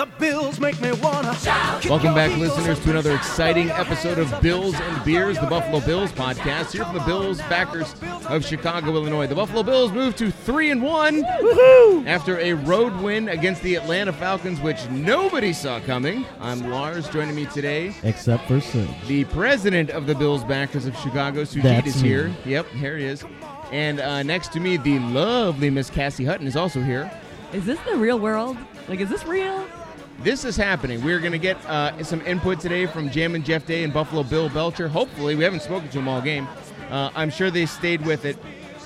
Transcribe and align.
The 0.00 0.08
Bills 0.18 0.58
make 0.58 0.80
me 0.80 0.92
wanna 0.92 1.34
shout. 1.34 1.84
Welcome 1.84 2.14
back, 2.14 2.34
listeners, 2.38 2.80
to 2.84 2.90
another 2.90 3.14
exciting 3.14 3.68
episode 3.68 4.18
of 4.18 4.34
Bills 4.40 4.74
and 4.74 5.04
Beers, 5.04 5.38
the 5.38 5.46
Buffalo 5.46 5.78
Bills 5.80 6.10
podcast. 6.10 6.72
Here 6.72 6.86
from 6.86 6.94
the 6.94 7.04
Bills 7.04 7.36
backers 7.50 7.94
of 8.26 8.42
Chicago, 8.42 8.94
Illinois. 8.94 9.26
The 9.26 9.34
Buffalo 9.34 9.62
Bills 9.62 9.92
moved 9.92 10.16
to 10.16 10.30
three 10.30 10.70
and 10.70 10.82
one 10.82 11.16
Woo-hoo! 11.42 12.04
after 12.06 12.38
a 12.38 12.54
road 12.54 12.96
win 13.02 13.28
against 13.28 13.62
the 13.62 13.74
Atlanta 13.74 14.10
Falcons, 14.10 14.58
which 14.60 14.88
nobody 14.88 15.52
saw 15.52 15.80
coming. 15.80 16.24
I'm 16.40 16.70
Lars. 16.70 17.06
Joining 17.10 17.34
me 17.34 17.44
today, 17.44 17.94
Except 18.02 18.48
for 18.48 18.58
Serge. 18.58 18.88
the 19.06 19.24
president 19.24 19.90
of 19.90 20.06
the 20.06 20.14
Bills 20.14 20.44
backers 20.44 20.86
of 20.86 20.96
Chicago, 20.96 21.42
Sujit, 21.42 21.62
That's 21.62 21.88
is 21.88 22.02
me. 22.02 22.08
here. 22.08 22.34
Yep, 22.46 22.68
here 22.68 22.96
he 22.96 23.04
is. 23.04 23.22
And 23.70 24.00
uh, 24.00 24.22
next 24.22 24.50
to 24.52 24.60
me, 24.60 24.78
the 24.78 24.98
lovely 24.98 25.68
Miss 25.68 25.90
Cassie 25.90 26.24
Hutton 26.24 26.46
is 26.46 26.56
also 26.56 26.80
here. 26.80 27.12
Is 27.52 27.66
this 27.66 27.78
the 27.80 27.96
real 27.96 28.18
world? 28.18 28.56
Like, 28.88 29.00
is 29.00 29.10
this 29.10 29.24
real? 29.26 29.66
This 30.22 30.44
is 30.44 30.54
happening. 30.54 31.02
We're 31.02 31.18
going 31.18 31.32
to 31.32 31.38
get 31.38 31.56
uh, 31.64 32.04
some 32.04 32.20
input 32.26 32.60
today 32.60 32.84
from 32.84 33.10
Jam 33.10 33.34
and 33.34 33.42
Jeff 33.42 33.64
Day 33.64 33.84
and 33.84 33.92
Buffalo 33.92 34.22
Bill 34.22 34.50
Belcher. 34.50 34.86
Hopefully, 34.86 35.34
we 35.34 35.42
haven't 35.44 35.62
spoken 35.62 35.88
to 35.88 35.96
them 35.96 36.08
all 36.08 36.20
game. 36.20 36.46
Uh, 36.90 37.10
I'm 37.14 37.30
sure 37.30 37.50
they 37.50 37.64
stayed 37.64 38.04
with 38.04 38.26
it. 38.26 38.36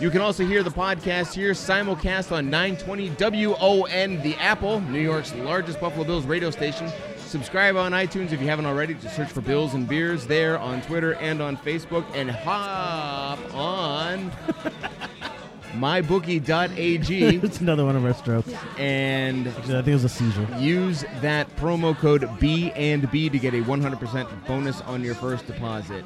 You 0.01 0.11
can 0.11 0.21
also 0.21 0.47
hear 0.47 0.63
the 0.63 0.71
podcast 0.71 1.35
here, 1.35 1.51
simulcast 1.51 2.31
on 2.31 2.51
920 2.51 3.11
WON, 3.49 4.23
the 4.23 4.37
Apple, 4.37 4.81
New 4.83 5.01
York's 5.01 5.35
largest 5.35 5.81
Buffalo 5.81 6.05
Bills 6.05 6.25
radio 6.25 6.51
station. 6.51 6.89
Subscribe 7.17 7.75
on 7.75 7.91
iTunes 7.91 8.31
if 8.31 8.41
you 8.41 8.47
haven't 8.47 8.67
already. 8.67 8.95
Just 8.95 9.17
search 9.17 9.31
for 9.31 9.41
Bills 9.41 9.75
and 9.75 9.89
Beers 9.89 10.29
there 10.29 10.57
on 10.61 10.83
Twitter 10.83 11.15
and 11.15 11.43
on 11.43 11.57
Facebook. 11.57 12.05
And 12.15 12.31
hop 12.31 13.41
on 13.53 14.31
mybookie.ag 15.75 17.37
it's 17.43 17.61
another 17.61 17.85
one 17.85 17.97
of 17.97 18.05
our 18.05 18.15
strokes. 18.15 18.53
and 18.79 19.47
Actually, 19.49 19.75
I 19.75 19.83
think 19.83 19.89
it 19.89 19.93
was 19.95 20.05
a 20.05 20.09
seizure. 20.09 20.47
Use 20.59 21.05
that 21.21 21.55
promo 21.57 21.97
code 21.97 22.29
B 22.39 22.73
and 22.73 23.11
B 23.11 23.29
to 23.29 23.39
get 23.39 23.55
a 23.55 23.59
100% 23.63 24.47
bonus 24.47 24.81
on 24.83 25.03
your 25.03 25.15
first 25.15 25.47
deposit. 25.47 26.05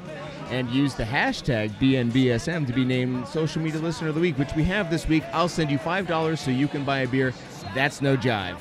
And 0.49 0.69
use 0.71 0.95
the 0.95 1.03
hashtag 1.03 1.69
BNBSM 1.79 2.65
to 2.67 2.73
be 2.73 2.83
named 2.83 3.27
Social 3.27 3.61
Media 3.61 3.79
Listener 3.79 4.09
of 4.09 4.15
the 4.15 4.21
Week, 4.21 4.37
which 4.37 4.53
we 4.55 4.63
have 4.63 4.89
this 4.89 5.07
week. 5.07 5.23
I'll 5.31 5.47
send 5.49 5.69
you 5.69 5.77
$5 5.77 6.37
so 6.37 6.49
you 6.51 6.67
can 6.67 6.83
buy 6.83 6.99
a 6.99 7.07
beer. 7.07 7.33
That's 7.75 8.01
no 8.01 8.17
jive. 8.17 8.57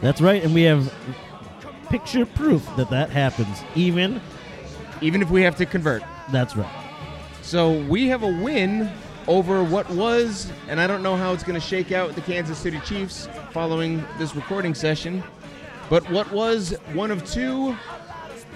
That's 0.00 0.20
right, 0.20 0.44
and 0.44 0.54
we 0.54 0.62
have 0.62 0.94
picture 1.88 2.24
proof 2.24 2.64
that 2.76 2.88
that 2.90 3.10
happens. 3.10 3.62
Even 3.74 4.20
Even 5.00 5.22
if 5.22 5.30
we 5.30 5.42
have 5.42 5.56
to 5.56 5.66
convert. 5.66 6.02
that's 6.30 6.54
right. 6.54 6.84
So 7.42 7.80
we 7.88 8.06
have 8.08 8.22
a 8.22 8.28
win 8.42 8.90
over 9.28 9.62
what 9.62 9.88
was, 9.90 10.50
and 10.68 10.80
I 10.80 10.88
don't 10.88 11.02
know 11.02 11.14
how 11.14 11.32
it's 11.32 11.44
going 11.44 11.60
to 11.60 11.64
shake 11.64 11.92
out 11.92 12.08
with 12.08 12.16
the 12.16 12.22
Kansas 12.22 12.58
City 12.58 12.80
Chiefs 12.80 13.28
following 13.52 14.04
this 14.18 14.34
recording 14.34 14.74
session, 14.74 15.22
but 15.88 16.08
what 16.10 16.30
was 16.32 16.74
one 16.94 17.12
of 17.12 17.24
two 17.30 17.76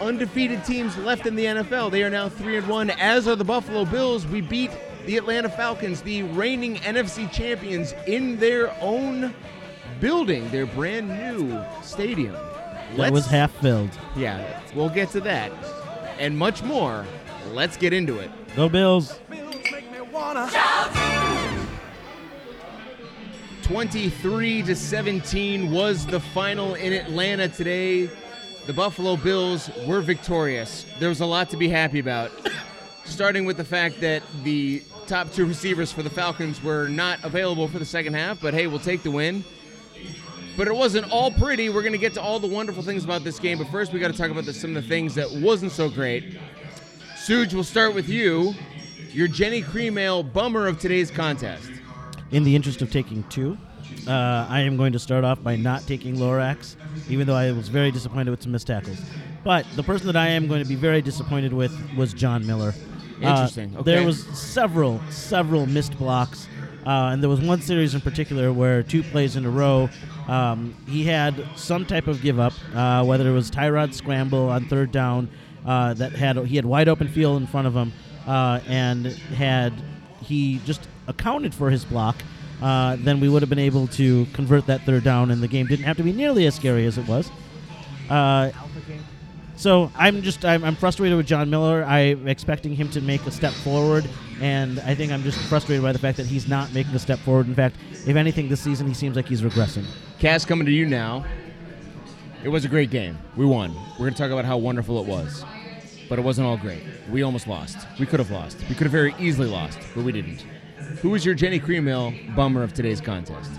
undefeated 0.01 0.65
teams 0.65 0.97
left 0.99 1.27
in 1.27 1.37
the 1.37 1.45
NFL. 1.45 1.91
They 1.91 2.03
are 2.03 2.11
now 2.11 2.29
3 2.29 2.57
and 2.57 2.69
1 2.69 2.91
as 2.91 3.29
are 3.29 3.37
the 3.37 3.45
Buffalo 3.45 3.85
Bills. 3.85 4.27
We 4.27 4.41
beat 4.41 4.71
the 5.07 5.17
Atlanta 5.17 5.49
Falcons, 5.49 6.03
the 6.03 6.23
reigning 6.25 6.77
NFC 6.77 7.31
champions 7.31 7.95
in 8.07 8.39
their 8.39 8.75
own 8.81 9.35
building, 10.01 10.49
their 10.51 10.67
brand 10.67 11.09
new 11.09 11.63
stadium. 11.83 12.37
That 12.97 13.13
was 13.13 13.27
half 13.27 13.53
filled. 13.61 13.91
Yeah, 14.17 14.61
we'll 14.75 14.91
get 14.91 15.11
to 15.11 15.21
that 15.21 15.53
and 16.19 16.37
much 16.37 16.63
more. 16.63 17.07
Let's 17.53 17.77
get 17.77 17.93
into 17.93 18.19
it. 18.19 18.31
Go 18.55 18.69
Bills. 18.69 19.19
Bills 19.31 19.53
23 23.73 24.65
to 24.65 24.77
17 24.77 25.71
was 25.71 26.05
the 26.05 26.21
final 26.21 26.75
in 26.75 26.93
Atlanta 26.93 27.49
today. 27.49 28.07
The 28.67 28.73
Buffalo 28.75 29.17
Bills 29.17 29.71
were 29.87 30.03
victorious. 30.03 30.85
There 30.99 31.09
was 31.09 31.21
a 31.21 31.27
lot 31.27 31.49
to 31.49 31.57
be 31.57 31.71
happy 31.71 31.99
about. 31.99 32.31
Starting 33.07 33.47
with 33.47 33.57
the 33.57 33.65
fact 33.65 33.99
that 34.03 34.23
the 34.45 34.83
top 35.07 35.33
two 35.33 35.47
receivers 35.47 35.91
for 35.91 36.03
the 36.03 36.11
Falcons 36.11 36.63
were 36.63 36.87
not 36.87 37.25
available 37.25 37.67
for 37.67 37.79
the 37.79 37.87
second 37.87 38.13
half, 38.13 38.43
but 38.43 38.53
hey, 38.53 38.67
we'll 38.67 38.79
take 38.79 39.03
the 39.03 39.11
win. 39.11 39.43
But 40.55 40.69
it 40.69 40.77
wasn't 40.77 41.11
all 41.11 41.31
pretty. 41.31 41.71
We're 41.71 41.81
going 41.81 41.93
to 41.93 41.99
get 41.99 42.13
to 42.13 42.21
all 42.21 42.39
the 42.39 42.49
wonderful 42.49 42.83
things 42.83 43.05
about 43.05 43.25
this 43.25 43.39
game, 43.39 43.57
but 43.57 43.69
first 43.69 43.91
we 43.91 44.01
got 44.01 44.13
to 44.13 44.19
talk 44.19 44.31
about 44.31 44.45
the, 44.45 44.53
some 44.53 44.77
of 44.77 44.83
the 44.83 44.89
things 44.89 45.15
that 45.15 45.33
wasn't 45.33 45.73
so 45.73 45.89
great. 45.89 46.39
Suge, 47.15 47.55
we'll 47.55 47.65
start 47.65 47.95
with 47.95 48.11
you. 48.11 48.53
Your 49.13 49.29
Jenny 49.29 49.63
Cream 49.63 49.97
Ale 49.97 50.23
bummer 50.23 50.67
of 50.67 50.79
today's 50.79 51.11
contest. 51.11 51.72
In 52.33 52.45
the 52.45 52.57
interest 52.57 52.81
of 52.81 52.91
taking 52.91 53.23
two, 53.25 53.59
uh, 54.09 54.47
I 54.49 54.61
am 54.61 54.79
going 54.79 54.95
to 54.95 54.99
start 54.99 55.23
off 55.23 55.43
by 55.43 55.55
not 55.55 55.87
taking 55.87 56.17
Lorax, 56.17 56.77
even 57.11 57.27
though 57.27 57.35
I 57.35 57.53
was 57.53 57.69
very 57.69 57.91
disappointed 57.91 58.31
with 58.31 58.43
some 58.43 58.53
missed 58.53 58.67
tackles. 58.67 58.99
But 59.45 59.67
the 59.77 59.83
person 59.83 60.07
that 60.07 60.17
I 60.17 60.29
am 60.29 60.49
going 60.49 60.63
to 60.63 60.69
be 60.69 60.75
very 60.75 61.03
disappointed 61.03 61.53
with 61.53 61.73
was 61.95 62.15
John 62.15 62.47
Miller. 62.47 62.75
Uh, 63.23 63.29
Interesting, 63.29 63.77
okay. 63.77 63.83
There 63.85 64.07
was 64.07 64.25
several, 64.39 65.01
several 65.11 65.67
missed 65.67 65.99
blocks, 65.99 66.49
uh, 66.87 67.11
and 67.13 67.23
there 67.23 67.29
was 67.29 67.41
one 67.41 67.61
series 67.61 67.95
in 67.95 68.01
particular 68.01 68.51
where 68.51 68.83
two 68.83 69.03
plays 69.03 69.37
in 69.37 69.45
a 69.45 69.51
row, 69.51 69.91
um, 70.27 70.75
he 70.89 71.05
had 71.05 71.35
some 71.55 71.85
type 71.85 72.07
of 72.07 72.23
give 72.23 72.41
up, 72.41 72.55
uh, 72.75 73.05
whether 73.05 73.29
it 73.29 73.33
was 73.33 73.51
Tyrod 73.51 73.93
scramble 73.93 74.49
on 74.49 74.65
third 74.69 74.91
down 74.91 75.29
uh, 75.67 75.93
that 75.95 76.13
had 76.13 76.39
he 76.47 76.57
had 76.57 76.65
wide 76.65 76.89
open 76.89 77.09
field 77.09 77.43
in 77.43 77.47
front 77.47 77.67
of 77.67 77.75
him, 77.75 77.93
uh, 78.27 78.61
and 78.67 79.07
had 79.07 79.75
he 80.23 80.61
just 80.65 80.89
accounted 81.07 81.55
for 81.55 81.71
his 81.71 81.85
block, 81.85 82.17
uh, 82.61 82.97
then 83.01 83.21
we 83.21 83.29
would 83.29 83.43
have 83.43 83.49
been 83.49 83.59
able 83.59 83.87
to 83.89 84.27
convert 84.33 84.67
that 84.67 84.83
third 84.83 85.05
down, 85.05 85.31
and 85.31 85.43
the 85.43 85.49
game 85.49 85.67
didn't 85.67 85.85
have 85.85 85.97
to 85.97 86.03
be 86.03 86.13
nearly 86.13 86.47
as 86.47 86.55
scary 86.55 86.87
as 86.87 86.99
it 86.99 87.07
was. 87.09 87.31
Uh, 88.09 88.51
so 89.57 89.91
I'm 89.97 90.23
just 90.23 90.45
I'm, 90.45 90.65
I'm 90.65 90.77
frustrated 90.77 91.17
with 91.17 91.27
John 91.27 91.49
Miller. 91.51 91.85
I'm 91.85 92.27
expecting 92.27 92.75
him 92.75 92.89
to 92.91 93.01
make 93.01 93.25
a 93.27 93.31
step 93.31 93.53
forward, 93.53 94.09
and 94.41 94.81
I 94.81 94.95
think 94.95 95.13
I'm 95.13 95.23
just 95.23 95.39
frustrated 95.39 95.83
by 95.83 95.93
the 95.93 95.99
fact 95.99 96.17
that 96.17 96.27
he's 96.27 96.49
not 96.49 96.73
making 96.73 96.95
a 96.95 96.99
step 96.99 97.19
forward. 97.21 97.47
In 97.47 97.55
fact, 97.55 97.77
if 98.07 98.17
anything, 98.17 98.49
this 98.49 98.61
season 98.61 98.87
he 98.87 98.95
seems 98.95 99.17
like 99.17 99.27
he's 99.27 99.43
regressing. 99.43 99.85
Cass, 100.19 100.45
coming 100.45 100.67
to 100.67 100.73
you 100.73 100.87
now. 100.87 101.25
It 102.45 102.49
was 102.49 102.65
a 102.65 102.69
great 102.69 102.91
game. 102.91 103.17
We 103.37 103.47
won. 103.47 103.73
We're 103.93 103.99
going 103.99 104.15
to 104.15 104.19
talk 104.19 104.33
about 104.33 104.45
how 104.45 104.57
wonderful 104.57 105.01
it 105.01 105.07
was. 105.07 105.45
But 106.09 106.19
it 106.19 106.23
wasn't 106.23 106.49
all 106.49 106.57
great. 106.57 106.83
We 107.09 107.23
almost 107.23 107.47
lost. 107.47 107.79
We 108.01 108.07
could 108.07 108.19
have 108.19 108.33
lost. 108.33 108.59
We 108.69 108.75
could 108.75 108.83
have 108.85 108.93
very 108.93 109.15
easily 109.19 109.49
lost, 109.49 109.79
but 109.95 110.03
we 110.03 110.11
didn't. 110.11 110.45
Who 111.01 111.11
was 111.11 111.25
your 111.25 111.35
Jenny 111.35 111.59
Cream 111.59 111.89
Ale 111.89 112.13
bummer 112.37 112.63
of 112.63 112.75
today's 112.75 113.01
contest? 113.01 113.51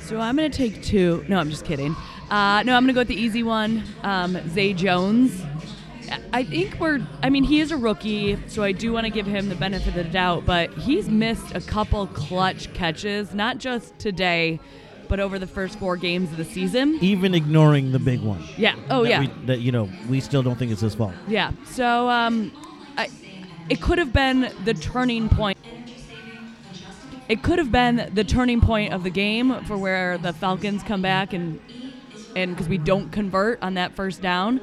So 0.00 0.20
I'm 0.20 0.36
going 0.36 0.50
to 0.50 0.56
take 0.56 0.82
two. 0.82 1.24
No, 1.28 1.38
I'm 1.38 1.50
just 1.50 1.64
kidding. 1.64 1.94
Uh, 2.30 2.62
no, 2.62 2.74
I'm 2.74 2.84
going 2.84 2.86
to 2.88 2.92
go 2.92 3.00
with 3.00 3.08
the 3.08 3.16
easy 3.16 3.42
one. 3.42 3.82
Um, 4.02 4.38
Zay 4.50 4.72
Jones. 4.72 5.42
I 6.32 6.44
think 6.44 6.80
we're, 6.80 7.06
I 7.22 7.28
mean, 7.28 7.44
he 7.44 7.60
is 7.60 7.70
a 7.70 7.76
rookie, 7.76 8.38
so 8.46 8.62
I 8.62 8.72
do 8.72 8.92
want 8.92 9.04
to 9.04 9.10
give 9.10 9.26
him 9.26 9.50
the 9.50 9.54
benefit 9.54 9.88
of 9.88 9.94
the 9.94 10.04
doubt, 10.04 10.46
but 10.46 10.72
he's 10.72 11.08
missed 11.08 11.54
a 11.54 11.60
couple 11.60 12.06
clutch 12.06 12.72
catches, 12.72 13.34
not 13.34 13.58
just 13.58 13.98
today, 13.98 14.58
but 15.08 15.20
over 15.20 15.38
the 15.38 15.46
first 15.46 15.78
four 15.78 15.98
games 15.98 16.30
of 16.30 16.38
the 16.38 16.46
season. 16.46 16.98
Even 17.02 17.34
ignoring 17.34 17.92
the 17.92 17.98
big 17.98 18.20
one. 18.20 18.42
Yeah. 18.56 18.76
Oh, 18.88 19.02
that 19.02 19.08
yeah. 19.10 19.20
We, 19.20 19.46
that 19.46 19.60
you 19.60 19.72
know 19.72 19.90
we 20.08 20.20
still 20.20 20.42
don't 20.42 20.58
think 20.58 20.72
it's 20.72 20.80
his 20.80 20.94
fault. 20.94 21.14
Yeah. 21.26 21.52
So 21.66 22.08
um, 22.08 22.52
I, 22.96 23.08
it 23.68 23.82
could 23.82 23.98
have 23.98 24.12
been 24.12 24.50
the 24.64 24.74
turning 24.74 25.28
point. 25.28 25.57
It 27.28 27.42
could 27.42 27.58
have 27.58 27.70
been 27.70 28.10
the 28.14 28.24
turning 28.24 28.60
point 28.60 28.94
of 28.94 29.02
the 29.02 29.10
game 29.10 29.62
for 29.64 29.76
where 29.76 30.16
the 30.16 30.32
Falcons 30.32 30.82
come 30.82 31.02
back 31.02 31.32
and 31.32 31.60
and 32.34 32.52
because 32.52 32.68
we 32.68 32.78
don't 32.78 33.10
convert 33.10 33.62
on 33.62 33.74
that 33.74 33.94
first 33.94 34.22
down. 34.22 34.60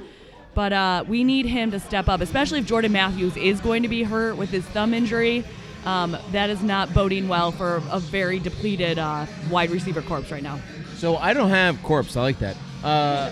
But 0.53 0.73
uh, 0.73 1.03
we 1.07 1.23
need 1.23 1.45
him 1.45 1.71
to 1.71 1.79
step 1.79 2.07
up, 2.07 2.21
especially 2.21 2.59
if 2.59 2.65
Jordan 2.65 2.93
Matthews 2.93 3.35
is 3.35 3.59
going 3.59 3.83
to 3.83 3.89
be 3.89 4.03
hurt 4.03 4.37
with 4.37 4.49
his 4.49 4.63
thumb 4.65 4.93
injury. 4.93 5.43
Um, 5.85 6.17
that 6.31 6.49
is 6.49 6.63
not 6.63 6.93
boding 6.93 7.27
well 7.27 7.51
for 7.51 7.83
a 7.91 7.99
very 7.99 8.39
depleted 8.39 8.97
uh, 8.97 9.27
wide 9.51 9.69
receiver 9.69 10.01
corps 10.01 10.31
right 10.31 10.41
now. 10.41 10.59
So 10.95 11.17
I 11.17 11.33
don't 11.33 11.49
have 11.49 11.83
corpse. 11.83 12.17
I 12.17 12.21
like 12.21 12.39
that. 12.39 12.57
Uh, 12.83 13.31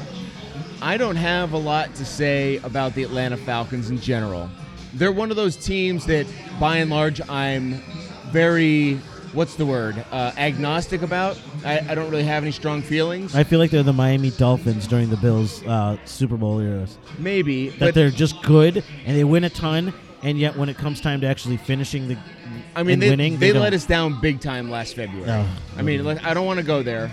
I 0.81 0.97
don't 0.97 1.15
have 1.15 1.53
a 1.53 1.57
lot 1.57 1.95
to 1.95 2.05
say 2.05 2.57
about 2.57 2.93
the 2.93 3.03
Atlanta 3.03 3.37
Falcons 3.37 3.89
in 3.89 3.99
general. 3.99 4.49
They're 4.93 5.11
one 5.11 5.31
of 5.31 5.37
those 5.37 5.55
teams 5.55 6.05
that, 6.05 6.27
by 6.59 6.77
and 6.77 6.91
large, 6.91 7.21
I'm 7.27 7.81
very 8.31 8.99
what's 9.33 9.55
the 9.55 9.65
word 9.65 10.03
uh, 10.11 10.31
agnostic 10.37 11.01
about. 11.01 11.39
I, 11.65 11.79
I 11.79 11.95
don't 11.95 12.09
really 12.09 12.23
have 12.23 12.43
any 12.43 12.51
strong 12.51 12.81
feelings. 12.81 13.35
I 13.35 13.43
feel 13.43 13.59
like 13.59 13.71
they're 13.71 13.83
the 13.83 13.93
Miami 13.93 14.31
Dolphins 14.31 14.87
during 14.87 15.09
the 15.09 15.17
Bills 15.17 15.63
uh, 15.63 15.97
Super 16.05 16.37
Bowl 16.37 16.61
years. 16.61 16.97
Maybe, 17.19 17.69
That 17.69 17.79
but 17.79 17.95
they're 17.95 18.09
just 18.09 18.41
good 18.43 18.83
and 19.05 19.17
they 19.17 19.23
win 19.23 19.43
a 19.43 19.49
ton, 19.49 19.93
and 20.21 20.37
yet 20.37 20.55
when 20.55 20.69
it 20.69 20.77
comes 20.77 21.01
time 21.01 21.21
to 21.21 21.27
actually 21.27 21.57
finishing 21.57 22.07
the 22.07 22.17
I 22.75 22.83
mean, 22.83 22.99
they, 22.99 23.09
winning, 23.09 23.37
they, 23.37 23.51
they 23.51 23.59
let 23.59 23.73
us 23.73 23.85
down 23.85 24.19
big 24.21 24.39
time 24.39 24.69
last 24.69 24.95
February. 24.95 25.29
Oh. 25.29 25.47
I 25.77 25.81
mean, 25.81 26.05
I 26.05 26.33
don't 26.33 26.45
want 26.45 26.59
to 26.59 26.65
go 26.65 26.83
there. 26.83 27.11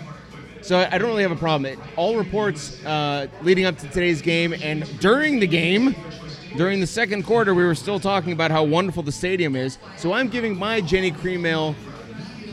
So 0.63 0.79
I 0.79 0.99
don't 0.99 1.09
really 1.09 1.23
have 1.23 1.33
a 1.33 1.37
problem. 1.37 1.73
It, 1.73 1.79
all 1.97 2.17
reports 2.17 2.85
uh, 2.85 3.29
leading 3.43 3.65
up 3.65 3.79
to 3.79 3.89
today's 3.89 4.21
game 4.21 4.53
and 4.53 4.87
during 5.01 5.41
the 5.41 5.47
game, 5.47 5.95
during 6.57 6.81
the 6.81 6.87
second 6.87 7.23
quarter, 7.23 7.55
we 7.55 7.65
were 7.65 7.75
still 7.75 7.99
talking 7.99 8.33
about 8.33 8.51
how 8.51 8.65
wonderful 8.65 9.03
the 9.03 9.13
stadium 9.13 9.57
is. 9.57 9.79
So 9.97 10.13
I'm 10.13 10.29
giving 10.29 10.59
my 10.59 10.81
Jenny 10.81 11.13
Cream 11.13 11.47
Ale 11.47 11.75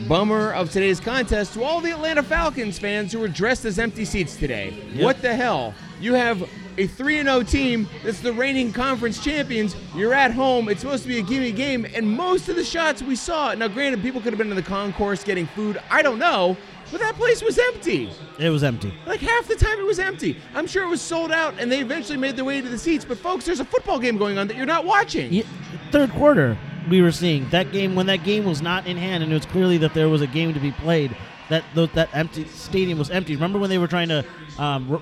bummer 0.06 0.52
of 0.52 0.70
today's 0.70 1.00
contest 1.00 1.54
to 1.54 1.62
all 1.64 1.80
the 1.80 1.90
Atlanta 1.90 2.22
Falcons 2.22 2.78
fans 2.78 3.12
who 3.12 3.18
were 3.18 3.28
dressed 3.28 3.64
as 3.64 3.78
empty 3.78 4.04
seats 4.04 4.36
today. 4.36 4.74
Yep. 4.92 5.04
What 5.04 5.22
the 5.22 5.34
hell? 5.34 5.74
You 6.00 6.14
have 6.14 6.48
a 6.78 6.86
3 6.86 7.22
0 7.22 7.42
team 7.42 7.88
that's 8.04 8.20
the 8.20 8.32
reigning 8.32 8.72
conference 8.72 9.22
champions. 9.22 9.74
You're 9.94 10.14
at 10.14 10.32
home. 10.32 10.68
It's 10.68 10.80
supposed 10.80 11.02
to 11.02 11.08
be 11.08 11.18
a 11.18 11.22
gimme 11.22 11.50
game. 11.52 11.86
And 11.94 12.08
most 12.08 12.48
of 12.48 12.56
the 12.56 12.64
shots 12.64 13.02
we 13.02 13.16
saw, 13.16 13.52
now 13.54 13.68
granted, 13.68 14.00
people 14.02 14.20
could 14.20 14.32
have 14.32 14.38
been 14.38 14.50
in 14.50 14.56
the 14.56 14.62
concourse 14.62 15.24
getting 15.24 15.46
food. 15.48 15.80
I 15.90 16.02
don't 16.02 16.18
know. 16.18 16.56
But 16.90 17.00
that 17.00 17.16
place 17.16 17.42
was 17.42 17.58
empty. 17.58 18.10
It 18.38 18.48
was 18.48 18.64
empty. 18.64 18.94
Like 19.06 19.20
half 19.20 19.46
the 19.46 19.56
time 19.56 19.78
it 19.78 19.84
was 19.84 19.98
empty. 19.98 20.38
I'm 20.54 20.66
sure 20.66 20.84
it 20.84 20.88
was 20.88 21.02
sold 21.02 21.30
out 21.32 21.54
and 21.58 21.70
they 21.70 21.80
eventually 21.80 22.16
made 22.16 22.34
their 22.36 22.46
way 22.46 22.62
to 22.62 22.68
the 22.68 22.78
seats. 22.78 23.04
But 23.04 23.18
folks, 23.18 23.44
there's 23.44 23.60
a 23.60 23.64
football 23.64 23.98
game 23.98 24.16
going 24.16 24.38
on 24.38 24.46
that 24.48 24.56
you're 24.56 24.64
not 24.64 24.86
watching. 24.86 25.30
Ye- 25.30 25.44
third 25.90 26.10
quarter, 26.12 26.56
we 26.88 27.02
were 27.02 27.12
seeing 27.12 27.48
that 27.50 27.72
game 27.72 27.94
when 27.94 28.06
that 28.06 28.24
game 28.24 28.44
was 28.44 28.62
not 28.62 28.86
in 28.86 28.96
hand, 28.96 29.22
and 29.22 29.32
it 29.32 29.34
was 29.34 29.46
clearly 29.46 29.78
that 29.78 29.94
there 29.94 30.08
was 30.08 30.22
a 30.22 30.26
game 30.26 30.54
to 30.54 30.60
be 30.60 30.72
played. 30.72 31.16
That 31.48 31.64
that 31.94 32.10
empty 32.12 32.44
stadium 32.46 32.98
was 32.98 33.10
empty. 33.10 33.34
Remember 33.34 33.58
when 33.58 33.70
they 33.70 33.78
were 33.78 33.86
trying 33.86 34.08
to, 34.08 34.24
um, 34.58 34.92
r- 34.92 35.00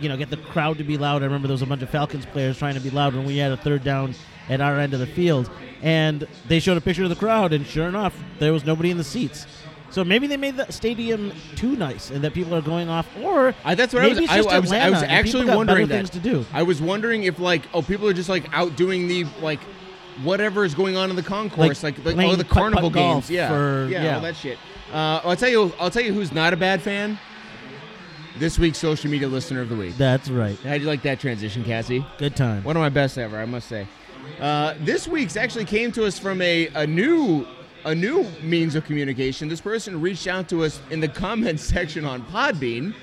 you 0.00 0.08
know, 0.08 0.16
get 0.16 0.30
the 0.30 0.36
crowd 0.36 0.78
to 0.78 0.84
be 0.84 0.96
loud? 0.96 1.22
I 1.22 1.24
remember 1.24 1.48
there 1.48 1.54
was 1.54 1.62
a 1.62 1.66
bunch 1.66 1.82
of 1.82 1.90
Falcons 1.90 2.24
players 2.26 2.56
trying 2.56 2.74
to 2.74 2.80
be 2.80 2.90
loud 2.90 3.14
when 3.14 3.24
we 3.24 3.36
had 3.38 3.50
a 3.50 3.56
third 3.56 3.82
down 3.82 4.14
at 4.48 4.60
our 4.60 4.78
end 4.78 4.94
of 4.94 5.00
the 5.00 5.06
field, 5.06 5.50
and 5.82 6.26
they 6.46 6.60
showed 6.60 6.76
a 6.76 6.80
picture 6.80 7.02
of 7.02 7.08
the 7.08 7.16
crowd, 7.16 7.52
and 7.52 7.66
sure 7.66 7.88
enough, 7.88 8.14
there 8.38 8.52
was 8.52 8.64
nobody 8.64 8.90
in 8.90 8.96
the 8.96 9.04
seats. 9.04 9.46
So 9.90 10.04
maybe 10.04 10.26
they 10.26 10.38
made 10.38 10.56
the 10.56 10.70
stadium 10.70 11.32
too 11.54 11.76
nice, 11.76 12.10
and 12.10 12.24
that 12.24 12.32
people 12.32 12.54
are 12.54 12.62
going 12.62 12.88
off, 12.88 13.06
or 13.20 13.54
I, 13.62 13.74
that's 13.74 13.92
what 13.92 14.04
I 14.04 14.08
was. 14.08 14.18
I, 14.20 14.38
I 14.38 14.58
was. 14.60 14.72
I 14.72 14.88
was 14.88 15.02
actually 15.02 15.44
wondering 15.54 15.88
that. 15.88 16.06
to 16.12 16.18
do. 16.18 16.46
I 16.52 16.62
was 16.62 16.80
wondering 16.80 17.24
if 17.24 17.38
like, 17.38 17.62
oh, 17.74 17.82
people 17.82 18.08
are 18.08 18.14
just 18.14 18.30
like 18.30 18.46
out 18.54 18.74
doing 18.76 19.06
the 19.06 19.24
like, 19.42 19.60
whatever 20.22 20.64
is 20.64 20.74
going 20.74 20.96
on 20.96 21.10
in 21.10 21.16
the 21.16 21.22
concourse, 21.22 21.82
like, 21.82 21.98
like, 21.98 22.08
oh, 22.08 22.12
playing 22.14 22.38
the 22.38 22.44
carnival 22.44 22.90
games, 22.90 23.30
yeah, 23.30 23.48
for- 23.48 23.88
yeah, 23.88 24.04
yeah. 24.04 24.14
all 24.16 24.20
that 24.20 24.36
shit. 24.36 24.58
Uh, 24.92 25.20
I'll 25.24 25.36
tell 25.36 25.48
you. 25.48 25.72
I'll 25.80 25.90
tell 25.90 26.02
you 26.02 26.12
who's 26.12 26.32
not 26.32 26.52
a 26.52 26.56
bad 26.56 26.82
fan. 26.82 27.18
This 28.38 28.58
week's 28.58 28.78
social 28.78 29.10
media 29.10 29.28
listener 29.28 29.60
of 29.60 29.68
the 29.68 29.76
week. 29.76 29.96
That's 29.96 30.30
right. 30.30 30.58
How'd 30.60 30.80
you 30.80 30.86
like 30.86 31.02
that 31.02 31.20
transition, 31.20 31.64
Cassie? 31.64 32.04
Good 32.18 32.34
time. 32.34 32.64
One 32.64 32.76
of 32.76 32.80
my 32.80 32.88
best 32.88 33.18
ever, 33.18 33.38
I 33.38 33.44
must 33.44 33.68
say. 33.68 33.86
Uh, 34.40 34.74
this 34.80 35.06
week's 35.06 35.36
actually 35.36 35.64
came 35.64 35.92
to 35.92 36.04
us 36.06 36.18
from 36.18 36.40
a, 36.40 36.68
a 36.74 36.86
new 36.86 37.46
a 37.84 37.94
new 37.94 38.24
means 38.42 38.74
of 38.74 38.84
communication. 38.84 39.48
This 39.48 39.60
person 39.60 40.00
reached 40.00 40.26
out 40.26 40.48
to 40.50 40.64
us 40.64 40.80
in 40.90 41.00
the 41.00 41.08
comments 41.08 41.62
section 41.74 42.04
on 42.04 42.22
Podbean, 42.26 42.94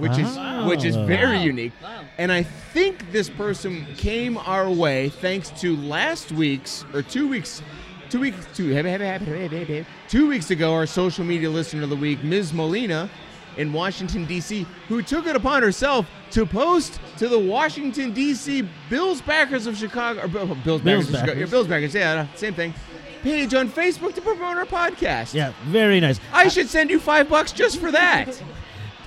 which 0.00 0.18
is 0.18 0.66
which 0.66 0.84
is 0.84 0.96
very 0.96 1.36
Wow. 1.38 1.42
unique. 1.44 1.72
Wow. 1.82 2.00
And 2.18 2.32
I 2.32 2.42
think 2.42 3.12
this 3.12 3.28
person 3.30 3.86
came 3.96 4.36
our 4.38 4.68
way 4.70 5.08
thanks 5.08 5.50
to 5.60 5.76
last 5.76 6.32
week's 6.32 6.84
or 6.94 7.02
two 7.02 7.28
weeks. 7.28 7.62
Two 8.08 8.18
weeks, 8.18 8.44
two, 8.54 8.74
two 10.08 10.26
weeks 10.28 10.50
ago, 10.50 10.72
our 10.74 10.84
social 10.84 11.24
media 11.24 11.48
listener 11.48 11.84
of 11.84 11.90
the 11.90 11.96
week, 11.96 12.24
Ms. 12.24 12.52
Molina, 12.52 13.08
in 13.56 13.72
Washington 13.72 14.24
D.C., 14.24 14.66
who 14.88 15.00
took 15.00 15.26
it 15.28 15.36
upon 15.36 15.62
herself 15.62 16.06
to 16.32 16.44
post 16.44 16.98
to 17.18 17.28
the 17.28 17.38
Washington 17.38 18.12
D.C. 18.12 18.68
Bills 18.88 19.20
backers 19.20 19.68
of 19.68 19.76
Chicago, 19.76 20.22
or 20.22 20.26
Bill- 20.26 20.46
Bills 20.56 20.80
backers, 20.82 21.08
of 21.08 21.14
Chicago, 21.20 21.38
yeah, 21.38 21.46
Bills 21.46 21.66
backers, 21.68 21.94
yeah, 21.94 22.26
same 22.34 22.54
thing. 22.54 22.74
Page 23.22 23.54
on 23.54 23.68
Facebook 23.68 24.12
to 24.16 24.20
promote 24.20 24.56
our 24.56 24.64
podcast. 24.66 25.32
Yeah, 25.32 25.52
very 25.66 26.00
nice. 26.00 26.18
I 26.32 26.48
should 26.48 26.68
send 26.68 26.90
you 26.90 26.98
five 26.98 27.28
bucks 27.28 27.52
just 27.52 27.78
for 27.78 27.92
that. 27.92 28.42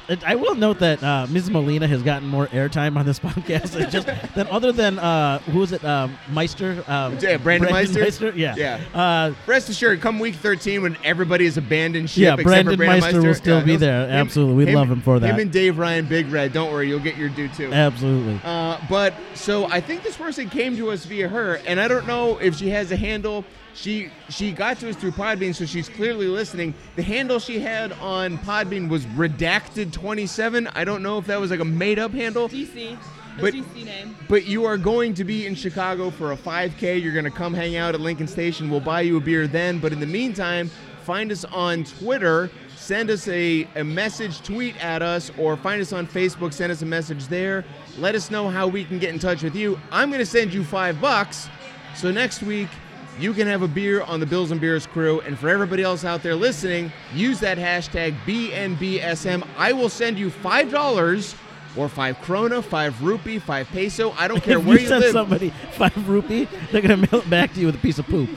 I- 0.10 0.18
I 0.26 0.36
will 0.36 0.56
note 0.56 0.80
that 0.80 1.02
uh, 1.04 1.28
Ms. 1.30 1.50
Molina 1.50 1.88
has 1.88 2.02
gotten 2.04 2.28
more 2.28 2.48
airtime 2.48 2.98
on 2.98 3.06
this 3.06 3.20
podcast. 3.28 3.80
It's 3.80 3.92
just 3.92 4.08
that 4.08 4.48
other 4.50 4.72
than 4.72 5.00
uh, 5.00 5.40
who 5.40 5.60
was 5.60 5.72
it, 5.72 5.84
um, 5.86 6.18
Meister? 6.30 6.84
Um, 6.88 7.18
Yeah, 7.20 7.38
Brandon 7.38 7.72
Meister? 7.72 8.32
Yeah, 8.36 8.56
Yeah. 8.56 8.80
Uh, 8.94 9.34
Rest 9.48 9.70
assured, 9.70 10.02
come 10.02 10.20
week 10.20 10.36
13 10.36 10.82
when 10.82 10.98
everybody 11.04 11.46
has 11.46 11.58
abandoned 11.58 12.10
ship. 12.10 12.22
Yeah, 12.24 12.36
Brandon 12.36 12.76
Brandon 12.76 13.00
Meister 13.02 13.22
will 13.22 13.34
still 13.34 13.62
be 13.62 13.72
he'll- 13.72 13.80
there. 13.80 14.10
Absolutely. 14.10 14.66
We 14.66 14.76
love 14.76 14.90
him 14.92 15.02
for 15.02 15.20
that. 15.20 15.28
Him 15.34 15.40
and 15.40 15.52
Dave 15.52 15.78
Ryan, 15.78 16.06
Big 16.06 16.28
Red. 16.32 16.54
Don't 16.54 16.72
worry, 16.72 16.88
you'll 16.90 17.00
get 17.00 17.18
your 17.18 17.30
due 17.30 17.48
too. 17.50 17.72
absolutely. 17.72 18.40
Uh, 18.44 18.78
but 18.90 19.14
so 19.36 19.66
I 19.66 19.80
think 19.82 20.04
this 20.04 20.18
person 20.18 20.50
came 20.50 20.76
to 20.78 20.92
us 20.92 21.06
via 21.06 21.28
her, 21.28 21.56
and 21.66 21.80
I 21.80 21.88
don't 21.88 22.08
know 22.08 22.38
if 22.40 22.56
she 22.58 22.70
has 22.70 22.92
a 22.92 22.96
handle. 22.98 23.46
She 23.76 24.10
she 24.30 24.52
got 24.52 24.80
to 24.80 24.90
us 24.90 24.96
through 24.96 25.12
Podbean, 25.12 25.56
so 25.56 25.66
she's 25.66 25.90
clearly 25.90 26.28
listening. 26.28 26.74
The 26.96 27.02
handle 27.04 27.40
she 27.40 27.60
had 27.60 27.92
on 27.94 28.38
Podbean 28.40 28.88
was 28.88 29.06
redacted27. 29.08 30.72
I 30.76 30.84
don't 30.84 31.02
know 31.02 31.18
if 31.18 31.26
that 31.28 31.40
was 31.40 31.52
like 31.52 31.60
a 31.60 31.66
made 31.66 32.00
up 32.00 32.12
handle. 32.12 32.50
DC. 32.50 32.98
But- 33.40 33.54
DC 33.54 33.86
name. 33.86 34.16
But 34.30 34.46
you 34.46 34.66
are 34.66 34.78
going 34.78 35.16
to 35.16 35.24
be 35.24 35.48
in 35.48 35.56
Chicago 35.56 36.12
for 36.12 36.34
a 36.34 36.38
5K. 36.38 37.02
You're 37.02 37.14
going 37.14 37.26
to 37.26 37.32
come 37.32 37.54
hang 37.54 37.76
out 37.76 37.96
at 37.96 38.02
Lincoln 38.02 38.28
Station. 38.28 38.70
We'll 38.70 38.80
buy 38.80 39.02
you 39.02 39.18
a 39.18 39.20
beer 39.20 39.48
then. 39.48 39.80
But 39.80 39.92
in 39.92 40.00
the 40.00 40.06
meantime, 40.06 40.70
find 41.04 41.32
us 41.32 41.44
on 41.46 41.84
Twitter. 41.84 42.52
Send 42.76 43.10
us 43.10 43.28
a, 43.30 43.68
a 43.76 43.84
message, 43.84 44.44
tweet 44.44 44.78
at 44.84 45.02
us, 45.02 45.32
or 45.40 45.58
find 45.58 45.82
us 45.82 45.94
on 45.94 46.06
Facebook. 46.06 46.54
Send 46.54 46.72
us 46.72 46.84
a 46.84 46.86
message 46.86 47.28
there. 47.28 47.66
Let 47.98 48.14
us 48.14 48.30
know 48.30 48.50
how 48.50 48.68
we 48.68 48.84
can 48.86 49.00
get 49.00 49.14
in 49.14 49.20
touch 49.20 49.42
with 49.42 49.56
you. 49.56 49.80
I'm 49.92 50.10
going 50.10 50.20
to 50.20 50.26
send 50.26 50.54
you 50.54 50.64
five 50.64 51.02
bucks. 51.02 51.50
So 51.96 52.12
next 52.12 52.44
week, 52.44 52.70
you 53.20 53.34
can 53.34 53.48
have 53.48 53.62
a 53.62 53.68
beer 53.68 54.02
on 54.04 54.20
the 54.20 54.26
Bills 54.26 54.52
and 54.52 54.60
Beers 54.60 54.86
crew. 54.88 55.22
And 55.22 55.38
for 55.38 55.50
everybody 55.50 55.84
else 55.84 56.04
out 56.04 56.24
there 56.24 56.36
listening, 56.36 56.92
use 57.14 57.40
that 57.42 57.58
hashtag 57.58 58.16
BNBSM. 58.26 59.48
I 59.58 59.72
will 59.74 59.90
send 59.90 60.18
you 60.18 60.30
$5 60.30 61.36
or 61.76 61.90
five 61.90 62.18
krona, 62.18 62.64
five 62.64 63.02
rupee, 63.04 63.40
five 63.40 63.68
peso. 63.68 64.12
I 64.12 64.28
don't 64.28 64.44
care 64.44 64.60
if 64.60 64.66
where 64.66 64.76
you 64.78 64.84
you 64.84 64.88
send 64.88 65.02
live. 65.02 65.12
somebody 65.12 65.50
five 65.72 66.08
rupee, 66.10 66.48
they're 66.72 66.82
gonna 66.82 66.98
mail 66.98 67.16
it 67.22 67.30
back 67.30 67.54
to 67.56 67.60
you 67.60 67.66
with 67.66 67.76
a 67.76 67.80
piece 67.80 67.98
of 67.98 68.06
poop. 68.06 68.30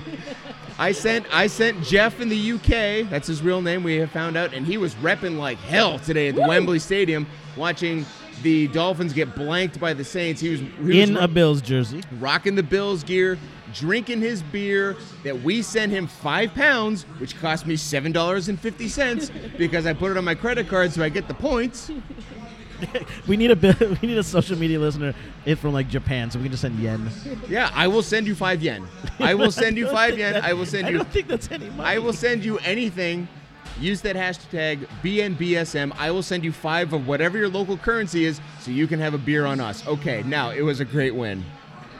I 0.78 0.92
sent 0.92 1.26
I 1.34 1.46
sent 1.46 1.82
Jeff 1.82 2.20
in 2.20 2.28
the 2.30 2.52
UK. 2.52 3.08
That's 3.10 3.28
his 3.28 3.42
real 3.42 3.60
name. 3.60 3.82
We 3.82 3.96
have 3.96 4.10
found 4.10 4.36
out, 4.38 4.54
and 4.54 4.66
he 4.66 4.78
was 4.78 4.94
repping 4.96 5.36
like 5.38 5.58
hell 5.58 5.98
today 5.98 6.28
at 6.28 6.34
the 6.34 6.42
Wembley 6.48 6.78
Stadium, 6.78 7.26
watching 7.56 8.06
the 8.42 8.68
Dolphins 8.68 9.12
get 9.12 9.34
blanked 9.34 9.78
by 9.80 9.92
the 9.92 10.04
Saints. 10.04 10.40
He 10.40 10.50
was 10.50 10.60
he 10.60 11.02
In 11.02 11.14
was 11.14 11.24
a 11.24 11.28
Bills 11.28 11.60
jersey. 11.60 12.02
rocking 12.18 12.54
the 12.54 12.62
Bills 12.62 13.04
gear, 13.04 13.38
drinking 13.72 14.20
his 14.20 14.42
beer 14.42 14.96
that 15.24 15.42
we 15.42 15.62
sent 15.62 15.92
him 15.92 16.06
five 16.06 16.54
pounds, 16.54 17.02
which 17.18 17.38
cost 17.38 17.66
me 17.66 17.76
seven 17.76 18.12
dollars 18.12 18.48
and 18.48 18.58
fifty 18.58 18.88
cents 18.88 19.30
because 19.58 19.86
I 19.86 19.92
put 19.92 20.10
it 20.10 20.16
on 20.16 20.24
my 20.24 20.34
credit 20.34 20.68
card 20.68 20.92
so 20.92 21.02
I 21.02 21.08
get 21.08 21.28
the 21.28 21.34
points. 21.34 21.90
We 23.26 23.38
need 23.38 23.50
a 23.50 23.98
we 24.02 24.08
need 24.08 24.18
a 24.18 24.22
social 24.22 24.58
media 24.58 24.78
listener 24.78 25.14
in 25.46 25.56
from 25.56 25.72
like 25.72 25.88
Japan, 25.88 26.30
so 26.30 26.38
we 26.38 26.44
can 26.44 26.52
just 26.52 26.60
send 26.60 26.78
yen. 26.78 27.08
Yeah, 27.48 27.70
I 27.74 27.88
will 27.88 28.02
send 28.02 28.26
you 28.26 28.34
five 28.34 28.62
yen. 28.62 28.86
I 29.18 29.34
will 29.34 29.50
send 29.50 29.78
you 29.78 29.88
five 29.88 30.18
yen. 30.18 30.42
I 30.44 30.52
will 30.52 30.66
send 30.66 30.86
you. 30.88 30.94
I 30.94 30.98
don't 30.98 31.10
think 31.10 31.26
that's 31.26 31.50
any 31.50 31.70
money. 31.70 31.82
I 31.82 31.98
will 31.98 32.12
send 32.12 32.44
you 32.44 32.58
anything. 32.58 33.28
Use 33.80 34.00
that 34.02 34.16
hashtag 34.16 34.86
BNBSM. 35.02 35.94
I 35.98 36.10
will 36.10 36.22
send 36.22 36.44
you 36.44 36.52
five 36.52 36.92
of 36.92 37.06
whatever 37.06 37.36
your 37.36 37.48
local 37.48 37.76
currency 37.76 38.24
is 38.24 38.40
so 38.60 38.70
you 38.70 38.86
can 38.86 39.00
have 39.00 39.12
a 39.14 39.18
beer 39.18 39.44
on 39.44 39.60
us. 39.60 39.86
Okay, 39.86 40.22
now 40.24 40.50
it 40.50 40.62
was 40.62 40.80
a 40.80 40.84
great 40.84 41.14
win. 41.14 41.44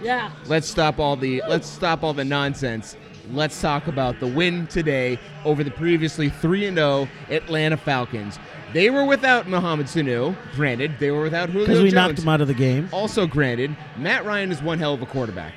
Yeah. 0.02 0.30
Let's 0.46 0.68
stop 0.68 0.98
all 0.98 1.16
the 1.16 1.42
let's 1.48 1.66
stop 1.68 2.02
all 2.02 2.12
the 2.14 2.24
nonsense. 2.24 2.96
Let's 3.32 3.60
talk 3.60 3.88
about 3.88 4.20
the 4.20 4.26
win 4.26 4.68
today 4.68 5.18
over 5.44 5.64
the 5.64 5.70
previously 5.72 6.28
3 6.28 6.66
and 6.66 6.76
0 6.76 7.08
Atlanta 7.28 7.76
Falcons. 7.76 8.38
They 8.72 8.88
were 8.90 9.04
without 9.04 9.48
Mohamed 9.48 9.86
Sanu. 9.86 10.36
Granted, 10.54 10.92
they 11.00 11.10
were 11.10 11.22
without 11.22 11.48
Julio 11.48 11.66
because 11.66 11.82
we 11.82 11.90
Jones. 11.90 11.94
knocked 11.94 12.18
him 12.20 12.28
out 12.28 12.40
of 12.40 12.46
the 12.46 12.54
game. 12.54 12.88
Also, 12.92 13.26
granted, 13.26 13.76
Matt 13.96 14.24
Ryan 14.24 14.52
is 14.52 14.62
one 14.62 14.78
hell 14.78 14.94
of 14.94 15.02
a 15.02 15.06
quarterback. 15.06 15.54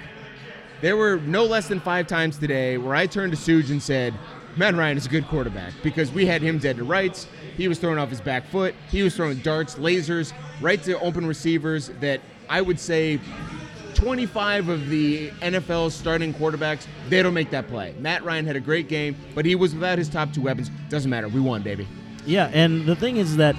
There 0.82 0.96
were 0.98 1.18
no 1.18 1.44
less 1.44 1.68
than 1.68 1.80
five 1.80 2.08
times 2.08 2.38
today 2.38 2.78
where 2.78 2.96
I 2.96 3.06
turned 3.06 3.34
to 3.34 3.38
Suge 3.38 3.70
and 3.70 3.84
said, 3.84 4.14
Matt 4.56 4.76
Ryan 4.76 4.98
is 4.98 5.06
a 5.06 5.10
good 5.10 5.28
quarterback 5.28 5.74
because 5.84 6.12
we 6.12 6.26
had 6.26 6.42
him 6.42 6.58
dead 6.58 6.78
to 6.78 6.84
rights. 6.84 7.28
He 7.56 7.68
was 7.68 7.78
throwing 7.78 8.00
off 8.00 8.10
his 8.10 8.22
back 8.22 8.48
foot. 8.48 8.74
He 8.90 9.04
was 9.04 9.16
throwing 9.16 9.40
darts, 9.40 9.76
lasers, 9.76 10.34
right 10.62 10.82
to 10.84 10.98
open 11.02 11.26
receivers 11.28 11.92
that 12.00 12.22
I 12.50 12.62
would 12.62 12.80
say 12.80 13.20
25 13.96 14.70
of 14.70 14.90
the 14.90 15.30
NFL's 15.42 15.94
starting 15.94 16.34
quarterbacks, 16.34 16.88
they 17.10 17.22
don't 17.22 17.34
make 17.34 17.50
that 17.52 17.68
play. 17.68 17.94
Matt 18.00 18.24
Ryan 18.24 18.46
had 18.46 18.56
a 18.56 18.60
great 18.60 18.88
game, 18.88 19.16
but 19.36 19.46
he 19.46 19.56
was 19.56 19.74
without 19.74 19.98
his 19.98 20.10
top 20.10 20.34
two 20.34 20.42
weapons. 20.42 20.70
Doesn't 20.90 21.10
matter. 21.10 21.28
We 21.28 21.40
won, 21.40 21.62
baby. 21.62 21.88
Yeah, 22.26 22.50
and 22.54 22.86
the 22.86 22.96
thing 22.96 23.18
is 23.18 23.38
that 23.38 23.56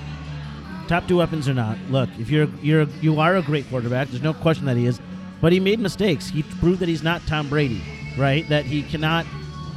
top 0.89 1.07
two 1.09 1.19
weapons 1.19 1.49
or 1.49 1.55
not, 1.55 1.79
look, 1.89 2.09
if 2.19 2.31
you're 2.31 2.49
you're 2.63 2.87
you 3.01 3.21
are 3.21 3.37
a 3.37 3.43
great 3.43 3.69
quarterback, 3.69 4.09
there's 4.09 4.23
no 4.23 4.35
question 4.35 4.67
that 4.67 4.77
he 4.77 4.87
is, 4.87 5.01
but 5.41 5.53
he 5.53 5.61
made 5.61 5.81
mistakes. 5.81 6.29
He 6.29 6.43
proved 6.43 6.81
that 6.81 6.89
he's 6.89 7.03
not 7.03 7.27
Tom 7.27 7.49
Brady, 7.49 7.83
right? 8.19 8.49
That 8.49 8.65
he 8.65 8.83
cannot 8.83 9.27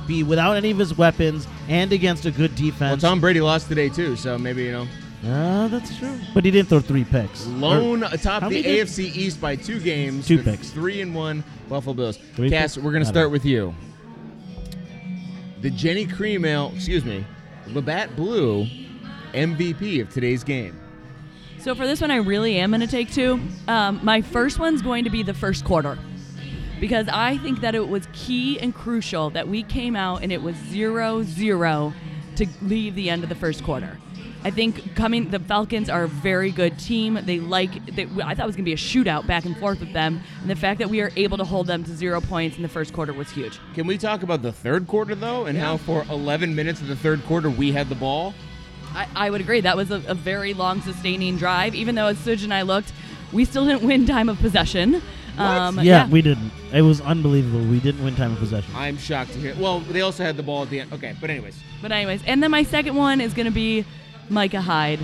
be 0.08 0.24
without 0.24 0.58
any 0.58 0.72
of 0.72 0.78
his 0.78 0.98
weapons 0.98 1.48
and 1.68 1.94
against 1.94 2.26
a 2.26 2.32
good 2.32 2.56
defense. 2.56 3.02
Well. 3.02 3.12
Tom 3.12 3.22
Brady 3.22 3.42
lost 3.42 3.68
today, 3.68 3.90
too, 3.90 4.16
so 4.16 4.38
maybe, 4.38 4.64
you 4.64 4.72
know. 4.72 4.88
Ah, 5.26 5.68
that's 5.72 5.98
true. 5.98 6.18
But 6.34 6.44
he 6.44 6.52
didn't 6.52 6.68
throw 6.70 6.80
three 6.82 7.06
picks. 7.06 7.46
Lone 7.48 8.04
Or- 8.04 8.10
atop 8.12 8.44
the 8.44 8.50
many 8.50 8.62
did- 8.64 8.88
AFC 8.88 9.06
East 9.16 9.40
by 9.40 9.56
two 9.56 9.80
games. 9.80 10.28
Two 10.28 10.40
picks. 10.44 10.70
Three 10.70 11.02
and 11.02 11.16
one 11.16 11.44
Buffalo 11.70 11.94
Bills. 11.94 12.18
Three 12.36 12.50
Cass, 12.50 12.76
picks? 12.76 12.84
we're 12.84 12.92
going 12.92 13.04
to 13.04 13.10
start 13.10 13.32
with 13.32 13.46
you. 13.46 13.74
The 15.62 15.70
Jenny 15.70 16.06
Cream 16.06 16.44
Ale, 16.44 16.74
excuse 16.76 17.06
me, 17.06 17.24
Labatt 17.68 18.16
Blue 18.18 18.68
MVP 19.34 20.02
of 20.02 20.10
today's 20.10 20.44
game. 20.44 20.78
So 21.60 21.74
for 21.74 21.88
this 21.88 22.02
one, 22.02 22.12
I 22.12 22.18
really 22.18 22.58
am 22.58 22.72
going 22.72 22.82
to 22.82 22.88
take 22.88 23.10
two. 23.12 23.40
Um, 23.70 24.02
my 24.04 24.22
first 24.22 24.60
one's 24.60 24.82
going 24.82 25.06
to 25.06 25.10
be 25.10 25.24
the 25.24 25.34
first 25.34 25.64
quarter 25.64 25.98
because 26.82 27.08
I 27.08 27.38
think 27.38 27.62
that 27.62 27.76
it 27.76 27.88
was 27.88 28.06
key 28.12 28.60
and 28.60 28.76
crucial 28.76 29.30
that 29.30 29.48
we 29.48 29.64
came 29.64 29.96
out 29.96 30.22
and 30.22 30.34
it 30.34 30.42
was 30.42 30.58
zero 30.70 31.24
zero 31.24 31.94
to 32.36 32.46
leave 32.62 32.96
the 32.96 33.10
end 33.10 33.24
of 33.24 33.30
the 33.30 33.36
first 33.36 33.64
quarter. 33.64 33.98
I 34.46 34.52
think 34.52 34.96
coming 34.96 35.30
the 35.30 35.40
Falcons 35.40 35.90
are 35.90 36.04
a 36.04 36.08
very 36.08 36.52
good 36.52 36.78
team. 36.78 37.18
They 37.24 37.40
like 37.40 37.86
they, 37.96 38.04
I 38.24 38.36
thought 38.36 38.44
it 38.44 38.48
was 38.48 38.56
going 38.56 38.66
to 38.66 38.70
be 38.70 38.74
a 38.74 38.76
shootout 38.76 39.26
back 39.26 39.46
and 39.46 39.58
forth 39.58 39.80
with 39.80 39.94
them, 39.94 40.22
and 40.42 40.50
the 40.50 40.56
fact 40.56 40.80
that 40.80 40.90
we 40.90 41.02
are 41.02 41.12
able 41.16 41.38
to 41.38 41.46
hold 41.46 41.68
them 41.68 41.84
to 41.86 41.96
zero 41.96 42.20
points 42.20 42.58
in 42.58 42.62
the 42.64 42.70
first 42.70 42.94
quarter 42.94 43.14
was 43.14 43.30
huge. 43.32 43.60
Can 43.74 43.88
we 43.88 43.98
talk 43.98 44.22
about 44.22 44.42
the 44.42 44.52
third 44.52 44.88
quarter 44.88 45.16
though, 45.16 45.46
and 45.46 45.58
how 45.58 45.78
for 45.78 46.04
11 46.10 46.54
minutes 46.54 46.82
of 46.82 46.88
the 46.88 46.96
third 46.96 47.24
quarter 47.26 47.50
we 47.50 47.72
had 47.72 47.88
the 47.88 47.96
ball? 47.96 48.34
I, 48.94 49.08
I 49.16 49.30
would 49.30 49.42
agree. 49.42 49.62
That 49.62 49.78
was 49.78 49.92
a, 49.92 50.04
a 50.08 50.14
very 50.14 50.54
long, 50.54 50.82
sustaining 50.82 51.38
drive. 51.38 51.74
Even 51.74 51.96
though 51.96 52.08
as 52.08 52.18
Suj 52.18 52.44
and 52.44 52.54
I 52.54 52.64
looked, 52.64 52.92
we 53.32 53.46
still 53.46 53.66
didn't 53.66 53.88
win 53.88 54.06
time 54.06 54.30
of 54.30 54.38
possession. 54.40 55.02
Um, 55.38 55.80
yeah, 55.80 56.08
we 56.10 56.22
didn't. 56.22 56.52
It 56.72 56.82
was 56.82 57.02
unbelievable. 57.02 57.66
We 57.66 57.80
didn't 57.80 58.04
win 58.04 58.16
time 58.16 58.34
of 58.34 58.40
possession. 58.40 58.72
I'm 58.76 58.98
shocked 58.98 59.34
to 59.34 59.40
hear. 59.40 59.56
Well, 59.56 59.80
they 59.80 60.02
also 60.02 60.24
had 60.24 60.38
the 60.38 60.44
ball 60.44 60.64
at 60.64 60.70
the 60.70 60.82
end. 60.82 60.94
Okay, 60.94 61.16
but 61.20 61.30
anyways, 61.30 61.58
But 61.82 61.92
anyways, 61.92 62.22
and 62.28 62.44
then 62.44 62.52
my 62.52 62.64
second 62.64 62.96
one 62.96 63.20
is 63.20 63.34
going 63.34 63.46
to 63.48 63.52
be 63.52 63.86
Micah 64.30 64.62
Hyde. 64.62 65.00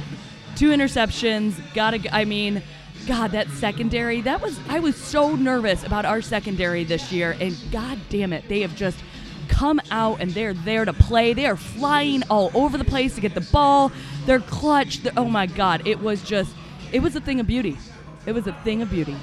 Two 0.55 0.71
interceptions. 0.71 1.55
Got 1.73 1.91
to. 1.91 2.15
I 2.15 2.25
mean, 2.25 2.61
God, 3.07 3.31
that 3.31 3.49
secondary. 3.49 4.21
That 4.21 4.41
was. 4.41 4.59
I 4.67 4.79
was 4.79 4.95
so 4.95 5.35
nervous 5.35 5.83
about 5.83 6.05
our 6.05 6.21
secondary 6.21 6.83
this 6.83 7.11
year, 7.11 7.35
and 7.39 7.55
God 7.71 7.99
damn 8.09 8.33
it, 8.33 8.47
they 8.47 8.61
have 8.61 8.75
just 8.75 8.99
come 9.47 9.81
out 9.89 10.21
and 10.21 10.31
they're 10.31 10.53
there 10.53 10.85
to 10.85 10.93
play. 10.93 11.33
They 11.33 11.45
are 11.45 11.57
flying 11.57 12.23
all 12.29 12.51
over 12.53 12.77
the 12.77 12.85
place 12.85 13.15
to 13.15 13.21
get 13.21 13.33
the 13.33 13.47
ball. 13.51 13.91
They're 14.25 14.39
clutch. 14.39 15.03
They're, 15.03 15.13
oh 15.17 15.25
my 15.25 15.45
God, 15.45 15.87
it 15.87 15.99
was 15.99 16.23
just. 16.23 16.53
It 16.91 17.01
was 17.01 17.15
a 17.15 17.21
thing 17.21 17.39
of 17.39 17.45
beauty. 17.45 17.77
It 18.25 18.31
was 18.31 18.47
a 18.47 18.53
thing 18.63 18.81
of 18.81 18.89
beauty. 18.89 19.15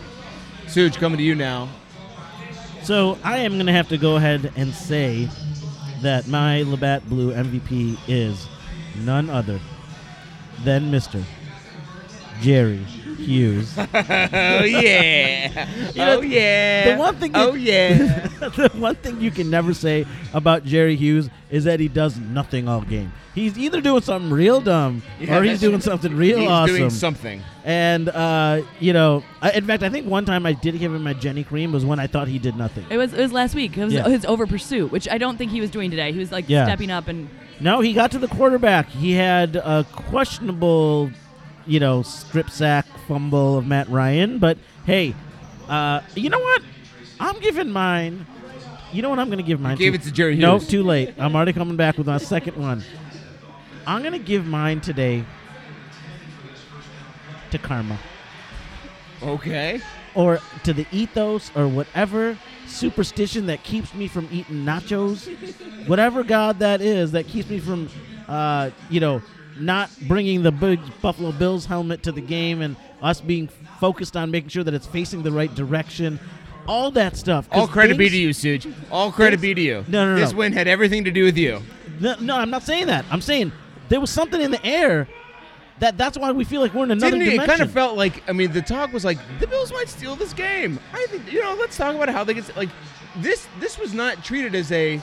Suge, 0.66 0.96
coming 0.96 1.18
to 1.18 1.24
you 1.24 1.34
now. 1.34 1.68
So 2.82 3.18
I 3.24 3.38
am 3.38 3.54
going 3.54 3.66
to 3.66 3.72
have 3.72 3.88
to 3.88 3.98
go 3.98 4.14
ahead 4.14 4.52
and 4.54 4.72
say 4.72 5.28
that 6.02 6.28
my 6.28 6.62
Labatt 6.62 7.08
Blue 7.08 7.32
MVP 7.32 7.98
is 8.06 8.48
none 9.04 9.28
other 9.28 9.58
than 10.64 10.90
Mr. 10.90 11.22
Jerry 12.40 12.76
Hughes. 12.76 13.75
Oh 13.78 14.64
yeah. 14.64 15.64
know, 15.96 16.18
oh 16.18 16.20
yeah. 16.20 16.92
the 16.94 16.98
one 16.98 17.16
thing 17.16 17.30
Oh 17.34 17.52
that- 17.52 17.60
yeah. 17.60 18.26
the 18.48 18.68
one 18.76 18.94
thing 18.96 19.20
you 19.20 19.30
can 19.30 19.48
never 19.48 19.72
say 19.72 20.04
about 20.34 20.64
Jerry 20.64 20.96
Hughes 20.96 21.30
is 21.50 21.64
that 21.64 21.80
he 21.80 21.88
does 21.88 22.18
nothing 22.18 22.68
all 22.68 22.82
game. 22.82 23.12
He's 23.34 23.58
either 23.58 23.80
doing 23.80 24.00
something 24.02 24.30
real 24.30 24.60
dumb 24.60 25.02
Yeah, 25.20 25.38
or 25.38 25.42
he's 25.42 25.60
doing 25.60 25.80
something 25.80 26.14
real 26.16 26.38
He's 26.40 26.48
awesome. 26.48 26.76
doing 26.76 26.90
something. 26.90 27.42
and 27.64 28.08
uh, 28.08 28.62
you 28.80 28.92
know, 28.92 29.22
I, 29.42 29.52
in 29.52 29.64
fact, 29.66 29.82
I 29.82 29.88
think 29.90 30.06
one 30.06 30.25
time 30.25 30.44
I 30.46 30.52
did 30.52 30.78
give 30.78 30.94
him 30.94 31.02
my 31.02 31.12
Jenny 31.14 31.44
Cream 31.44 31.72
was 31.72 31.84
when 31.84 31.98
I 32.00 32.06
thought 32.06 32.28
he 32.28 32.38
did 32.38 32.56
nothing. 32.56 32.84
It 32.90 32.96
was. 32.98 33.12
It 33.14 33.20
was 33.20 33.32
last 33.32 33.54
week. 33.54 33.76
It 33.78 33.84
was 33.84 33.94
Yeah. 33.94 34.08
his 34.08 34.25
over 34.26 34.46
pursuit, 34.46 34.90
which 34.92 35.08
I 35.08 35.18
don't 35.18 35.36
think 35.38 35.50
he 35.50 35.60
was 35.60 35.70
doing 35.70 35.90
today. 35.90 36.12
He 36.12 36.18
was 36.18 36.32
like 36.32 36.48
Yeah. 36.48 36.64
stepping 36.66 36.90
up 36.90 37.08
and 37.08 37.28
No, 37.60 37.80
he 37.80 37.92
got 37.92 38.10
to 38.12 38.18
the 38.18 38.28
quarterback. 38.28 38.88
He 38.88 39.12
had 39.12 39.56
a 39.56 39.84
questionable, 39.90 41.10
you 41.66 41.80
know, 41.80 42.02
strip 42.02 42.50
sack 42.50 42.86
fumble 43.08 43.58
of 43.58 43.66
Matt 43.66 43.88
Ryan. 43.88 44.38
But 44.38 44.58
hey, 44.84 45.14
uh, 45.68 46.00
you 46.14 46.28
know 46.30 46.38
what? 46.40 46.62
I'm 47.18 47.40
giving 47.40 47.70
mine. 47.70 48.26
You 48.92 49.02
know 49.02 49.10
what 49.10 49.18
I'm 49.18 49.26
going 49.28 49.38
to 49.38 49.44
give 49.44 49.60
mine? 49.60 49.76
gave 49.76 49.92
to? 49.94 49.98
it 49.98 50.02
to 50.02 50.12
Jerry 50.12 50.36
No, 50.36 50.58
Hughes. 50.58 50.68
too 50.68 50.82
late. 50.82 51.14
I'm 51.18 51.34
already 51.34 51.52
coming 51.52 51.76
back 51.76 51.96
with 51.98 52.06
my 52.06 52.18
second 52.18 52.56
one. 52.56 52.82
I'm 53.86 54.00
going 54.02 54.12
to 54.12 54.18
give 54.18 54.46
mine 54.46 54.80
today 54.80 55.25
to 57.50 57.58
karma 57.58 57.98
Okay. 59.22 59.80
or 60.14 60.40
to 60.64 60.72
the 60.72 60.86
ethos 60.92 61.50
or 61.54 61.68
whatever 61.68 62.36
superstition 62.66 63.46
that 63.46 63.62
keeps 63.62 63.94
me 63.94 64.08
from 64.08 64.28
eating 64.32 64.64
nachos, 64.64 65.26
whatever 65.87 66.23
god 66.25 66.58
that 66.61 66.80
is 66.80 67.12
that 67.12 67.26
keeps 67.26 67.49
me 67.49 67.58
from, 67.58 67.88
uh, 68.28 68.70
you 68.90 69.00
know, 69.00 69.23
not 69.58 69.90
bringing 70.06 70.42
the 70.42 70.52
big 70.52 70.80
Buffalo 71.00 71.32
Bills 71.32 71.64
helmet 71.66 72.02
to 72.02 72.12
the 72.12 72.20
game 72.20 72.61
and 72.61 72.76
us 73.02 73.20
being 73.20 73.49
focused 73.80 74.16
on 74.16 74.30
making 74.30 74.50
sure 74.50 74.64
that 74.64 74.75
it's 74.75 74.87
facing 74.87 75.23
the 75.23 75.32
right 75.32 75.54
direction, 75.54 76.18
all 76.68 76.90
that 76.90 77.16
stuff. 77.16 77.49
All 77.52 77.66
credit 77.68 77.96
be 77.96 78.08
to 78.08 78.16
you, 78.16 78.30
Suge. 78.30 78.73
All 78.90 79.11
credit 79.12 79.40
things- 79.40 79.42
be 79.42 79.54
to 79.54 79.61
you. 79.61 79.85
No, 79.88 80.04
no, 80.04 80.14
no, 80.14 80.20
This 80.20 80.32
no. 80.32 80.38
win 80.38 80.52
had 80.52 80.66
everything 80.68 81.04
to 81.04 81.11
do 81.11 81.25
with 81.25 81.38
you. 81.38 81.62
No, 82.00 82.16
no, 82.20 82.37
I'm 82.37 82.50
not 82.50 82.64
saying 82.64 82.88
that. 82.88 83.04
I'm 83.11 83.20
saying 83.23 83.52
there 83.88 84.00
was 84.00 84.11
something 84.11 84.40
in 84.40 84.50
the 84.50 84.64
air 84.66 85.08
that 85.78 85.99
that's 85.99 86.16
why 86.16 86.33
we 86.33 86.45
feel 86.45 86.61
like 86.61 86.73
we're 86.75 86.85
in 86.85 86.90
another 86.90 87.11
Didn't 87.12 87.23
it? 87.23 87.28
It 87.28 87.30
dimension. 87.33 87.56
kind 87.59 87.62
of 87.68 87.73
felt 87.73 87.97
like 87.97 88.23
I 88.28 88.33
mean 88.33 88.52
the 88.52 88.62
talk 88.62 88.92
was 88.92 89.04
like 89.04 89.18
the 89.40 89.47
Bills 89.47 89.73
might 89.73 89.88
steal 89.88 90.16
this 90.16 90.33
game. 90.33 90.78
I 90.92 91.06
think 91.11 91.30
you 91.33 91.42
know. 91.42 91.54
Let's 91.59 91.76
talk 91.76 91.95
about 91.95 92.09
how 92.09 92.25
they 92.25 92.35
get 92.35 92.56
like 92.56 92.71
this. 93.18 93.47
This 93.61 93.78
was 93.78 93.92
not 93.95 94.25
treated 94.25 94.54
as 94.54 94.71
a 94.73 95.00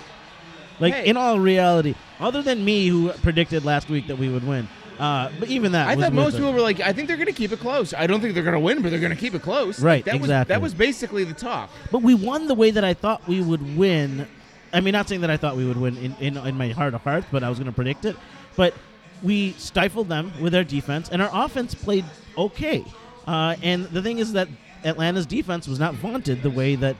Like 0.79 0.93
Hey. 0.93 1.05
in 1.07 1.17
all 1.17 1.39
reality, 1.39 1.95
other 2.19 2.41
than 2.41 2.63
me 2.65 2.87
who 2.87 3.11
predicted 3.21 3.63
last 3.65 3.89
week 3.89 4.07
that 4.07 4.17
we 4.17 4.29
would 4.29 4.45
win, 4.47 4.67
uh, 4.99 5.29
but 5.39 5.49
even 5.49 5.71
that 5.73 5.87
I 5.87 5.95
was 5.95 6.05
thought 6.05 6.13
most 6.13 6.33
it. 6.33 6.37
people 6.37 6.53
were 6.53 6.61
like, 6.61 6.79
I 6.79 6.91
think 6.93 7.07
they're 7.07 7.17
going 7.17 7.27
to 7.27 7.33
keep 7.33 7.51
it 7.51 7.59
close. 7.59 7.93
I 7.93 8.07
don't 8.07 8.21
think 8.21 8.33
they're 8.33 8.43
going 8.43 8.53
to 8.53 8.59
win, 8.59 8.81
but 8.81 8.89
they're 8.89 8.99
going 8.99 9.11
to 9.13 9.19
keep 9.19 9.35
it 9.35 9.41
close. 9.43 9.79
Right, 9.79 10.03
That 10.05 10.15
was 10.15 10.23
exactly. 10.23 10.53
that 10.53 10.61
was 10.61 10.73
basically 10.73 11.23
the 11.23 11.33
talk. 11.35 11.69
But 11.91 12.01
we 12.01 12.15
won 12.15 12.47
the 12.47 12.55
way 12.55 12.71
that 12.71 12.83
I 12.83 12.93
thought 12.95 13.27
we 13.27 13.41
would 13.41 13.77
win. 13.77 14.27
I 14.73 14.81
mean, 14.81 14.93
not 14.93 15.07
saying 15.07 15.21
that 15.21 15.29
I 15.29 15.37
thought 15.37 15.55
we 15.55 15.65
would 15.67 15.77
win 15.77 15.97
in, 15.97 16.15
in, 16.19 16.37
in 16.37 16.57
my 16.57 16.69
heart 16.69 16.95
of 16.95 17.01
hearts, 17.01 17.27
but 17.31 17.43
I 17.43 17.49
was 17.49 17.59
going 17.59 17.69
to 17.69 17.75
predict 17.75 18.05
it. 18.05 18.15
But 18.55 18.73
we 19.23 19.53
stifled 19.53 20.09
them 20.09 20.31
with 20.41 20.53
our 20.53 20.63
defense, 20.63 21.09
and 21.09 21.21
our 21.21 21.29
offense 21.45 21.73
played 21.73 22.05
okay. 22.37 22.83
Uh, 23.25 23.55
and 23.63 23.85
the 23.85 24.01
thing 24.01 24.19
is 24.19 24.33
that 24.33 24.49
Atlanta's 24.83 25.25
defense 25.25 25.67
was 25.67 25.79
not 25.79 25.95
vaunted 25.95 26.43
the 26.43 26.49
way 26.49 26.75
that 26.75 26.97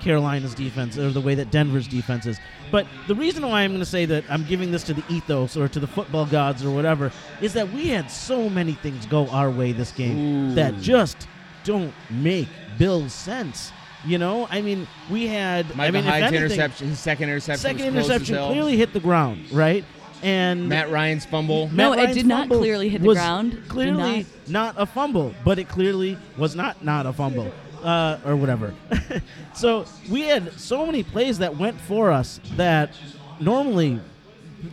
Carolina's 0.00 0.54
defense 0.54 0.96
or 0.98 1.10
the 1.10 1.20
way 1.20 1.34
that 1.34 1.50
Denver's 1.50 1.88
defense 1.88 2.26
is. 2.26 2.38
But 2.70 2.86
the 3.08 3.14
reason 3.14 3.46
why 3.46 3.62
I'm 3.62 3.70
going 3.70 3.80
to 3.80 3.86
say 3.86 4.04
that 4.06 4.24
I'm 4.28 4.44
giving 4.44 4.70
this 4.70 4.84
to 4.84 4.94
the 4.94 5.02
ethos 5.08 5.56
or 5.56 5.68
to 5.68 5.80
the 5.80 5.86
football 5.86 6.26
gods 6.26 6.64
or 6.64 6.70
whatever 6.70 7.10
is 7.40 7.52
that 7.54 7.72
we 7.72 7.88
had 7.88 8.10
so 8.10 8.48
many 8.48 8.72
things 8.74 9.06
go 9.06 9.26
our 9.28 9.50
way 9.50 9.72
this 9.72 9.92
game 9.92 10.54
that 10.54 10.78
just 10.80 11.28
don't 11.64 11.92
make 12.10 12.48
Bills 12.78 13.12
sense. 13.12 13.72
You 14.04 14.18
know, 14.18 14.46
I 14.50 14.62
mean, 14.62 14.86
we 15.10 15.26
had 15.26 15.66
I 15.72 15.74
Micah 15.74 15.92
mean, 15.92 16.04
if 16.04 16.10
Hyde's 16.10 16.22
anything, 16.26 16.44
interception, 16.44 16.88
his 16.88 17.00
second 17.00 17.28
interception, 17.28 17.60
second 17.60 17.94
was 17.96 18.06
close 18.06 18.10
as 18.10 18.22
interception 18.22 18.52
clearly 18.52 18.76
hit 18.76 18.92
the 18.92 19.00
ground, 19.00 19.50
right? 19.50 19.84
And 20.22 20.68
Matt 20.68 20.90
Ryan's 20.90 21.26
fumble. 21.26 21.68
No, 21.68 21.94
Matt 21.94 22.10
it 22.10 22.14
did 22.14 22.26
not 22.26 22.48
clearly 22.48 22.88
hit 22.88 23.02
the 23.02 23.08
was 23.08 23.18
ground. 23.18 23.52
Did 23.52 23.68
Clearly 23.68 24.26
not. 24.48 24.74
a 24.78 24.86
fumble, 24.86 25.34
but 25.44 25.58
it 25.58 25.68
clearly 25.68 26.16
was 26.36 26.56
not 26.56 26.82
not 26.84 27.06
a 27.06 27.12
fumble, 27.12 27.52
uh, 27.82 28.18
or 28.24 28.36
whatever. 28.36 28.74
so 29.54 29.84
we 30.10 30.22
had 30.22 30.52
so 30.58 30.86
many 30.86 31.02
plays 31.02 31.38
that 31.38 31.56
went 31.56 31.80
for 31.82 32.10
us 32.10 32.40
that 32.56 32.94
normally 33.40 34.00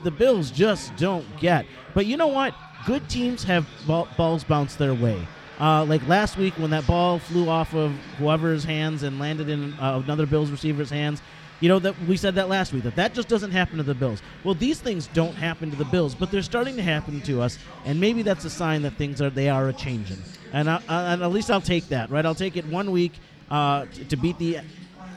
the 0.04 0.12
Bills 0.12 0.50
just 0.52 0.96
don't 0.96 1.26
get. 1.40 1.66
But 1.94 2.06
you 2.06 2.18
know 2.18 2.28
what? 2.28 2.56
Good 2.86 3.08
teams 3.10 3.44
have 3.44 3.68
ball, 3.86 4.08
balls 4.18 4.44
bounce 4.44 4.76
their 4.76 4.94
way. 4.94 5.28
Uh, 5.60 5.86
like 5.86 6.06
last 6.08 6.38
week 6.38 6.54
when 6.58 6.72
that 6.72 6.86
ball 6.88 7.20
flew 7.20 7.48
off 7.48 7.74
of 7.76 7.92
whoever's 8.18 8.64
hands 8.64 9.04
and 9.04 9.20
landed 9.20 9.50
in 9.50 9.74
uh, 9.74 10.02
another 10.04 10.26
Bills 10.26 10.50
receiver's 10.50 10.90
hands. 10.90 11.22
You 11.63 11.70
know 11.70 11.79
that 11.79 11.96
we 12.10 12.17
said 12.17 12.36
that 12.36 12.50
last 12.50 12.74
week 12.74 12.84
that 12.84 12.98
that 12.98 13.13
just 13.13 13.29
doesn't 13.29 13.51
happen 13.51 13.77
to 13.77 13.84
the 13.84 13.93
Bills. 13.96 14.22
Well, 14.43 14.53
these 14.53 14.82
things 14.82 15.08
don't 15.13 15.34
happen 15.34 15.72
to 15.72 15.77
the 15.77 15.86
Bills, 15.86 16.13
but 16.13 16.29
they're 16.29 16.41
starting 16.41 16.75
to 16.75 16.82
happen 16.84 17.22
to 17.22 17.39
us, 17.41 17.58
and 17.86 18.01
maybe 18.01 18.22
that's 18.22 18.43
a 18.43 18.50
sign 18.50 18.82
that 18.82 18.96
things 18.98 19.22
are 19.22 19.29
they 19.29 19.48
are 19.48 19.70
a 19.70 19.74
changing. 19.74 20.17
And, 20.51 20.70
I, 20.70 20.82
I- 20.89 21.13
and 21.13 21.24
at 21.24 21.32
least 21.32 21.50
I'll 21.50 21.62
take 21.62 21.88
that, 21.88 22.10
right? 22.10 22.25
I'll 22.25 22.36
take 22.36 22.58
it 22.58 22.65
one 22.65 22.91
week 22.91 23.13
uh, 23.50 23.86
t- 23.93 24.03
to 24.03 24.17
beat 24.17 24.38
the 24.39 24.58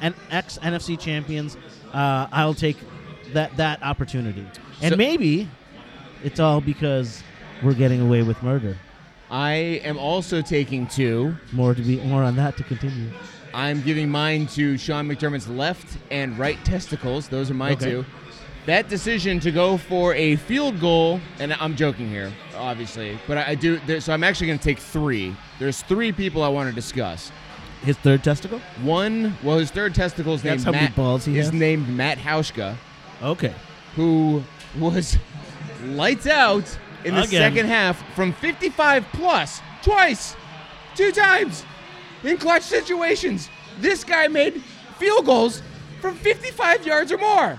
N- 0.00 0.14
ex 0.30 0.56
NFC 0.58 0.96
champions. 0.96 1.56
Uh, 1.92 2.28
I'll 2.30 2.54
take 2.54 2.76
that 3.32 3.56
that 3.56 3.82
opportunity, 3.82 4.46
and 4.82 4.92
So- 4.92 4.96
maybe 4.96 5.48
it's 6.22 6.38
all 6.38 6.60
because 6.60 7.24
we're 7.60 7.74
getting 7.74 8.00
away 8.00 8.22
with 8.22 8.40
murder. 8.44 8.76
I 9.32 9.80
am 9.82 9.98
also 9.98 10.42
taking 10.42 10.86
two. 10.86 11.34
More 11.50 11.74
to 11.74 11.82
be 11.82 11.96
more 12.02 12.22
on 12.22 12.36
that 12.36 12.56
to 12.58 12.62
continue. 12.62 13.10
I'm 13.56 13.80
giving 13.80 14.10
mine 14.10 14.48
to 14.48 14.76
Sean 14.76 15.08
McDermott's 15.08 15.48
left 15.48 15.96
and 16.10 16.38
right 16.38 16.62
testicles. 16.62 17.26
Those 17.28 17.50
are 17.50 17.54
my 17.54 17.70
Okay. 17.72 17.86
two. 17.90 18.04
That 18.66 18.90
decision 18.90 19.40
to 19.40 19.50
go 19.50 19.78
for 19.78 20.12
a 20.14 20.36
field 20.36 20.78
goal, 20.78 21.20
and 21.38 21.54
I'm 21.54 21.75
joking 21.75 22.06
here, 22.10 22.30
obviously, 22.54 23.18
but 23.26 23.38
I, 23.38 23.50
I 23.52 23.54
do. 23.54 23.80
There, 23.86 24.00
so 24.02 24.12
I'm 24.12 24.22
actually 24.22 24.48
going 24.48 24.58
to 24.58 24.64
take 24.64 24.78
three. 24.78 25.34
There's 25.58 25.80
three 25.82 26.12
people 26.12 26.42
I 26.42 26.48
want 26.48 26.68
to 26.68 26.75
discuss. 26.75 27.32
His 27.82 27.96
third 27.96 28.22
testicle. 28.22 28.58
One, 28.82 29.34
well, 29.42 29.56
his 29.56 29.70
third 29.70 29.94
testicle 29.94 30.34
is 30.34 30.42
That's 30.42 30.64
named 30.64 30.76
how 30.76 30.82
Matt. 30.82 30.94
balls 30.96 31.25
he 31.25 31.38
is 31.38 31.46
has? 31.46 31.54
named 31.54 31.88
Matt 31.88 32.18
Hauschka, 32.18 32.76
Okay. 33.22 33.54
who 33.94 34.42
was 34.78 35.16
lights 35.84 36.26
out 36.26 36.64
in 37.04 37.14
the 37.14 37.22
Again. 37.22 37.40
second 37.52 37.66
half 37.68 38.04
from 38.14 38.34
55 38.34 39.06
plus 39.14 39.62
twice, 39.82 40.36
two 40.94 41.10
times 41.12 41.64
in 42.25 42.37
clutch 42.38 42.62
situations. 42.62 43.49
This 43.78 44.04
guy 44.04 44.28
made 44.28 44.62
field 44.99 45.26
goals 45.26 45.62
from 46.00 46.14
55 46.16 46.87
yards 46.87 47.12
or 47.12 47.18
more. 47.18 47.58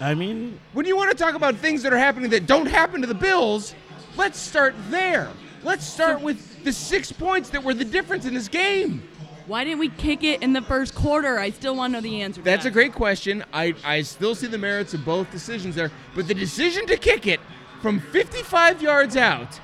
I 0.00 0.14
mean, 0.14 0.58
When 0.72 0.84
you 0.86 0.96
want 0.96 1.10
to 1.10 1.16
talk 1.16 1.34
about 1.34 1.56
things 1.56 1.82
that 1.84 1.92
are 1.92 1.98
happening 1.98 2.30
that 2.30 2.46
don't 2.46 2.66
happen 2.66 3.00
to 3.02 3.06
the 3.06 3.14
Bills, 3.14 3.74
let's 4.16 4.38
start 4.38 4.74
there. 4.90 5.30
Let's 5.62 5.86
start 5.86 6.20
with 6.20 6.64
the 6.64 6.72
six 6.72 7.12
points 7.12 7.50
that 7.50 7.62
were 7.62 7.74
the 7.74 7.84
difference 7.84 8.26
in 8.26 8.34
this 8.34 8.48
game. 8.48 9.02
Why 9.46 9.64
didn't 9.64 9.78
we 9.80 9.88
kick 9.90 10.22
it 10.24 10.42
in 10.42 10.52
the 10.52 10.62
first 10.62 10.94
quarter? 10.94 11.38
I 11.38 11.50
still 11.50 11.76
want 11.76 11.92
to 11.92 11.98
know 11.98 12.00
the 12.00 12.22
answer. 12.22 12.40
to 12.40 12.44
That's 12.44 12.64
that. 12.64 12.70
a 12.70 12.72
great 12.72 12.92
question. 12.94 13.44
I, 13.52 13.74
I 13.84 14.02
still 14.02 14.34
see 14.34 14.46
the 14.46 14.58
merits 14.58 14.94
of 14.94 15.04
both 15.04 15.30
decisions 15.30 15.74
there, 15.74 15.90
but 16.14 16.26
the 16.28 16.34
decision 16.34 16.86
to 16.86 16.96
kick 16.96 17.26
it 17.26 17.40
from 17.80 18.00
55 18.00 18.82
yards 18.82 19.16
out 19.16 19.56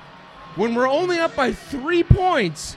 when 0.55 0.75
we're 0.75 0.89
only 0.89 1.19
up 1.19 1.35
by 1.35 1.53
three 1.53 2.03
points 2.03 2.75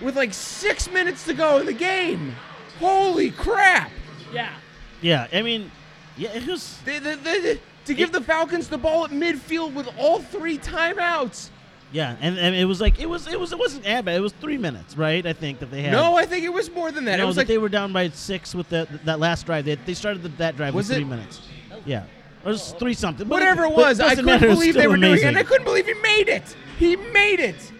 with 0.00 0.16
like 0.16 0.32
six 0.34 0.90
minutes 0.90 1.24
to 1.24 1.34
go 1.34 1.58
in 1.58 1.66
the 1.66 1.72
game. 1.72 2.34
Holy 2.78 3.30
crap! 3.30 3.90
Yeah. 4.32 4.52
Yeah, 5.00 5.26
I 5.32 5.42
mean, 5.42 5.70
yeah, 6.16 6.30
it 6.34 6.46
was. 6.46 6.78
The- 6.84 6.98
the- 6.98 7.16
the- 7.16 7.58
to 7.86 7.94
give 7.94 8.10
the 8.12 8.20
Falcons 8.20 8.68
the 8.68 8.78
ball 8.78 9.04
at 9.04 9.10
midfield 9.12 9.72
with 9.72 9.88
all 9.96 10.18
three 10.18 10.58
timeouts. 10.58 11.50
Yeah, 11.92 12.16
and, 12.20 12.36
and 12.36 12.54
it 12.56 12.64
was 12.64 12.80
like 12.80 12.98
it 13.00 13.08
was 13.08 13.28
it 13.28 13.38
was 13.38 13.52
it 13.52 13.58
wasn't 13.58 13.84
that 13.84 14.04
bad. 14.04 14.16
It 14.16 14.20
was 14.20 14.32
three 14.32 14.58
minutes, 14.58 14.96
right? 14.96 15.24
I 15.24 15.32
think 15.32 15.60
that 15.60 15.70
they 15.70 15.82
had. 15.82 15.92
No, 15.92 16.16
I 16.16 16.26
think 16.26 16.44
it 16.44 16.52
was 16.52 16.68
more 16.70 16.90
than 16.90 17.04
that. 17.04 17.16
no, 17.18 17.22
it 17.22 17.26
was 17.26 17.36
that 17.36 17.42
like 17.42 17.48
they 17.48 17.58
were 17.58 17.68
down 17.68 17.92
by 17.92 18.08
six 18.08 18.54
with 18.54 18.68
that 18.70 19.04
that 19.04 19.20
last 19.20 19.46
drive. 19.46 19.64
They, 19.64 19.76
they 19.76 19.94
started 19.94 20.22
the, 20.22 20.28
that 20.30 20.56
drive 20.56 20.74
Was 20.74 20.88
with 20.88 20.96
three 20.98 21.04
minutes. 21.04 21.40
Yeah, 21.84 22.02
it 22.44 22.48
was 22.48 22.72
three 22.72 22.92
something. 22.92 23.28
But 23.28 23.36
whatever 23.36 23.64
it 23.64 23.72
was. 23.72 24.00
I 24.00 24.10
couldn't 24.10 24.24
matter, 24.24 24.46
it's 24.46 24.54
believe 24.56 24.74
they 24.74 24.80
still 24.80 24.90
were 24.90 24.96
doing 24.96 25.18
it, 25.18 25.24
and 25.24 25.38
I 25.38 25.44
couldn't 25.44 25.64
believe 25.64 25.86
he 25.86 25.94
made 25.94 26.28
it. 26.28 26.56
He 26.76 26.96
made 26.96 27.38
it. 27.38 27.72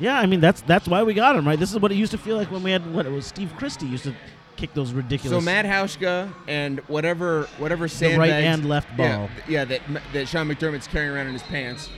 Yeah, 0.00 0.18
I 0.18 0.26
mean 0.26 0.40
that's 0.40 0.60
that's 0.62 0.86
why 0.88 1.02
we 1.02 1.14
got 1.14 1.36
him, 1.36 1.46
right? 1.46 1.58
This 1.58 1.72
is 1.72 1.78
what 1.80 1.90
it 1.92 1.96
used 1.96 2.12
to 2.12 2.18
feel 2.18 2.36
like 2.36 2.50
when 2.50 2.62
we 2.62 2.70
had 2.70 2.92
what 2.94 3.06
it 3.06 3.10
was. 3.12 3.26
Steve 3.26 3.52
Christie 3.56 3.86
used 3.86 4.04
to 4.04 4.14
kick 4.56 4.74
those 4.74 4.92
ridiculous. 4.92 5.38
So 5.38 5.44
Matt 5.44 5.64
Hauschka 5.64 6.32
and 6.46 6.80
whatever 6.88 7.48
whatever 7.58 7.82
right 7.84 7.90
sandbags, 7.90 8.44
and 8.44 8.68
left 8.68 8.96
ball. 8.96 9.28
th- 9.28 9.48
Yeah, 9.48 9.64
that 9.64 9.80
that 10.12 10.28
Sean 10.28 10.48
McDermott's 10.48 10.86
carrying 10.86 11.12
around 11.12 11.26
in 11.28 11.32
his 11.32 11.42
pants. 11.42 11.88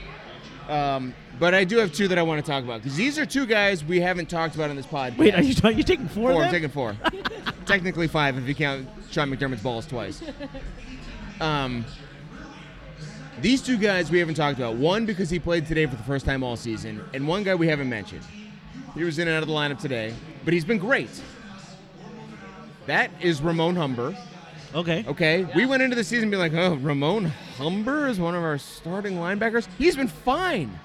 Um, 0.69 1.13
but 1.39 1.53
I 1.53 1.63
do 1.63 1.77
have 1.77 1.91
two 1.91 2.07
that 2.07 2.17
I 2.17 2.23
want 2.23 2.43
to 2.43 2.49
talk 2.49 2.63
about 2.63 2.81
because 2.81 2.95
these 2.95 3.17
are 3.19 3.25
two 3.25 3.45
guys 3.45 3.83
we 3.83 3.99
haven't 3.99 4.29
talked 4.29 4.55
about 4.55 4.69
on 4.69 4.75
this 4.75 4.85
pod. 4.85 5.17
Wait, 5.17 5.33
are 5.35 5.41
you 5.41 5.53
are 5.63 5.71
you 5.71 5.83
taking 5.83 6.07
four? 6.07 6.31
four? 6.31 6.43
I'm 6.43 6.51
taking 6.51 6.69
four. 6.69 6.95
Technically 7.65 8.07
five 8.07 8.37
if 8.37 8.47
you 8.47 8.55
count 8.55 8.87
Sean 9.09 9.29
McDermott's 9.29 9.63
balls 9.63 9.85
twice. 9.85 10.21
Um, 11.39 11.85
these 13.41 13.61
two 13.61 13.77
guys 13.77 14.11
we 14.11 14.19
haven't 14.19 14.35
talked 14.35 14.57
about. 14.57 14.75
One 14.75 15.05
because 15.05 15.29
he 15.29 15.39
played 15.39 15.65
today 15.65 15.85
for 15.85 15.95
the 15.95 16.03
first 16.03 16.25
time 16.25 16.43
all 16.43 16.55
season, 16.55 17.03
and 17.13 17.27
one 17.27 17.43
guy 17.43 17.55
we 17.55 17.67
haven't 17.67 17.89
mentioned. 17.89 18.23
He 18.93 19.03
was 19.03 19.19
in 19.19 19.27
and 19.27 19.37
out 19.37 19.43
of 19.43 19.47
the 19.49 19.53
lineup 19.55 19.79
today, 19.79 20.13
but 20.43 20.53
he's 20.53 20.65
been 20.65 20.77
great. 20.77 21.09
That 22.87 23.11
is 23.21 23.41
Ramon 23.41 23.75
Humber. 23.75 24.15
Okay. 24.73 25.03
Okay, 25.07 25.43
we 25.55 25.65
went 25.65 25.83
into 25.83 25.95
the 25.95 26.03
season 26.03 26.29
being 26.29 26.41
like, 26.41 26.53
oh, 26.53 26.75
Ramon 26.75 27.25
Humber 27.57 28.07
is 28.07 28.19
one 28.19 28.35
of 28.35 28.43
our 28.43 28.57
starting 28.57 29.13
linebackers. 29.15 29.67
He's 29.77 29.95
been 29.95 30.07
fine. 30.07 30.79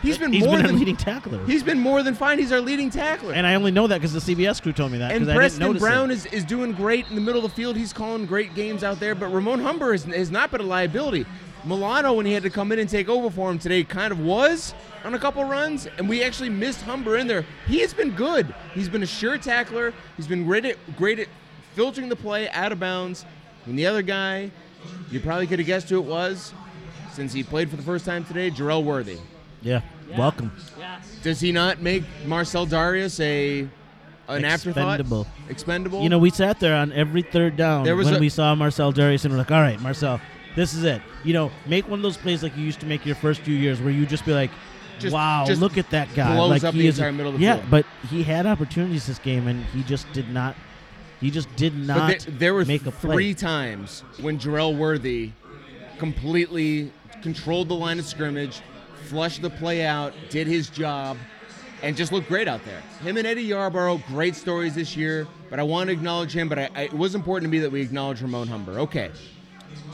He's 0.00 0.18
been 0.18 0.32
He's 0.32 0.44
more 0.44 0.56
been 0.56 0.66
than 0.66 0.74
our 0.74 0.78
leading 0.78 0.96
tackler. 0.96 1.44
He's 1.46 1.62
been 1.62 1.78
more 1.78 2.02
than 2.02 2.14
fine. 2.14 2.38
He's 2.40 2.50
our 2.50 2.60
leading 2.60 2.90
tackler. 2.90 3.34
and 3.34 3.46
I 3.46 3.54
only 3.54 3.70
know 3.70 3.86
that 3.86 4.00
because 4.00 4.12
the 4.12 4.34
CBS 4.34 4.60
crew 4.60 4.72
told 4.72 4.90
me 4.90 4.98
that. 4.98 5.12
And 5.12 5.20
'cause 5.20 5.28
I 5.28 5.32
didn't 5.34 5.38
Preston 5.38 5.78
Brown 5.78 6.10
it. 6.10 6.14
is, 6.14 6.26
is 6.26 6.44
doing 6.44 6.72
great 6.72 7.08
in 7.08 7.14
the 7.14 7.20
middle 7.20 7.44
of 7.44 7.48
the 7.50 7.54
field. 7.56 7.76
He's 7.76 7.92
calling 7.92 8.26
great 8.26 8.54
games 8.56 8.82
out 8.82 8.98
there. 8.98 9.14
But 9.14 9.28
Ramon 9.32 9.60
Humber 9.60 9.92
has, 9.92 10.02
has 10.04 10.30
not 10.32 10.50
been 10.50 10.60
a 10.60 10.64
liability. 10.64 11.24
Milano, 11.64 12.14
when 12.14 12.26
he 12.26 12.32
had 12.32 12.42
to 12.42 12.50
come 12.50 12.72
in 12.72 12.78
and 12.78 12.88
take 12.88 13.08
over 13.08 13.30
for 13.30 13.50
him 13.50 13.58
today, 13.58 13.84
kind 13.84 14.12
of 14.12 14.18
was 14.20 14.74
on 15.04 15.14
a 15.14 15.18
couple 15.18 15.44
runs, 15.44 15.86
and 15.98 16.08
we 16.08 16.22
actually 16.22 16.48
missed 16.50 16.82
Humber 16.82 17.16
in 17.18 17.26
there. 17.26 17.44
He 17.66 17.80
has 17.80 17.94
been 17.94 18.10
good. 18.12 18.52
He's 18.74 18.88
been 18.88 19.02
a 19.02 19.06
sure 19.06 19.38
tackler. 19.38 19.92
He's 20.16 20.26
been 20.26 20.44
great 20.44 20.64
at, 20.64 20.76
great 20.96 21.18
at 21.18 21.28
filtering 21.74 22.08
the 22.08 22.16
play 22.16 22.48
out 22.50 22.72
of 22.72 22.80
bounds. 22.80 23.24
And 23.66 23.78
the 23.78 23.86
other 23.86 24.02
guy, 24.02 24.50
you 25.10 25.20
probably 25.20 25.46
could 25.46 25.58
have 25.60 25.66
guessed 25.66 25.88
who 25.88 25.98
it 25.98 26.04
was, 26.04 26.52
since 27.12 27.32
he 27.32 27.42
played 27.42 27.70
for 27.70 27.76
the 27.76 27.82
first 27.82 28.04
time 28.04 28.24
today, 28.24 28.50
Jerel 28.50 28.82
Worthy. 28.84 29.18
Yeah. 29.60 29.82
Welcome. 30.16 30.52
Yeah. 30.78 31.00
Does 31.22 31.40
he 31.40 31.52
not 31.52 31.80
make 31.80 32.02
Marcell 32.26 32.66
Dareus 32.66 33.18
a 33.20 33.68
an 34.28 34.44
afterthought? 34.44 35.00
Expendable. 35.00 35.26
Expendable. 35.48 36.02
You 36.02 36.08
know, 36.08 36.18
we 36.18 36.30
sat 36.30 36.60
there 36.60 36.74
on 36.76 36.92
every 36.92 37.22
third 37.22 37.56
down 37.56 37.84
There 37.84 37.96
was 37.96 38.06
when 38.06 38.16
a- 38.16 38.20
we 38.20 38.28
saw 38.28 38.54
Marcell 38.54 38.92
Dareus, 38.92 39.24
and 39.24 39.32
we're 39.32 39.38
like, 39.38 39.50
all 39.50 39.60
right, 39.60 39.80
Marcell, 39.80 40.20
this 40.56 40.74
is 40.74 40.84
it. 40.84 41.02
You 41.24 41.32
know, 41.32 41.50
make 41.66 41.88
one 41.88 41.98
of 41.98 42.02
those 42.02 42.16
plays 42.16 42.42
like 42.42 42.56
you 42.56 42.64
used 42.64 42.80
to 42.80 42.86
make 42.86 43.04
your 43.06 43.14
first 43.16 43.40
few 43.42 43.54
years, 43.54 43.80
where 43.80 43.90
you 43.92 44.06
just 44.06 44.24
be 44.24 44.32
like, 44.32 44.50
Just- 44.98 45.12
wow, 45.14 45.44
just 45.46 45.60
look 45.60 45.78
at 45.78 45.88
that 45.90 46.14
guy. 46.14 46.34
blows 46.36 46.50
like 46.50 46.64
up 46.64 46.74
he 46.74 46.80
the 46.82 46.86
is 46.88 46.98
entire 46.98 47.12
middle 47.12 47.32
of 47.32 47.38
the 47.38 47.44
yeah, 47.44 47.56
field. 47.56 47.70
but 47.70 47.86
he 48.10 48.22
had 48.22 48.46
opportunities 48.46 49.06
this 49.06 49.18
game, 49.18 49.46
and 49.48 49.64
he 49.66 49.82
just 49.84 50.10
did 50.12 50.28
not. 50.30 50.54
He 51.20 51.30
just 51.30 51.54
did 51.56 51.72
But 51.86 51.96
not 51.96 52.08
there, 52.08 52.18
there 52.38 52.54
were 52.54 52.64
make 52.64 52.84
a 52.86 52.90
play. 52.90 53.14
three 53.14 53.34
times 53.34 54.02
when 54.20 54.38
Jerel 54.38 54.76
Worthy 54.76 55.30
completely 55.98 56.90
controlled 57.22 57.68
the 57.68 57.74
line 57.74 57.98
of 57.98 58.04
scrimmage, 58.04 58.60
flushed 59.04 59.42
the 59.42 59.50
play 59.50 59.84
out, 59.84 60.12
did 60.30 60.46
his 60.48 60.68
job, 60.68 61.16
and 61.82 61.96
just 61.96 62.10
looked 62.12 62.28
great 62.28 62.48
out 62.48 62.64
there. 62.64 62.80
Him 63.04 63.16
and 63.16 63.26
Eddie 63.26 63.48
Yarbrough, 63.48 64.04
great 64.08 64.34
stories 64.34 64.74
this 64.74 64.96
year. 64.96 65.26
But 65.50 65.60
I 65.60 65.62
want 65.64 65.88
to 65.88 65.92
acknowledge 65.92 66.34
him. 66.34 66.48
But 66.48 66.58
I, 66.58 66.68
I, 66.74 66.82
it 66.84 66.92
was 66.92 67.14
important 67.14 67.44
to 67.48 67.50
me 67.50 67.58
that 67.60 67.70
we 67.70 67.82
acknowledge 67.82 68.20
Ramon 68.22 68.48
Humber. 68.48 68.78
Okay. 68.80 69.10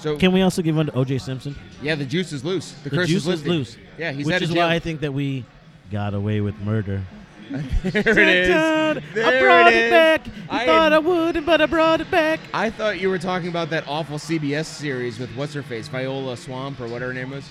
So 0.00 0.16
Can 0.16 0.32
we 0.32 0.42
also 0.42 0.62
give 0.62 0.76
one 0.76 0.86
to 0.86 0.94
O.J. 0.94 1.18
Simpson? 1.18 1.56
yeah, 1.82 1.94
the 1.94 2.04
juice 2.04 2.32
is 2.32 2.44
loose. 2.44 2.72
The, 2.84 2.90
The 2.90 2.96
curse 2.96 3.08
juice 3.08 3.22
is 3.22 3.26
lifted. 3.26 3.48
loose. 3.50 3.76
Yeah, 3.98 4.12
he's 4.12 4.26
which 4.26 4.42
is 4.42 4.52
why 4.52 4.72
I 4.74 4.78
think 4.78 5.00
that 5.00 5.12
we 5.12 5.44
got 5.90 6.14
away 6.14 6.40
with 6.40 6.58
murder. 6.60 7.02
there 7.50 8.18
it 8.18 8.18
is. 8.18 8.48
Dun, 8.48 9.02
There 9.14 9.26
I 9.26 9.40
brought 9.42 9.72
it, 9.72 9.84
is. 9.84 9.90
back. 9.90 10.26
You 10.26 10.32
I 10.50 10.66
thought 10.66 10.92
I 10.92 10.98
wouldn't, 10.98 11.46
but 11.46 11.60
I 11.62 11.66
brought 11.66 12.00
it 12.02 12.10
back. 12.10 12.40
I 12.52 12.68
thought 12.70 13.00
you 13.00 13.08
were 13.08 13.18
talking 13.18 13.48
about 13.48 13.70
that 13.70 13.88
awful 13.88 14.18
CBS 14.18 14.66
series 14.66 15.18
with 15.18 15.30
what's 15.34 15.54
her 15.54 15.62
face, 15.62 15.88
Viola 15.88 16.36
Swamp 16.36 16.78
or 16.78 16.86
whatever 16.88 17.12
her 17.12 17.14
name 17.14 17.30
was. 17.30 17.48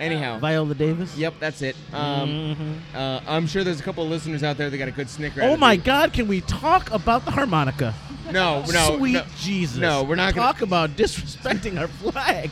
Anyhow, 0.00 0.38
Viola 0.38 0.74
Davis. 0.74 1.16
yep, 1.16 1.34
that's 1.38 1.62
it. 1.62 1.76
Um, 1.92 2.56
Mhm. 2.94 2.96
uh, 2.96 3.20
I'm 3.26 3.46
sure 3.46 3.62
there's 3.64 3.80
a 3.80 3.82
couple 3.82 4.02
of 4.04 4.10
listeners 4.10 4.42
out 4.42 4.56
there 4.56 4.68
that 4.70 4.76
got 4.78 4.88
a 4.88 4.92
good 4.92 5.08
snicker. 5.10 5.42
Oh 5.42 5.56
my 5.56 5.76
God! 5.76 6.12
Can 6.12 6.26
we 6.28 6.40
talk 6.42 6.90
about 6.90 7.24
the 7.24 7.30
harmonica? 7.30 7.94
No, 8.30 8.64
no, 8.72 8.96
Sweet 8.98 9.12
no. 9.12 9.24
Jesus! 9.40 9.76
No, 9.78 10.02
we're 10.02 10.14
not 10.16 10.34
gonna- 10.34 10.46
talk 10.52 10.62
about 10.62 10.90
disrespecting 10.96 11.78
our 11.80 11.88
flag. 11.88 12.50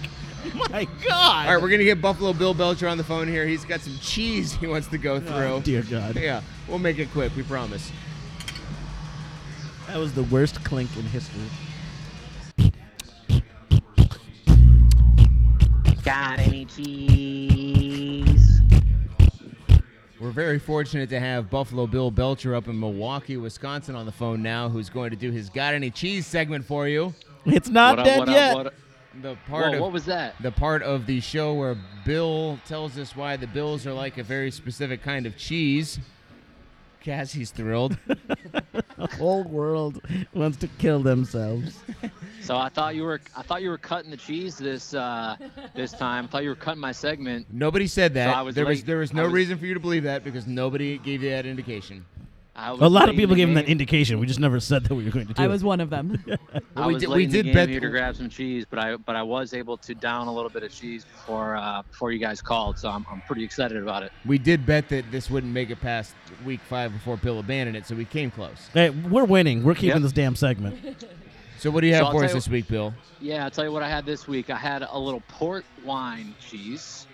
My 0.71 0.87
God! 1.07 1.47
All 1.47 1.55
right, 1.55 1.63
we're 1.63 1.69
gonna 1.71 1.85
get 1.85 2.01
Buffalo 2.01 2.33
Bill 2.33 2.55
Belcher 2.55 2.89
on 2.89 2.97
the 2.99 3.05
phone 3.05 3.29
here. 3.29 3.47
He's 3.47 3.65
got 3.65 3.81
some 3.81 3.99
cheese 4.01 4.55
he 4.55 4.67
wants 4.67 4.89
to 4.89 4.99
go 4.99 5.21
through. 5.21 5.35
Oh, 5.37 5.61
dear 5.61 5.83
God, 5.83 6.17
Yeah, 6.17 6.41
we'll 6.69 6.79
make 6.79 6.99
it 6.99 7.13
quick. 7.13 7.33
We 7.37 7.43
promise. 7.43 7.91
that 9.87 9.99
was 9.99 10.13
the 10.13 10.23
worst 10.25 10.63
clink 10.65 10.97
in 10.97 11.03
history. 11.05 11.41
Got 16.11 16.41
any 16.41 16.65
cheese? 16.65 18.61
We're 20.19 20.33
very 20.33 20.59
fortunate 20.59 21.09
to 21.11 21.21
have 21.21 21.49
Buffalo 21.49 21.87
Bill 21.87 22.11
Belcher 22.11 22.57
up 22.57 22.67
in 22.67 22.81
Milwaukee, 22.81 23.37
Wisconsin, 23.37 23.95
on 23.95 24.07
the 24.07 24.13
phone 24.13 24.43
now, 24.43 24.69
who's 24.69 24.91
going 24.91 25.11
to 25.11 25.17
do 25.17 25.31
his 25.31 25.49
"Got 25.49 25.75
Any 25.75 25.89
Cheese" 25.89 26.27
segment 26.27 26.65
for 26.65 26.89
you. 26.89 27.15
It's 27.47 27.69
not 27.69 27.99
what 27.99 28.05
dead 28.07 28.21
up, 28.23 28.29
yet. 28.29 28.51
Up, 28.51 28.57
what, 28.57 28.67
up? 28.67 28.75
The 29.23 29.37
part 29.49 29.67
Whoa, 29.67 29.75
of 29.75 29.81
what 29.83 29.93
was 29.93 30.05
that? 30.07 30.35
the 30.43 30.51
part 30.51 30.83
of 30.83 31.07
the 31.07 31.21
show 31.21 31.55
where 31.55 31.77
Bill 32.05 32.59
tells 32.67 32.99
us 32.99 33.15
why 33.15 33.37
the 33.37 33.47
Bills 33.47 33.87
are 33.87 33.95
like 33.95 34.19
a 34.19 34.25
very 34.25 34.51
specific 34.51 35.05
kind 35.05 35.27
of 35.27 35.37
cheese. 35.37 36.01
Cassie's 37.01 37.53
thrilled. 37.53 37.97
The 39.01 39.07
whole 39.17 39.45
world 39.45 40.03
wants 40.35 40.59
to 40.59 40.67
kill 40.67 41.03
themselves. 41.03 41.79
So 42.51 42.59
I 42.59 42.69
thought 42.69 42.97
you 42.97 43.05
were 43.05 43.21
I 43.37 43.43
thought 43.43 43.63
you 43.63 43.71
were 43.71 43.79
cutting 43.79 44.11
the 44.11 44.17
cheese 44.17 44.59
this 44.59 44.93
uh, 44.93 45.37
this 45.77 45.93
time. 45.93 46.25
I 46.25 46.27
thought 46.27 46.43
you 46.43 46.49
were 46.49 46.57
cutting 46.57 46.81
my 46.81 46.91
segment. 46.91 47.47
Nobody 47.53 47.87
said 47.87 48.13
that. 48.15 48.33
So 48.33 48.37
I 48.37 48.43
was 48.43 48.57
there 48.57 48.67
was 48.67 48.83
there 48.83 48.97
was 48.99 49.13
no 49.13 49.23
was- 49.27 49.33
reason 49.33 49.57
for 49.57 49.67
you 49.67 49.75
to 49.75 49.79
believe 49.79 50.03
that 50.03 50.25
because 50.25 50.49
nobody 50.49 50.99
gave 50.99 51.23
you 51.23 51.31
that 51.31 51.47
indication. 51.47 52.05
I 52.57 52.73
was 52.73 52.81
A 52.81 52.89
lot 52.89 53.09
of 53.09 53.15
people 53.15 53.37
gave 53.37 53.47
him 53.47 53.55
that 53.55 53.67
indication. 53.67 54.19
We 54.19 54.27
just 54.27 54.41
never 54.41 54.59
said 54.59 54.83
that 54.83 54.95
we 54.97 55.05
were 55.05 55.13
going 55.13 55.29
to 55.29 55.33
do 55.33 55.41
I 55.41 55.45
it. 55.45 55.49
was 55.49 55.63
one 55.63 55.81
of 55.81 55.91
them. 55.91 56.23
I 56.77 56.89
we 56.89 56.95
was 56.95 57.03
did- 57.05 57.11
we 57.11 57.23
in 57.23 57.31
the 57.31 57.37
did 57.37 57.45
game 57.45 57.55
bet- 57.55 57.69
here 57.69 57.79
to 57.79 57.89
grab 57.89 58.17
some 58.17 58.29
cheese, 58.29 58.67
but 58.69 58.81
I 58.81 58.97
but 58.97 59.15
I 59.15 59.23
was 59.23 59.55
able 59.55 59.77
to 59.77 59.95
down 59.95 60.27
a 60.27 60.35
little 60.35 60.51
bit 60.51 60.65
of 60.65 60.73
cheese 60.75 61.05
before 61.05 61.55
uh, 61.55 61.83
before 61.83 62.11
you 62.11 62.19
guys 62.19 62.43
called, 62.43 62.81
so 62.81 62.89
I'm, 62.91 63.07
I'm 63.09 63.21
pretty 63.29 63.45
excited 63.45 63.81
about 63.81 64.03
it. 64.03 64.11
We 64.27 64.39
did 64.39 64.67
bet 64.67 64.89
that 64.89 65.09
this 65.13 65.31
wouldn't 65.31 65.53
make 65.53 65.71
it 65.71 65.81
past 65.81 66.15
week 66.45 66.59
five 66.69 66.93
before 66.93 67.17
Bill 67.17 67.39
abandoned 67.39 67.77
it, 67.77 67.87
so 67.87 67.95
we 67.95 68.07
came 68.07 68.33
close. 68.33 68.69
Hey, 68.75 68.91
we're 68.91 69.23
winning. 69.25 69.63
We're 69.63 69.75
keeping 69.77 69.91
Yep. 69.91 70.03
this 70.03 70.13
damn 70.13 70.35
segment. 70.35 71.07
So 71.61 71.71
what 71.71 71.83
do 71.83 71.89
you 71.89 71.95
have 71.95 72.07
I'll 72.07 72.13
for 72.13 72.25
us 72.25 72.33
this 72.33 72.49
week, 72.49 72.69
Bill? 72.69 72.95
Yeah, 73.21 73.45
I'll 73.45 73.51
tell 73.51 73.65
you 73.67 73.71
what 73.73 73.83
I 73.83 73.89
had 73.91 74.07
this 74.07 74.27
week. 74.27 74.49
I 74.49 74.57
had 74.57 74.83
a 74.83 74.99
little 74.99 75.23
port 75.29 75.67
wine 75.85 76.35
cheese, 76.41 77.07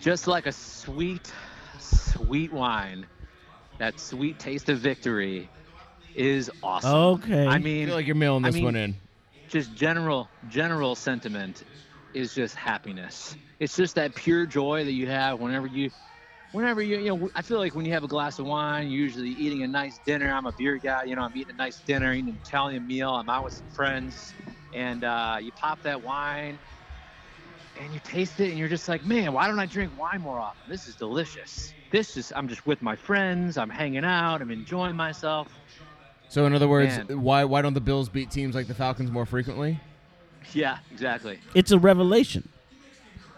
just 0.00 0.26
like 0.26 0.46
a 0.46 0.52
sweet, 0.52 1.30
sweet 1.78 2.50
wine. 2.50 3.04
That 3.76 4.00
sweet 4.00 4.38
taste 4.38 4.70
of 4.70 4.78
victory 4.78 5.50
is 6.14 6.50
awesome. 6.62 6.94
Okay. 6.94 7.40
I 7.42 7.44
mean, 7.44 7.48
I 7.48 7.58
mean, 7.58 7.86
feel 7.88 7.94
like 7.96 8.06
you're 8.06 8.14
mailing 8.14 8.42
I 8.46 8.48
this 8.48 8.54
mean- 8.54 8.64
one 8.64 8.76
in. 8.76 8.94
just 9.48 9.74
general 9.74 10.30
general 10.48 10.94
sentiment 10.94 11.64
is 12.14 12.34
just 12.34 12.54
happiness. 12.54 13.36
It's 13.60 13.76
just 13.76 13.96
that 13.96 14.14
pure 14.14 14.46
joy 14.46 14.82
that 14.82 14.92
you 14.92 15.08
have 15.08 15.40
whenever 15.40 15.66
you 15.66 15.90
whenever 16.54 16.80
you 16.80 16.98
you 16.98 17.08
know 17.08 17.30
I 17.34 17.42
feel 17.42 17.58
like 17.58 17.74
when 17.74 17.84
you 17.84 17.92
have 17.92 18.04
a 18.04 18.08
glass 18.08 18.38
of 18.38 18.46
wine, 18.46 18.88
you're 18.88 19.00
usually 19.00 19.30
eating 19.30 19.62
a 19.64 19.68
nice 19.68 19.98
dinner. 20.06 20.32
I'm 20.32 20.46
a 20.46 20.52
beer 20.52 20.78
guy, 20.78 21.04
you 21.04 21.16
know, 21.16 21.22
I'm 21.22 21.36
eating 21.36 21.54
a 21.54 21.58
nice 21.58 21.80
dinner, 21.80 22.12
eating 22.12 22.30
an 22.30 22.38
Italian 22.42 22.86
meal, 22.86 23.10
I'm 23.10 23.28
out 23.28 23.44
with 23.44 23.54
some 23.54 23.68
friends 23.68 24.32
and 24.72 25.04
uh, 25.04 25.38
you 25.40 25.52
pop 25.52 25.82
that 25.82 26.02
wine 26.02 26.58
and 27.80 27.92
you 27.92 28.00
taste 28.04 28.38
it 28.40 28.50
and 28.50 28.58
you're 28.58 28.68
just 28.68 28.88
like, 28.88 29.04
man, 29.04 29.32
why 29.32 29.48
don't 29.48 29.58
I 29.58 29.66
drink 29.66 29.92
wine 29.98 30.20
more 30.20 30.38
often? 30.38 30.70
This 30.70 30.86
is 30.86 30.94
delicious. 30.94 31.74
This 31.90 32.16
is 32.16 32.32
I'm 32.34 32.48
just 32.48 32.66
with 32.66 32.80
my 32.82 32.94
friends, 32.94 33.58
I'm 33.58 33.70
hanging 33.70 34.04
out, 34.04 34.40
I'm 34.40 34.50
enjoying 34.50 34.96
myself. 34.96 35.48
So 36.28 36.46
in 36.46 36.54
other 36.54 36.68
words, 36.68 36.96
Man. 37.08 37.20
why 37.20 37.44
why 37.44 37.62
don't 37.62 37.74
the 37.74 37.80
Bills 37.80 38.08
beat 38.08 38.30
teams 38.30 38.54
like 38.54 38.68
the 38.68 38.74
Falcons 38.74 39.10
more 39.10 39.26
frequently? 39.26 39.78
Yeah, 40.52 40.78
exactly. 40.92 41.40
It's 41.54 41.72
a 41.72 41.78
revelation. 41.78 42.48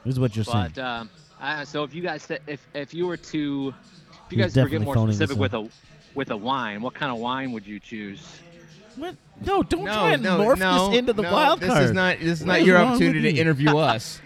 This 0.05 0.15
is 0.15 0.21
what 0.21 0.37
you're 0.37 0.45
saying. 0.45 0.73
But 0.75 0.83
um, 0.83 1.11
uh, 1.47 1.65
so 1.65 1.83
if 1.85 1.95
you 1.95 2.03
guys 2.03 2.23
said- 2.23 2.41
if 2.47 2.67
if 2.75 2.93
you 2.95 3.07
were 3.07 3.17
to 3.17 3.75
if 4.27 4.33
you 4.33 4.43
He's 4.43 4.55
guys 4.55 4.57
were 4.57 4.65
to 4.65 4.71
get 4.79 4.83
more 4.83 4.95
phoning 4.95 5.09
this 5.17 5.31
specific 5.31 5.39
with 5.39 5.55
a 5.55 5.69
with 6.15 6.31
a 6.31 6.37
wine, 6.37 6.81
what 6.83 6.95
kind 6.95 7.13
of 7.13 7.19
wine 7.19 7.53
would 7.53 7.67
you 7.67 7.79
choose? 7.79 8.27
What? 8.97 9.15
No, 9.45 9.63
don't 9.63 9.85
No, 9.85 9.93
try 9.93 10.13
and 10.15 10.23
no, 10.23 10.39
morph 10.39 10.59
no, 10.59 10.89
this 10.89 10.99
into 10.99 11.13
the 11.13 11.23
no, 11.23 11.33
wild 11.33 11.61
this 11.61 11.69
card. 11.69 11.85
is 11.85 11.93
not 11.93 12.19
this 12.19 12.41
is 12.41 12.41
What 12.41 12.47
not 12.47 12.61
is 12.61 12.67
your 12.67 12.77
wrong 12.77 12.85
with 12.93 12.95
opportunity 12.97 13.23
to 13.31 13.35
you? 13.35 13.41
interview 13.41 13.77
us. 13.93 14.21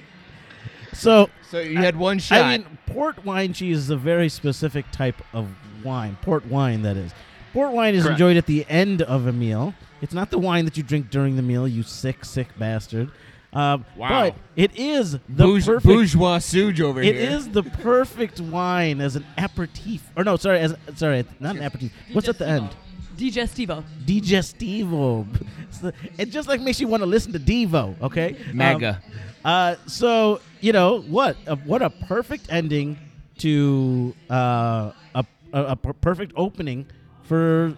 So 0.92 1.28
So 1.50 1.58
you 1.60 1.76
had 1.78 1.96
one 1.96 2.18
shot. 2.18 2.42
I 2.42 2.58
mean, 2.58 2.78
port 2.86 3.24
wine 3.24 3.52
cheese 3.52 3.78
is 3.78 3.90
a 3.90 3.96
very 3.96 4.28
specific 4.28 4.90
type 4.92 5.20
of 5.32 5.48
wine. 5.84 6.16
Port 6.22 6.46
wine, 6.46 6.82
that 6.82 6.96
is. 6.96 7.12
Port 7.52 7.72
wine 7.72 7.94
is 7.96 8.04
Correct. 8.04 8.12
enjoyed 8.20 8.36
at 8.36 8.46
the 8.46 8.64
end 8.68 9.02
of 9.02 9.26
a 9.26 9.32
meal. 9.32 9.74
It's 10.00 10.14
not 10.14 10.30
the 10.30 10.38
wine 10.38 10.64
that 10.66 10.76
you 10.76 10.82
drink 10.82 11.10
during 11.10 11.34
the 11.36 11.42
meal, 11.42 11.66
you 11.66 11.82
sick, 11.82 12.24
sick 12.24 12.48
bastard. 12.58 13.10
Um, 13.52 13.84
Wow. 13.96 14.08
But 14.08 14.34
it 14.56 14.70
is 14.78 15.12
the 15.12 15.44
Bourge- 15.44 15.66
perfect. 15.66 15.84
bourgeois 15.84 16.38
suge 16.38 16.80
over 16.80 17.00
It 17.02 17.16
It 17.16 17.16
is 17.16 17.48
the 17.48 17.62
perfect 17.64 18.40
wine 18.40 19.00
as 19.00 19.16
an 19.16 19.24
aperitif. 19.36 20.02
Or 20.16 20.22
no, 20.24 20.36
sorry, 20.36 20.60
as 20.60 20.74
sorry, 20.94 21.24
not 21.40 21.56
an 21.56 21.62
aperitif. 21.62 21.92
What's 22.12 22.28
at 22.28 22.38
the 22.38 22.46
end? 22.46 22.70
Digestivo. 23.16 23.82
Digestivo. 24.06 25.26
So- 25.70 25.92
it 26.18 26.26
just 26.30 26.48
like 26.48 26.60
makes 26.60 26.80
you 26.80 26.86
want 26.88 27.02
to 27.02 27.06
listen 27.06 27.32
to 27.32 27.38
Devo. 27.40 28.00
Okay. 28.00 28.36
Um, 28.58 28.96
uh, 29.44 29.74
so 29.86 30.40
you 30.60 30.72
know 30.72 31.00
what? 31.02 31.36
Uh, 31.46 31.56
what 31.56 31.82
a 31.82 31.90
perfect 31.90 32.46
ending 32.50 32.98
to 33.38 34.14
uh, 34.30 34.92
a, 35.14 35.24
a, 35.52 35.64
a 35.64 35.76
perfect 35.76 36.32
opening 36.36 36.86
for 37.22 37.74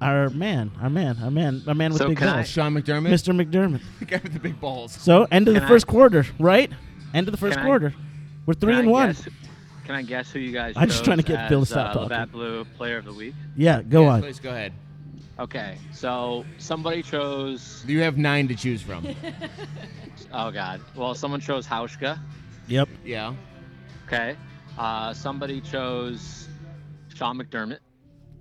our 0.00 0.30
man, 0.30 0.70
our 0.80 0.90
man, 0.90 1.16
our 1.22 1.30
man, 1.30 1.62
our 1.66 1.74
man 1.74 1.92
with 1.92 2.00
So 2.00 2.08
big 2.08 2.18
can 2.18 2.28
I- 2.28 2.36
balls, 2.36 2.48
Sean 2.48 2.74
McDermott, 2.74 3.10
Mr. 3.10 3.34
McDermott. 3.34 3.80
the 3.98 4.04
guy 4.04 4.20
with 4.22 4.32
the 4.32 4.38
big 4.40 4.60
balls. 4.60 4.92
So 4.92 5.26
end 5.30 5.48
of 5.48 5.54
the 5.54 5.60
Can 5.60 5.66
I- 5.66 5.70
first 5.72 5.86
quarter, 5.86 6.26
right? 6.38 6.70
End 7.14 7.28
of 7.28 7.32
the 7.32 7.38
first 7.38 7.56
Can 7.56 7.64
I- 7.64 7.66
quarter. 7.68 7.94
We're 8.46 8.54
three 8.54 8.72
Can 8.72 8.80
and 8.80 8.88
I 8.88 8.92
one. 8.92 9.08
guess- 9.08 9.28
can 9.84 9.94
I 9.96 10.02
guess 10.02 10.30
who 10.30 10.38
you 10.38 10.52
guys? 10.52 10.74
I'm 10.76 10.88
just 10.88 11.04
trying 11.04 11.16
to 11.18 11.24
chose 11.24 11.36
get 11.36 11.48
Bill 11.48 11.60
to 11.60 11.62
as, 11.62 11.68
stop 11.68 11.80
uh, 11.90 11.92
talking. 11.94 12.02
Labatt 12.10 12.30
Blue 12.32 12.64
Player 12.76 12.98
of 12.98 13.06
the 13.06 13.12
Week. 13.12 13.34
Yeah, 13.56 13.82
go 13.82 14.02
Yes, 14.02 14.10
on. 14.12 14.20
Please 14.22 14.38
go 14.40 14.50
ahead. 14.50 14.72
Okay, 15.40 15.78
so 15.92 16.44
somebody 16.58 17.02
chose. 17.02 17.82
You 17.88 18.00
have 18.02 18.16
nine 18.16 18.46
to 18.48 18.54
choose 18.54 18.82
from. 18.82 19.06
Oh 20.32 20.52
God. 20.52 20.80
Well, 20.94 21.14
someone 21.16 21.40
chose 21.40 21.66
Hauschka. 21.66 22.18
Yep. 22.68 22.88
yeah. 23.04 23.34
Okay. 24.06 24.36
Uh, 24.78 25.12
somebody 25.12 25.60
chose 25.60 26.48
Sean 27.14 27.36
McDermott. 27.36 27.78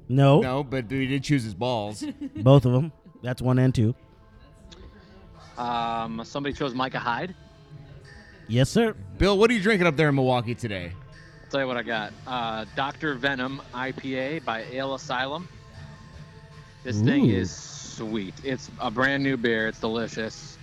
No, 0.09 0.41
No, 0.41 0.63
but 0.63 0.89
he 0.89 1.05
did 1.07 1.23
choose 1.23 1.43
his 1.43 1.53
balls. 1.53 2.03
both 2.37 2.65
of 2.65 2.73
them. 2.73 2.91
That's 3.21 3.41
one 3.41 3.59
and 3.59 3.73
two. 3.73 3.93
Um, 5.57 6.21
somebody 6.25 6.53
chose 6.53 6.73
Micah 6.73 6.99
Hyde. 6.99 7.35
Yes, 8.47 8.69
sir. 8.69 8.95
Bill, 9.17 9.37
what 9.37 9.51
are 9.51 9.53
you 9.53 9.61
drinking 9.61 9.85
up 9.85 9.95
there 9.95 10.09
in 10.09 10.15
Milwaukee 10.15 10.55
today? 10.55 10.91
I'll 11.43 11.49
tell 11.51 11.59
you 11.61 11.67
what 11.67 11.77
I 11.77 11.83
got. 11.83 12.13
Uh, 12.25 12.65
Dr. 12.75 13.13
Venom 13.13 13.61
IPA 13.73 14.43
by 14.43 14.63
Ale 14.71 14.95
Asylum. 14.95 15.47
This 16.83 17.01
thing 17.01 17.29
is 17.29 17.51
sweet. 17.51 18.33
It's 18.43 18.71
a 18.79 18.89
brand 18.89 19.21
new 19.21 19.37
beer. 19.37 19.67
It's 19.67 19.79
delicious. 19.79 20.57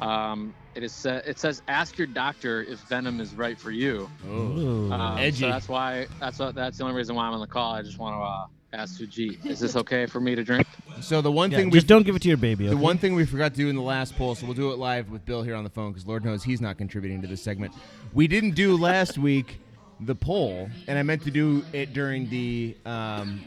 Um, 0.00 0.52
it 0.74 0.82
is. 0.82 1.06
Uh, 1.06 1.22
it 1.24 1.38
says, 1.38 1.62
"Ask 1.68 1.96
your 1.96 2.08
doctor 2.08 2.62
if 2.64 2.80
venom 2.80 3.20
is 3.20 3.34
right 3.34 3.58
for 3.58 3.70
you." 3.70 4.10
Oh. 4.26 4.30
Ooh. 4.30 4.92
Um, 4.92 5.18
Edgy. 5.18 5.42
So 5.42 5.50
that's 5.50 5.68
why. 5.68 6.08
That's 6.18 6.38
what. 6.38 6.54
That's 6.54 6.78
the 6.78 6.84
only 6.84 6.96
reason 6.96 7.14
why 7.14 7.26
I'm 7.26 7.34
on 7.34 7.40
the 7.40 7.46
call. 7.46 7.72
I 7.74 7.82
just 7.82 7.98
want 7.98 8.16
to 8.16 8.20
uh, 8.20 8.46
ask 8.72 9.00
Sujit, 9.00 9.44
is 9.44 9.60
this 9.60 9.76
okay 9.76 10.06
for 10.06 10.20
me 10.20 10.34
to 10.34 10.42
drink? 10.42 10.66
So 11.00 11.20
the 11.20 11.30
one 11.30 11.50
Yeah, 11.50 11.58
thing 11.58 11.70
we 11.70 11.78
just 11.78 11.86
don't 11.86 12.04
give 12.04 12.16
it 12.16 12.22
to 12.22 12.28
your 12.28 12.36
baby. 12.36 12.66
The 12.66 12.72
okay? 12.74 12.80
one 12.80 12.98
thing 12.98 13.14
we 13.14 13.24
forgot 13.26 13.52
to 13.52 13.56
do 13.56 13.68
in 13.68 13.76
the 13.76 13.82
last 13.82 14.16
poll, 14.16 14.34
so 14.34 14.46
we'll 14.46 14.54
do 14.54 14.70
it 14.72 14.78
live 14.78 15.10
with 15.10 15.24
Bill 15.24 15.42
here 15.42 15.54
on 15.54 15.64
the 15.64 15.70
phone 15.70 15.92
because 15.92 16.06
Lord 16.06 16.24
knows 16.24 16.42
he's 16.42 16.60
not 16.60 16.78
contributing 16.78 17.20
to 17.22 17.28
this 17.28 17.42
segment. 17.42 17.74
We 18.12 18.26
didn't 18.26 18.52
do 18.52 18.76
last 18.76 19.18
week 19.18 19.58
the 20.00 20.14
poll, 20.14 20.68
and 20.88 20.98
I 20.98 21.02
meant 21.02 21.22
to 21.22 21.30
do 21.30 21.64
it 21.72 21.92
during 21.92 22.28
the 22.28 22.76
um, 22.86 23.44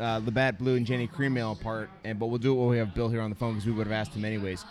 uh, 0.00 0.20
Labatt 0.24 0.58
Blue 0.58 0.76
and 0.76 0.84
Jenny 0.86 1.06
Cream 1.06 1.36
Ale 1.36 1.54
part, 1.56 1.90
and 2.04 2.18
but 2.18 2.26
we'll 2.26 2.38
do 2.38 2.52
it 2.52 2.60
when 2.60 2.68
we 2.68 2.78
have 2.78 2.94
Bill 2.94 3.08
here 3.08 3.20
on 3.20 3.30
the 3.30 3.36
phone 3.36 3.52
because 3.54 3.66
we 3.66 3.72
would 3.72 3.86
have 3.86 3.94
asked 3.94 4.14
him 4.14 4.24
anyways. 4.24 4.64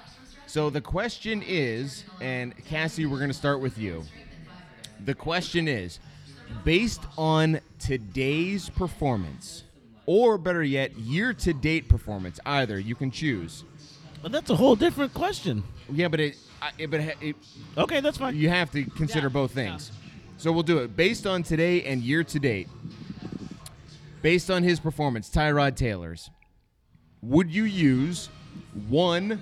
So 0.48 0.70
the 0.70 0.82
question 0.82 1.44
is, 1.46 2.04
and 2.22 2.54
Cassie, 2.66 3.06
we're 3.06 3.18
going 3.18 3.30
to 3.30 3.34
start 3.34 3.60
with 3.60 3.78
you. 3.78 4.04
The 5.06 5.16
question 5.16 5.68
is, 5.68 6.00
based 6.64 7.02
on 7.18 7.60
today's 7.80 8.70
performance, 8.70 9.64
or 10.06 10.38
better 10.38 10.64
yet, 10.64 10.98
year-to-date 10.98 11.88
performance, 11.90 12.40
either 12.46 12.80
you 12.80 12.96
can 12.96 13.12
choose. 13.12 13.64
But 14.22 14.32
that's 14.32 14.50
a 14.50 14.56
whole 14.56 14.76
different 14.76 15.14
question. 15.14 15.64
Yeah, 15.92 16.08
but 16.08 16.20
it, 16.20 16.38
I, 16.62 16.72
it 16.78 16.90
but 16.92 17.00
it, 17.02 17.18
it, 17.22 17.36
Okay, 17.78 18.00
that's 18.00 18.18
fine. 18.18 18.36
you 18.36 18.50
have 18.50 18.72
to 18.72 18.84
consider 18.86 19.30
both 19.30 19.52
things. 19.52 19.92
So 20.38 20.52
we'll 20.52 20.64
do 20.64 20.80
it 20.80 20.96
based 20.96 21.28
on 21.28 21.44
today 21.44 21.84
and 21.84 22.02
year 22.02 22.24
to 22.24 22.40
date. 22.40 22.68
Based 24.22 24.50
on 24.50 24.64
his 24.64 24.80
performance, 24.80 25.30
Tyrod 25.30 25.76
Taylor's, 25.76 26.30
would 27.22 27.52
you 27.54 27.66
use 27.66 28.30
one 28.88 29.42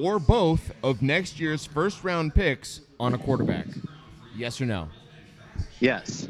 or 0.00 0.18
both 0.20 0.72
of 0.84 1.02
next 1.02 1.40
year's 1.40 1.66
first 1.66 2.04
round 2.04 2.34
picks 2.34 2.80
on 3.00 3.14
a 3.14 3.18
quarterback? 3.18 3.66
Yes 4.36 4.60
or 4.60 4.66
no? 4.66 4.88
Yes. 5.80 6.28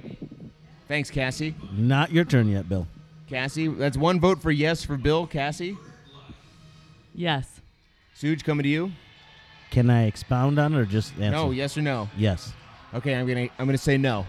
Thanks, 0.88 1.10
Cassie. 1.10 1.54
Not 1.72 2.10
your 2.12 2.24
turn 2.24 2.48
yet, 2.48 2.68
Bill. 2.68 2.86
Cassie, 3.30 3.68
that's 3.68 3.96
one 3.96 4.18
vote 4.20 4.42
for 4.42 4.50
yes 4.50 4.84
for 4.84 4.96
Bill. 4.96 5.26
Cassie, 5.26 5.76
Yes. 7.14 7.60
Suge, 8.20 8.44
coming 8.44 8.64
to 8.64 8.68
you. 8.68 8.92
Can 9.70 9.88
I 9.88 10.04
expound 10.06 10.58
on 10.58 10.74
it 10.74 10.78
or 10.78 10.84
just 10.84 11.12
answer? 11.14 11.30
No, 11.30 11.50
yes 11.52 11.78
or 11.78 11.82
no? 11.82 12.08
Yes. 12.16 12.52
Okay, 12.92 13.14
I'm 13.14 13.26
gonna 13.26 13.48
I'm 13.58 13.66
gonna 13.66 13.78
say 13.78 13.96
no, 13.96 14.26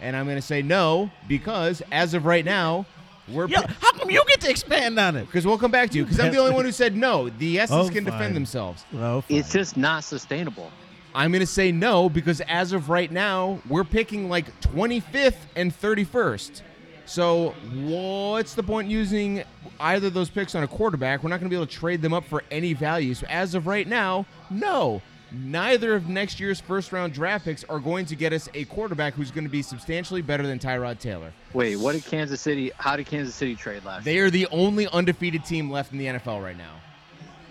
and 0.00 0.16
I'm 0.16 0.26
gonna 0.26 0.40
say 0.42 0.62
no 0.62 1.10
because 1.28 1.82
as 1.92 2.14
of 2.14 2.24
right 2.24 2.44
now, 2.44 2.86
we're 3.28 3.46
Yeah, 3.48 3.66
how 3.80 3.92
come 3.92 4.10
you 4.10 4.22
get 4.26 4.40
to 4.42 4.50
expand 4.50 4.98
on 4.98 5.14
it? 5.16 5.26
because 5.26 5.46
we'll 5.46 5.58
come 5.58 5.70
back 5.70 5.90
to 5.90 5.98
you 5.98 6.04
because 6.04 6.18
I'm 6.18 6.32
the 6.32 6.38
only 6.38 6.54
one 6.54 6.64
who 6.64 6.72
said 6.72 6.96
no. 6.96 7.28
The 7.28 7.46
yeses 7.46 7.76
Oh, 7.76 7.84
can 7.90 8.04
fine. 8.04 8.12
defend 8.14 8.34
themselves. 8.36 8.84
Oh, 8.94 9.22
It's 9.28 9.52
just 9.52 9.76
not 9.76 10.04
sustainable. 10.04 10.70
I'm 11.14 11.32
gonna 11.32 11.44
say 11.46 11.70
no 11.70 12.08
because 12.08 12.40
as 12.42 12.72
of 12.72 12.88
right 12.88 13.10
now, 13.12 13.60
we're 13.68 13.84
picking 13.84 14.30
like 14.30 14.58
25th 14.62 15.34
and 15.54 15.70
31st. 15.78 16.62
So 17.08 17.54
what's 17.84 18.54
the 18.54 18.62
point 18.62 18.88
using 18.88 19.42
either 19.80 20.08
of 20.08 20.14
those 20.14 20.28
picks 20.28 20.54
on 20.54 20.62
a 20.62 20.68
quarterback? 20.68 21.22
We're 21.22 21.30
not 21.30 21.40
gonna 21.40 21.48
be 21.48 21.56
able 21.56 21.66
to 21.66 21.72
trade 21.72 22.02
them 22.02 22.12
up 22.12 22.24
for 22.24 22.44
any 22.50 22.74
value. 22.74 23.14
So 23.14 23.26
as 23.28 23.54
of 23.54 23.66
right 23.66 23.86
now, 23.86 24.26
no. 24.50 25.00
Neither 25.30 25.94
of 25.94 26.08
next 26.08 26.40
year's 26.40 26.58
first 26.58 26.90
round 26.92 27.12
draft 27.12 27.44
picks 27.44 27.62
are 27.64 27.78
going 27.78 28.06
to 28.06 28.16
get 28.16 28.32
us 28.32 28.48
a 28.54 28.64
quarterback 28.64 29.14
who's 29.14 29.30
going 29.30 29.44
to 29.44 29.50
be 29.50 29.60
substantially 29.60 30.22
better 30.22 30.46
than 30.46 30.58
Tyrod 30.58 30.98
Taylor. 31.00 31.32
Wait, 31.52 31.76
what 31.76 31.92
did 31.92 32.04
Kansas 32.04 32.40
City? 32.40 32.72
How 32.78 32.96
did 32.96 33.06
Kansas 33.06 33.34
City 33.34 33.54
trade 33.54 33.84
last? 33.84 34.06
year? 34.06 34.14
They 34.14 34.18
are 34.20 34.30
the 34.30 34.46
only 34.50 34.88
undefeated 34.88 35.44
team 35.44 35.70
left 35.70 35.92
in 35.92 35.98
the 35.98 36.06
NFL 36.06 36.42
right 36.42 36.56
now. 36.56 36.76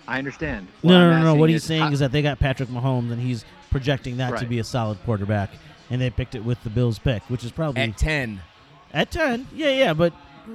I 0.08 0.18
understand. 0.18 0.66
No, 0.82 0.88
What 0.88 0.98
no, 0.98 1.10
I'm 1.10 1.20
no, 1.20 1.34
no. 1.34 1.34
What 1.36 1.50
he's 1.50 1.62
is, 1.62 1.68
saying 1.68 1.92
is 1.92 2.00
that 2.00 2.10
they 2.10 2.22
got 2.22 2.40
Patrick 2.40 2.68
Mahomes 2.68 3.12
and 3.12 3.20
he's 3.20 3.44
projecting 3.70 4.16
that 4.16 4.38
to 4.38 4.46
be 4.46 4.58
a 4.58 4.64
solid 4.64 4.98
quarterback, 5.04 5.50
and 5.90 6.00
they 6.00 6.10
picked 6.10 6.34
it 6.34 6.44
with 6.44 6.62
the 6.64 6.70
Bills 6.70 6.98
pick, 6.98 7.22
which 7.24 7.44
is 7.44 7.52
probably 7.52 7.82
At 7.82 7.96
10. 7.96 8.40
At 8.92 9.10
10, 9.10 9.48
yeah, 9.54 9.68
yeah, 9.70 9.92
but 9.94 10.12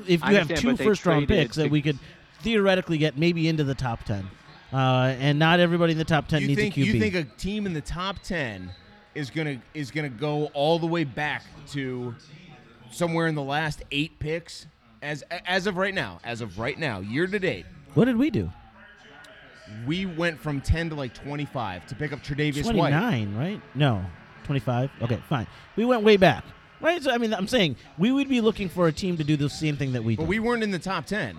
if 0.08 0.24
I 0.24 0.32
you 0.32 0.38
have 0.38 0.50
understand, 0.50 0.60
two 0.62 0.68
but 0.72 0.78
they 0.80 0.86
first 0.86 1.06
round 1.06 1.28
picks 1.28 1.56
that 1.58 1.70
we 1.70 1.82
could 1.82 2.00
theoretically 2.42 2.98
get 2.98 3.18
maybe 3.18 3.48
into 3.48 3.64
the 3.64 3.76
top 3.76 4.04
10. 4.04 4.28
Uh, 4.72 5.16
and 5.20 5.38
not 5.38 5.60
everybody 5.60 5.92
in 5.92 6.00
the 6.00 6.04
top 6.04 6.28
10 6.28 6.42
You 6.42 6.48
needs 6.48 6.60
think 6.60 6.78
a 6.78 6.80
QB. 6.80 6.86
you 6.86 7.00
think 7.00 7.16
a 7.16 7.24
team 7.24 7.66
in 7.68 7.74
the 7.74 7.82
top 7.82 8.20
10 8.24 8.72
is 9.14 9.30
going 9.30 9.60
to 9.60 9.80
is 9.80 9.92
going 9.92 10.12
to 10.12 10.18
go 10.18 10.46
all 10.56 10.80
the 10.80 10.88
way 10.88 11.04
back 11.04 11.44
to 11.68 12.16
somewhere 12.92 13.28
in 13.28 13.36
the 13.36 13.44
last 13.44 13.84
8 13.92 14.18
picks 14.18 14.66
as 15.04 15.24
as 15.46 15.68
of 15.68 15.78
right 15.78 15.94
now, 15.94 16.20
as 16.24 16.42
of 16.42 16.58
right 16.58 16.78
now, 16.80 17.00
year 17.02 17.28
to 17.28 17.38
date. 17.38 17.66
what 17.94 18.06
did 18.06 18.18
we 18.18 18.32
do? 18.32 18.52
We 19.86 20.06
went 20.08 20.40
from 20.40 20.60
10 20.60 20.90
to 20.90 20.96
like 20.96 21.14
25 21.14 21.86
to 21.88 21.96
pick 21.96 22.12
up 22.12 22.24
Tre'Davious 22.24 22.66
White. 22.66 22.74
29, 22.92 23.36
right? 23.36 23.62
No, 23.76 24.04
25. 24.46 24.90
Okay, 25.04 25.22
fine. 25.30 25.48
We 25.76 25.86
went 25.86 26.04
way 26.04 26.18
back. 26.18 26.44
Right? 26.84 27.02
So 27.02 27.12
I 27.12 27.18
mean, 27.18 27.34
I'm 27.34 27.48
saying 27.48 27.78
we 27.98 28.12
would 28.12 28.28
be 28.30 28.42
looking 28.42 28.68
for 28.70 28.88
a 28.88 28.92
team 28.92 29.18
to 29.18 29.24
do 29.24 29.38
the 29.38 29.50
same 29.50 29.78
thing 29.78 29.94
that 29.94 30.04
we 30.04 30.16
But 30.18 30.24
did. 30.24 30.30
we 30.30 30.40
weren't 30.40 30.64
in 30.64 30.72
the 30.72 30.80
top 30.80 31.06
10. 31.06 31.38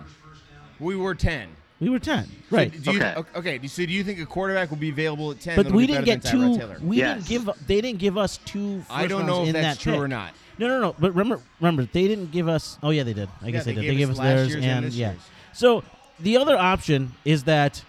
We 0.79 0.95
were 0.95 1.13
10. 1.15 1.49
We 1.79 1.89
were 1.89 1.99
10. 1.99 2.25
So 2.25 2.31
Right. 2.49 2.71
do 2.83 2.91
you, 2.93 3.03
Okay. 3.03 3.25
okay. 3.59 3.67
So 3.67 3.85
do 3.85 3.91
you 3.93 4.03
think 4.03 4.19
a 4.19 4.25
quarterback 4.25 4.69
will 4.71 4.77
be 4.77 4.89
available 4.89 5.31
at 5.31 5.39
10? 5.41 5.55
but 5.57 5.71
we 5.71 5.85
didn't 5.85 6.05
better 6.05 6.19
get 6.21 6.31
two. 6.31 6.57
Taylor? 6.57 6.77
We 6.81 6.97
Yes. 6.97 7.25
didn't 7.27 7.45
give. 7.45 7.67
They 7.67 7.79
didn't 7.81 7.99
give 7.99 8.17
us 8.17 8.39
two. 8.43 8.79
First 8.79 8.91
I 8.91 9.07
don't 9.07 9.25
know 9.27 9.43
if 9.43 9.49
in 9.49 9.53
that's 9.53 9.77
that 9.77 9.83
true 9.83 9.93
pick. 9.93 10.01
or 10.01 10.07
not. 10.07 10.33
No, 10.57 10.67
no, 10.67 10.79
no. 10.79 10.95
But 10.97 11.11
remember, 11.13 11.43
remember, 11.59 11.87
they 11.91 12.07
didn't 12.07 12.31
give 12.31 12.47
us. 12.47 12.77
Oh 12.81 12.89
yeah, 12.89 13.03
they 13.03 13.13
did. 13.13 13.29
I 13.41 13.45
Yeah, 13.47 13.51
guess 13.51 13.65
they, 13.65 13.71
they 13.73 13.81
did. 13.81 13.87
gave 13.87 13.91
They 13.91 13.97
gave 13.97 14.09
us 14.09 14.15
us 14.15 14.19
last 14.19 14.27
theirs 14.35 14.49
year's 14.49 14.63
and 14.63 14.71
and 14.73 14.85
this 14.85 14.95
yeah. 14.95 15.09
year's. 15.11 15.21
So 15.53 15.83
the 16.19 16.37
other 16.37 16.57
option 16.57 17.11
is 17.25 17.43
that 17.43 17.83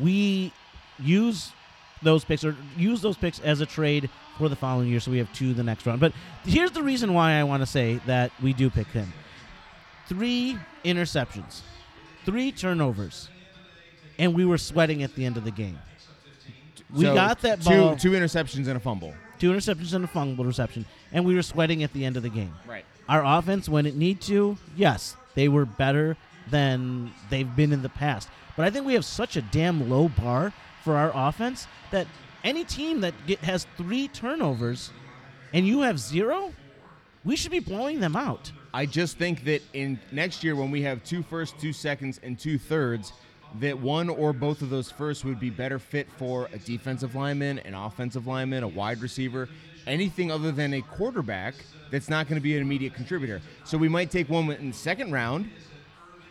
we 0.00 0.52
use 1.02 1.52
those 2.02 2.24
picks 2.24 2.44
or 2.44 2.54
use 2.76 3.00
those 3.02 3.16
picks 3.16 3.40
as 3.40 3.60
a 3.60 3.66
trade 3.66 4.08
for 4.36 4.48
the 4.48 4.56
following 4.56 4.88
year, 4.88 5.00
so 5.00 5.10
we 5.10 5.18
have 5.18 5.32
two 5.32 5.52
the 5.54 5.62
next 5.62 5.84
round. 5.86 6.00
But 6.00 6.12
here's 6.44 6.70
the 6.70 6.82
reason 6.82 7.12
why 7.14 7.32
I 7.32 7.44
want 7.44 7.62
to 7.62 7.66
say 7.66 8.00
that 8.06 8.30
we 8.42 8.52
do 8.52 8.70
pick 8.70 8.86
him: 8.88 9.12
three 10.06 10.58
interceptions, 10.84 11.60
three 12.24 12.52
turnovers, 12.52 13.28
and 14.18 14.34
we 14.34 14.44
were 14.44 14.58
sweating 14.58 15.02
at 15.02 15.14
the 15.14 15.24
end 15.24 15.36
of 15.36 15.44
the 15.44 15.50
game. 15.50 15.78
We 16.92 17.04
So, 17.04 17.14
got 17.14 17.40
that 17.42 17.60
two, 17.60 17.68
ball, 17.70 17.96
two 17.96 18.12
interceptions 18.12 18.66
and 18.68 18.76
a 18.76 18.80
fumble. 18.80 19.12
two 19.38 19.50
interceptions 19.52 19.92
and 19.92 20.04
a 20.04 20.08
fumble 20.08 20.44
reception, 20.44 20.86
and 21.12 21.24
we 21.24 21.34
were 21.34 21.42
sweating 21.42 21.82
at 21.82 21.92
the 21.92 22.04
end 22.04 22.16
of 22.16 22.22
the 22.22 22.30
game. 22.30 22.54
Right. 22.66 22.84
Our 23.08 23.24
offense, 23.38 23.68
when 23.68 23.86
it 23.86 23.96
need 23.96 24.20
to, 24.22 24.56
yes, 24.76 25.16
they 25.34 25.48
were 25.48 25.64
better 25.66 26.16
than 26.50 27.10
they've 27.28 27.54
been 27.56 27.72
in 27.72 27.82
the 27.82 27.88
past. 27.90 28.28
But 28.56 28.66
I 28.66 28.70
think 28.70 28.86
we 28.86 28.94
have 28.94 29.04
such 29.04 29.36
a 29.36 29.42
damn 29.42 29.88
low 29.90 30.08
bar 30.08 30.52
for 30.82 30.96
our 30.96 31.12
offense 31.14 31.66
that 31.90 32.06
any 32.44 32.64
team 32.64 33.00
that 33.00 33.14
get, 33.26 33.40
has 33.40 33.66
three 33.76 34.08
turnovers 34.08 34.90
and 35.52 35.66
you 35.66 35.80
have 35.80 35.98
zero, 35.98 36.52
we 37.24 37.36
should 37.36 37.50
be 37.50 37.60
blowing 37.60 38.00
them 38.00 38.16
out. 38.16 38.52
I 38.72 38.86
just 38.86 39.18
think 39.18 39.44
that 39.44 39.62
in 39.72 39.98
next 40.12 40.44
year 40.44 40.54
when 40.54 40.70
we 40.70 40.82
have 40.82 41.02
two 41.04 41.22
firsts, 41.22 41.60
two 41.60 41.72
seconds, 41.72 42.20
and 42.22 42.38
two 42.38 42.58
thirds, 42.58 43.12
that 43.60 43.78
one 43.78 44.08
or 44.08 44.32
both 44.32 44.60
of 44.60 44.68
those 44.70 44.90
firsts 44.90 45.24
would 45.24 45.40
be 45.40 45.50
better 45.50 45.78
fit 45.78 46.06
for 46.16 46.48
a 46.52 46.58
defensive 46.58 47.14
lineman, 47.14 47.58
an 47.60 47.74
offensive 47.74 48.26
lineman, 48.26 48.62
a 48.62 48.68
wide 48.68 49.00
receiver, 49.00 49.48
anything 49.86 50.30
other 50.30 50.52
than 50.52 50.74
a 50.74 50.82
quarterback 50.82 51.54
that's 51.90 52.10
not 52.10 52.28
going 52.28 52.38
to 52.38 52.42
be 52.42 52.54
an 52.56 52.62
immediate 52.62 52.94
contributor. 52.94 53.40
So 53.64 53.78
we 53.78 53.88
might 53.88 54.10
take 54.10 54.28
one 54.28 54.50
in 54.50 54.68
the 54.68 54.76
second 54.76 55.12
round. 55.12 55.50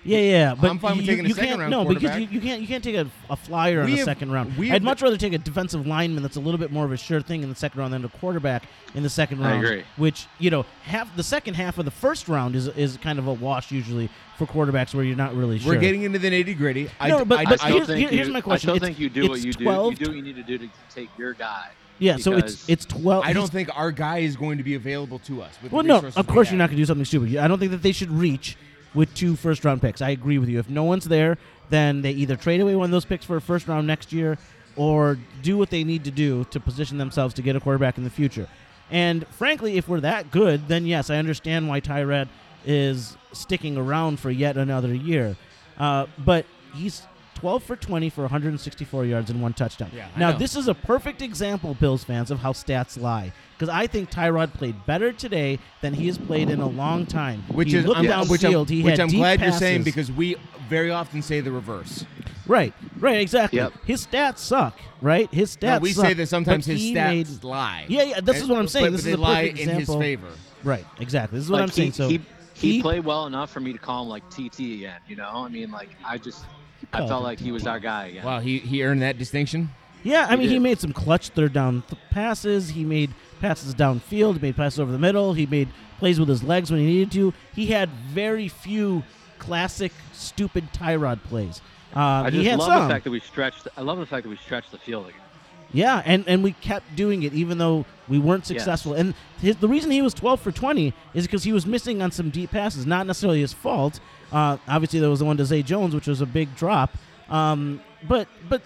Yeah, 0.08 0.20
yeah, 0.20 0.56
but 0.56 0.70
I'm 0.72 0.80
fine 0.80 0.96
with 0.98 1.06
you, 1.06 1.12
taking 1.12 1.26
a 1.26 1.28
you 1.28 1.34
second 1.34 1.50
can't, 1.50 1.60
round 1.60 1.72
No, 1.72 1.84
because 1.86 2.02
quarterback. 2.02 2.32
you, 2.32 2.39
you 2.39 2.41
can't 2.41 2.62
you 2.62 2.67
can't 2.67 2.84
take 2.84 2.96
a, 2.96 3.08
a 3.30 3.36
flyer 3.36 3.82
in 3.82 3.86
We 3.88 3.91
the 3.91 3.98
have- 3.98 4.06
second 4.06 4.32
round. 4.32 4.58
we 4.58 4.67
I'd 4.70 4.74
have- 4.76 4.84
much 4.84 5.02
rather 5.02 5.17
take 5.17 5.34
a 5.34 5.38
defensive 5.38 5.86
lineman 5.86 6.24
that's 6.24 6.38
a 6.38 6.39
little 6.39 6.58
bit 6.58 6.72
more 6.72 6.86
of 6.86 6.91
a 6.93 6.98
sure 6.98 7.20
thing 7.22 7.43
in 7.43 7.50
the 7.50 7.56
second 7.56 7.80
round 7.82 7.93
than 7.93 8.06
a 8.06 8.10
quarterback 8.10 8.63
in 8.96 9.04
the 9.04 9.10
second 9.10 9.43
I 9.43 9.52
round. 9.52 9.65
agree. 9.65 9.84
Which 9.98 10.28
you 10.39 10.50
know, 10.50 10.65
half 10.84 11.13
the 11.17 11.24
second 11.24 11.56
half 11.56 11.78
of 11.78 11.84
the 11.86 11.91
first 11.91 12.30
round 12.30 12.56
is 12.56 12.67
is 12.70 12.96
kind 12.98 13.20
of 13.20 13.28
a 13.28 13.34
wash 13.34 13.70
usually 13.72 14.10
for 14.38 14.46
quarterbacks 14.48 14.96
where 14.96 15.04
you're 15.04 15.17
not 15.17 15.36
really 15.36 15.60
sure. 15.60 15.74
We're 15.74 15.80
getting 15.82 16.04
into 16.04 16.20
the 16.20 16.30
nitty 16.32 16.58
gritty. 16.58 16.89
No, 17.06 17.26
but- 17.26 17.39
I 17.39 17.43
but 17.43 17.60
still 17.60 17.72
here's- 17.74 17.88
think 17.88 18.00
here- 18.00 18.10
here's 18.10 18.28
you, 18.28 18.34
my 18.34 18.41
question. 18.41 18.70
I 18.70 18.74
still 18.74 18.76
It's- 18.78 18.88
think 18.88 19.00
you 19.00 19.10
do 19.10 19.28
what 19.30 19.36
it's 19.38 19.46
you 19.46 19.52
do. 19.54 19.63
12 19.65 19.91
You 19.91 19.98
do 19.98 20.06
what 20.12 20.15
you 20.15 20.24
need 20.24 20.36
to 20.38 20.43
do 20.43 20.58
to 20.60 20.70
take 20.93 21.10
your 21.17 21.34
guy. 21.34 21.67
yeah, 22.00 22.15
so 22.17 22.32
it's 22.34 22.41
because- 22.63 22.70
it's 22.70 22.86
twelve. 22.86 23.26
I 23.26 23.34
don't 23.34 23.52
think 23.52 23.70
our 23.76 23.91
guy 23.91 24.20
is 24.20 24.38
going 24.38 24.58
to 24.60 24.63
be 24.63 24.76
available 24.76 25.20
to 25.20 25.41
us. 25.41 25.58
With 25.62 25.72
Well, 25.74 25.84
the 25.84 25.88
no, 25.89 25.96
resources 25.96 26.17
of 26.17 26.28
we 26.28 26.34
course 26.34 26.48
have. 26.48 26.54
you're 26.54 26.60
not 26.60 26.67
going 26.70 26.78
to 26.78 26.82
do 26.82 26.86
something 26.86 27.06
stupid. 27.06 27.36
I 27.38 27.48
don't 27.50 27.60
think 27.60 27.72
that 27.72 27.82
they 27.82 27.91
should 27.91 28.12
reach 28.12 28.56
with 28.98 29.14
two 29.14 29.36
first 29.36 29.64
round 29.64 29.80
picks. 29.80 30.02
I 30.02 30.10
agree 30.10 30.40
with 30.40 30.50
you. 30.50 30.58
If 30.58 30.70
no 30.70 30.84
one's 30.84 31.06
there, 31.06 31.38
then 31.70 32.02
they 32.02 32.12
either 32.12 32.36
trade 32.36 32.60
away 32.60 32.76
one 32.76 32.86
of 32.86 32.92
those 32.92 33.06
picks 33.06 33.24
for 33.24 33.38
a 33.38 33.42
first 33.42 33.68
round 33.68 33.86
next 33.86 34.12
year 34.12 34.40
or 34.76 35.18
do 35.44 35.56
what 35.58 35.70
they 35.70 35.84
need 35.84 36.04
to 36.04 36.12
do 36.12 36.44
to 36.46 36.60
position 36.60 36.98
themselves 36.98 37.34
to 37.36 37.44
get 37.44 37.56
a 37.56 37.60
quarterback 37.60 37.98
in 37.98 38.04
the 38.04 38.10
future. 38.10 38.48
And 38.90 39.28
frankly, 39.28 39.78
if 39.78 39.88
we're 39.88 40.00
that 40.00 40.32
good, 40.32 40.68
then 40.68 40.86
yes, 40.86 41.10
I 41.10 41.18
understand 41.18 41.70
why 41.70 41.80
Tyrod 41.80 42.28
is 42.66 43.18
sticking 43.34 43.78
around 43.78 44.20
for 44.20 44.32
yet 44.32 44.58
another 44.58 44.94
year. 44.94 45.38
Uh, 45.78 46.08
but 46.18 46.46
he's 46.74 47.04
12 47.38 47.63
for 47.63 47.76
20 47.76 48.10
for 48.10 48.21
164 48.21 49.06
yards 49.06 49.30
and 49.30 49.39
one 49.41 49.54
touchdown. 49.54 49.91
Yeah, 49.93 50.08
now, 50.17 50.32
this 50.32 50.56
is 50.56 50.67
a 50.67 50.73
perfect 50.73 51.21
example, 51.21 51.76
Bills 51.76 52.04
fans, 52.04 52.32
of 52.32 52.39
how 52.39 52.52
stats 52.52 53.00
lie. 53.00 53.32
Because 53.54 53.69
I 53.69 53.86
think 53.86 54.10
Tyrod 54.10 54.54
played 54.54 54.86
better 54.88 55.13
today 55.13 55.60
than 55.82 55.93
he 55.93 56.08
has 56.08 56.17
played 56.17 56.50
in 56.50 56.60
a 56.60 56.67
long 56.67 57.06
time. 57.06 57.43
Which 57.52 57.71
he 57.71 57.78
is 57.78 57.86
looked 57.86 58.00
I'm, 58.00 58.28
which 58.28 58.43
I'm. 58.43 58.65
He 58.65 58.82
which 58.82 59.00
I'm 59.00 59.08
deep 59.08 59.19
glad 59.19 59.39
you're 59.41 59.52
saying 59.52 59.84
because 59.84 60.12
we 60.12 60.36
very 60.67 60.89
often 60.89 61.21
say 61.21 61.39
the 61.39 61.52
reverse. 61.52 62.06
right, 62.47 62.73
right, 63.00 63.19
exactly. 63.21 63.58
Yep. 63.60 63.73
His 63.86 64.08
stats 64.08 64.39
suck. 64.39 64.76
Right, 65.00 65.32
his 65.32 65.56
stats. 65.56 65.62
No, 65.62 65.80
we 65.80 65.93
suck, 65.93 66.06
say 66.08 66.13
that 66.15 66.28
sometimes 66.28 66.65
his 66.65 66.82
stats 66.82 66.93
made- 66.93 67.43
lie. 67.43 67.86
Yeah, 67.88 68.02
yeah, 68.02 68.19
this 68.19 68.41
is 68.41 68.47
what 68.47 68.58
I'm 68.58 68.67
saying. 68.67 68.88
But, 68.88 68.91
This 68.93 69.04
but 69.04 69.10
is 69.10 69.15
they 69.15 69.21
a 69.21 69.23
lie 69.23 69.50
perfect 69.50 69.60
in 69.60 69.69
his 69.69 69.88
favor. 69.89 70.28
Right, 70.63 70.86
exactly. 71.00 71.38
This 71.38 71.45
is 71.45 71.52
what 71.52 71.58
Like, 71.58 71.69
I'm 71.69 71.71
saying. 71.71 71.91
So 71.91 72.10
he, 72.10 72.19
he 72.56 72.71
he- 72.73 72.82
played 72.82 73.06
well 73.06 73.28
enough 73.28 73.52
for 73.52 73.60
me 73.60 73.73
to 73.73 73.80
call 73.80 74.04
him 74.04 74.10
like 74.10 74.28
TT 74.32 74.60
again. 74.60 75.00
You 75.08 75.17
know, 75.17 75.30
I 75.30 75.50
mean, 75.50 75.69
like 75.69 75.89
I 76.04 76.17
just 76.17 76.43
I 76.94 77.08
felt 77.08 77.24
like 77.24 77.40
he 77.40 77.52
was 77.52 77.66
our 77.68 77.80
guy 77.80 78.08
again. 78.08 78.26
Wow, 78.26 78.40
he, 78.40 78.60
he 78.60 78.84
earned 78.84 79.02
that 79.02 79.18
distinction. 79.18 79.70
Yeah, 80.04 80.26
I 80.28 80.32
He 80.32 80.38
mean, 80.38 80.48
he 80.50 80.54
did. 80.56 80.62
made 80.62 80.80
some 80.80 80.94
clutch 80.94 81.30
third 81.30 81.54
down 81.54 81.84
th- 81.90 82.02
passes. 82.12 82.70
He 82.70 82.84
made 82.86 83.13
passes 83.42 83.74
downfield. 83.76 84.34
He 84.36 84.40
made 84.40 84.56
passes 84.56 84.80
over 84.80 84.92
the 84.92 85.00
middle. 85.00 85.34
He 85.34 85.46
made 85.46 85.70
plays 86.00 86.20
with 86.20 86.30
his 86.30 86.44
legs 86.44 86.70
when 86.72 86.80
he 86.80 86.86
needed 86.86 87.12
to. 87.13 87.34
He 87.54 87.68
had 87.68 87.90
very 87.90 88.48
few 88.48 89.04
classic 89.40 89.92
stupid 90.13 90.72
Tyrod 90.72 91.24
plays. 91.24 91.62
Um, 91.94 92.02
I 92.04 92.30
he 92.30 92.38
just 92.44 92.50
had 92.50 92.60
love 92.60 92.68
some. 92.68 92.88
the 92.88 92.94
fact 92.94 93.04
that 93.06 93.12
we 93.12 93.20
stretched. 93.20 93.68
I 93.76 93.82
love 93.82 93.98
the 93.98 94.06
fact 94.06 94.24
that 94.24 94.30
we 94.30 94.38
stretched 94.38 94.72
the 94.72 94.78
field 94.78 95.08
again. 95.08 95.20
Yeah, 95.74 96.02
and, 96.06 96.24
and 96.28 96.44
we 96.44 96.54
kept 96.54 96.96
doing 96.96 97.24
it 97.24 97.34
even 97.34 97.58
though 97.58 97.86
we 98.08 98.20
weren't 98.20 98.46
successful. 98.46 98.94
And 98.94 99.14
his, 99.40 99.58
the 99.58 99.68
reason 99.68 99.92
he 99.92 100.02
was 100.02 100.14
12 100.14 100.40
for 100.40 100.52
20 100.52 100.94
is 101.14 101.26
because 101.26 101.44
he 101.44 101.52
was 101.52 101.66
missing 101.66 102.02
on 102.02 102.12
some 102.12 102.30
deep 102.30 102.52
passes, 102.52 102.86
not 102.86 103.06
necessarily 103.06 103.42
his 103.42 103.54
fault. 103.54 104.00
Uh, 104.32 104.58
obviously, 104.68 105.00
there 105.00 105.10
was 105.10 105.20
the 105.20 105.26
one 105.26 105.38
to 105.38 105.46
Zay 105.46 105.62
Jones, 105.62 105.94
which 105.94 106.08
was 106.08 106.22
a 106.22 106.26
big 106.26 106.56
drop. 106.56 106.96
Um, 107.30 107.82
but 108.08 108.28
but 108.50 108.62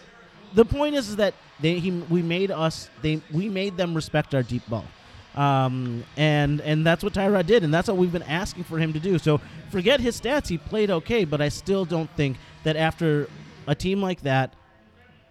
the 0.53 0.65
point 0.65 0.95
is, 0.95 1.09
is 1.09 1.15
that 1.17 1.33
they 1.59 1.79
he, 1.79 1.91
we 1.91 2.21
made 2.21 2.51
us 2.51 2.89
they 3.01 3.21
we 3.31 3.49
made 3.49 3.77
them 3.77 3.95
respect 3.95 4.35
our 4.35 4.43
deep 4.43 4.67
ball. 4.67 4.85
Um, 5.35 6.03
and 6.17 6.59
and 6.61 6.85
that's 6.85 7.03
what 7.03 7.13
Tyrod 7.13 7.45
did, 7.45 7.63
and 7.63 7.73
that's 7.73 7.87
what 7.87 7.97
we've 7.97 8.11
been 8.11 8.23
asking 8.23 8.65
for 8.65 8.77
him 8.77 8.91
to 8.93 8.99
do. 8.99 9.17
So 9.17 9.39
forget 9.69 9.99
his 9.99 10.19
stats; 10.19 10.47
he 10.47 10.57
played 10.57 10.91
okay, 10.91 11.25
but 11.25 11.41
I 11.41 11.49
still 11.49 11.85
don't 11.85 12.09
think 12.17 12.37
that 12.63 12.75
after 12.75 13.27
a 13.65 13.73
team 13.73 14.01
like 14.01 14.21
that, 14.21 14.53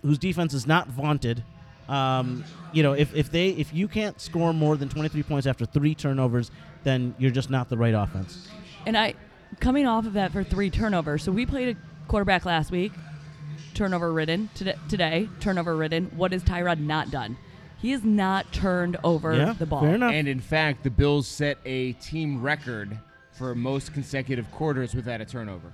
whose 0.03 0.19
defense 0.19 0.55
is 0.55 0.67
not 0.67 0.89
vaunted, 0.89 1.45
um, 1.91 2.45
you 2.73 2.83
know, 2.83 2.93
if, 2.93 3.15
if 3.15 3.31
they 3.31 3.49
if 3.51 3.75
you 3.75 3.89
can't 3.89 4.21
score 4.21 4.53
more 4.53 4.77
than 4.77 4.89
23 4.89 5.23
points 5.25 5.47
after 5.47 5.67
three 5.67 5.95
turnovers, 5.95 6.51
then 6.85 7.15
you're 7.19 7.33
just 7.33 7.51
not 7.51 7.69
the 7.69 7.77
right 7.77 7.95
offense. 7.95 8.49
And 8.87 8.97
I, 8.97 9.15
coming 9.59 9.87
off 9.87 10.07
of 10.07 10.13
that 10.15 10.33
for 10.33 10.45
three 10.45 10.71
turnovers. 10.71 11.23
So 11.23 11.33
we 11.33 11.45
played 11.47 11.77
a 11.77 11.81
quarterback 12.09 12.45
last 12.45 12.71
week, 12.71 12.93
turnover 13.75 14.13
ridden. 14.13 14.49
Today, 14.55 14.77
today 14.89 15.29
turnover 15.41 15.77
ridden. 15.77 16.11
What 16.17 16.33
has 16.33 16.45
Tyrod 16.45 16.79
not 16.79 17.11
done? 17.11 17.37
He 17.79 17.91
has 17.91 18.05
not 18.05 18.53
turned 18.53 18.99
over 19.03 19.35
yeah, 19.35 19.55
the 19.55 19.67
ball. 19.67 19.81
fair 19.81 19.95
enough. 19.95 20.13
And 20.13 20.29
in 20.29 20.41
fact, 20.41 20.85
the 20.85 20.91
Bills 20.91 21.27
set 21.27 21.59
a 21.65 21.95
team 21.95 22.41
record 22.41 22.99
for 23.33 23.55
most 23.55 23.95
consecutive 23.95 24.51
quarters 24.51 24.95
without 24.95 25.21
a 25.21 25.25
turnover. 25.25 25.73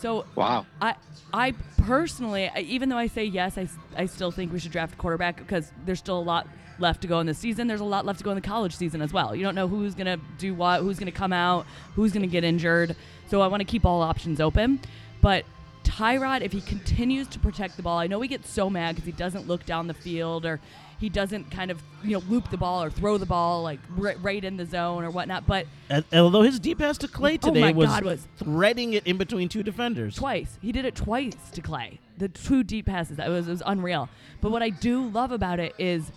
So 0.00 0.24
Wow. 0.34 0.66
I, 0.80 0.94
I 1.32 1.52
personally, 1.78 2.50
even 2.56 2.88
though 2.88 2.96
I 2.96 3.06
say 3.06 3.24
yes, 3.24 3.58
I, 3.58 3.68
I 3.96 4.06
still 4.06 4.30
think 4.30 4.52
we 4.52 4.58
should 4.58 4.72
draft 4.72 4.94
a 4.94 4.96
quarterback 4.96 5.36
because 5.36 5.70
there's 5.84 5.98
still 5.98 6.18
a 6.18 6.20
lot 6.20 6.48
left 6.78 7.02
to 7.02 7.08
go 7.08 7.20
in 7.20 7.26
the 7.26 7.34
season. 7.34 7.66
There's 7.66 7.80
a 7.80 7.84
lot 7.84 8.06
left 8.06 8.18
to 8.20 8.24
go 8.24 8.30
in 8.30 8.36
the 8.36 8.40
college 8.40 8.74
season 8.74 9.02
as 9.02 9.12
well. 9.12 9.34
You 9.36 9.44
don't 9.44 9.54
know 9.54 9.68
who's 9.68 9.94
gonna 9.94 10.18
do 10.38 10.54
what, 10.54 10.80
who's 10.80 10.98
gonna 10.98 11.12
come 11.12 11.32
out, 11.32 11.66
who's 11.94 12.12
gonna 12.12 12.26
get 12.26 12.42
injured. 12.44 12.96
So 13.28 13.42
I 13.42 13.46
want 13.46 13.60
to 13.60 13.64
keep 13.64 13.84
all 13.84 14.02
options 14.02 14.40
open. 14.40 14.80
But 15.20 15.44
Tyrod, 15.84 16.40
if 16.40 16.52
he 16.52 16.60
continues 16.60 17.28
to 17.28 17.38
protect 17.38 17.76
the 17.76 17.82
ball, 17.82 17.98
I 17.98 18.06
know 18.06 18.18
we 18.18 18.28
get 18.28 18.46
so 18.46 18.70
mad 18.70 18.94
because 18.94 19.06
he 19.06 19.12
doesn't 19.12 19.46
look 19.46 19.66
down 19.66 19.86
the 19.86 19.94
field 19.94 20.46
or 20.46 20.60
he 21.00 21.08
doesn't 21.08 21.50
kind 21.50 21.70
of 21.70 21.82
you 22.04 22.12
know 22.12 22.22
loop 22.28 22.50
the 22.50 22.56
ball 22.56 22.82
or 22.84 22.90
throw 22.90 23.16
the 23.18 23.26
ball 23.26 23.62
like 23.62 23.80
right, 23.96 24.16
right 24.22 24.44
in 24.44 24.56
the 24.56 24.66
zone 24.66 25.02
or 25.04 25.10
whatnot. 25.10 25.46
But 25.46 25.66
And- 25.88 26.04
although 26.12 26.42
his 26.42 26.60
deep 26.60 26.78
pass 26.78 26.98
to 26.98 27.08
Clay 27.08 27.34
Oh 27.42 27.48
today 27.48 27.60
my 27.60 27.72
was, 27.72 27.88
God, 27.88 28.04
was- 28.04 28.28
threading 28.36 28.92
it 28.92 29.06
in 29.06 29.16
between 29.16 29.48
two 29.48 29.62
defenders. 29.62 30.16
twice. 30.16 30.58
He 30.60 30.72
did 30.72 30.84
it 30.84 30.94
twice 30.94 31.34
to 31.52 31.60
Clay. 31.60 31.98
The 32.18 32.28
two 32.28 32.62
deep 32.62 32.86
passes. 32.86 33.16
That 33.16 33.28
was, 33.30 33.48
it 33.48 33.50
was 33.50 33.62
unreal. 33.64 34.08
But 34.42 34.50
what 34.52 34.62
I 34.62 34.68
do 34.70 35.08
love 35.08 35.32
about 35.32 35.58
it 35.58 35.74
is 35.78 36.12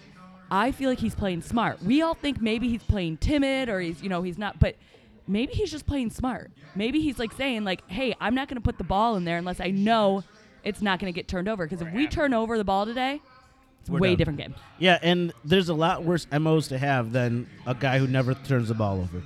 I 0.52 0.72
feel 0.72 0.89
like 0.89 1.00
he's 1.00 1.15
playing 1.15 1.41
smart. 1.41 1.82
We 1.82 2.02
all 2.02 2.13
think 2.13 2.41
maybe 2.41 2.67
he's 2.67 2.84
playing 2.84 3.17
timid 3.17 3.69
or 3.69 3.80
he's, 3.80 4.04
you 4.04 4.10
know, 4.10 4.22
he's 4.22 4.38
not, 4.38 4.60
but 4.60 4.76
maybe 5.28 5.54
he's 5.54 5.72
just 5.72 5.86
playing 5.88 6.10
smart. 6.10 6.52
Maybe 6.76 7.00
he's 7.00 7.17
like 7.17 7.32
saying 7.32 7.63
like, 7.63 7.89
"Hey, 7.89 8.13
I'm 8.19 8.36
not 8.36 8.50
going 8.50 8.58
to 8.58 8.62
put 8.62 8.78
the 8.78 8.84
ball 8.84 9.15
in 9.15 9.24
there 9.24 9.38
unless 9.38 9.60
I 9.62 9.72
know 9.72 10.24
it's 10.63 10.82
not 10.82 11.00
going 11.00 11.12
to 11.12 11.15
get 11.15 11.28
turned 11.28 11.48
over 11.48 11.65
because 11.65 11.82
if 11.82 11.91
we 11.93 12.08
turn 12.08 12.34
over 12.34 12.58
the 12.58 12.63
ball 12.65 12.86
today, 12.86 13.13
it's 13.15 13.26
a 13.26 13.33
We're 13.88 14.00
way 14.00 14.10
done. 14.10 14.17
different 14.17 14.39
game." 14.39 14.56
Yeah, 14.80 15.00
and 15.02 15.34
there's 15.43 15.69
a 15.69 15.74
lot 15.74 16.04
worse 16.04 16.28
MOs 16.32 16.67
to 16.69 16.78
have 16.78 17.12
than 17.12 17.48
a 17.65 17.76
guy 17.76 18.00
who 18.00 18.08
never 18.08 18.34
turns 18.34 18.67
the 18.69 18.74
ball 18.74 19.00
over. 19.00 19.24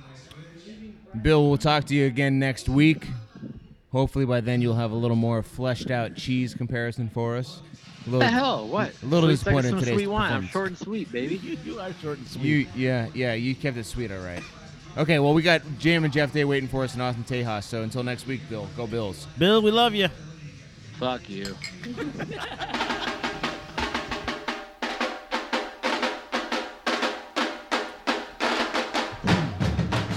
Bill, 1.22 1.48
we'll 1.48 1.58
talk 1.58 1.84
to 1.86 1.94
you 1.94 2.06
again 2.06 2.38
next 2.38 2.68
week. 2.68 3.06
Hopefully, 3.92 4.26
by 4.26 4.40
then 4.40 4.60
you'll 4.60 4.74
have 4.74 4.90
a 4.90 4.96
little 4.96 5.16
more 5.16 5.42
fleshed 5.42 5.90
out 5.90 6.14
cheese 6.14 6.54
comparison 6.54 7.08
for 7.08 7.36
us. 7.36 7.60
A 8.06 8.10
What 8.10 8.12
little, 8.12 8.18
the 8.20 8.26
hell? 8.26 8.68
What? 8.68 8.92
a 9.02 9.06
little 9.06 9.26
We 9.28 9.34
expect 9.34 9.56
disappointed 9.56 9.68
in 9.68 9.70
some 9.70 9.78
today's 9.80 9.94
sweet 9.94 10.06
wine. 10.06 10.32
I'm 10.32 10.46
short 10.48 10.68
and 10.68 10.78
sweet, 10.78 11.10
baby. 11.10 11.36
You, 11.36 11.56
you 11.64 11.80
are 11.80 11.92
short 11.94 12.18
and 12.18 12.28
sweet. 12.28 12.44
You, 12.44 12.66
yeah, 12.76 13.08
yeah, 13.14 13.32
you 13.34 13.54
kept 13.54 13.76
it 13.78 13.84
sweet, 13.84 14.12
all 14.12 14.18
right. 14.18 14.42
Okay, 14.98 15.18
well, 15.18 15.32
we 15.32 15.42
got 15.42 15.62
Jam 15.78 16.04
and 16.04 16.12
Jeff 16.12 16.32
Day 16.32 16.44
waiting 16.44 16.68
for 16.68 16.84
us 16.84 16.94
in 16.94 17.00
Austin, 17.00 17.24
Tejas. 17.24 17.64
So 17.64 17.82
until 17.82 18.02
next 18.02 18.26
week, 18.26 18.40
Bill, 18.50 18.68
go 18.76 18.86
Bills. 18.86 19.26
Bill, 19.38 19.62
we 19.62 19.70
love 19.70 19.94
you. 19.94 20.08
Fuck 20.98 21.28
you. 21.30 21.54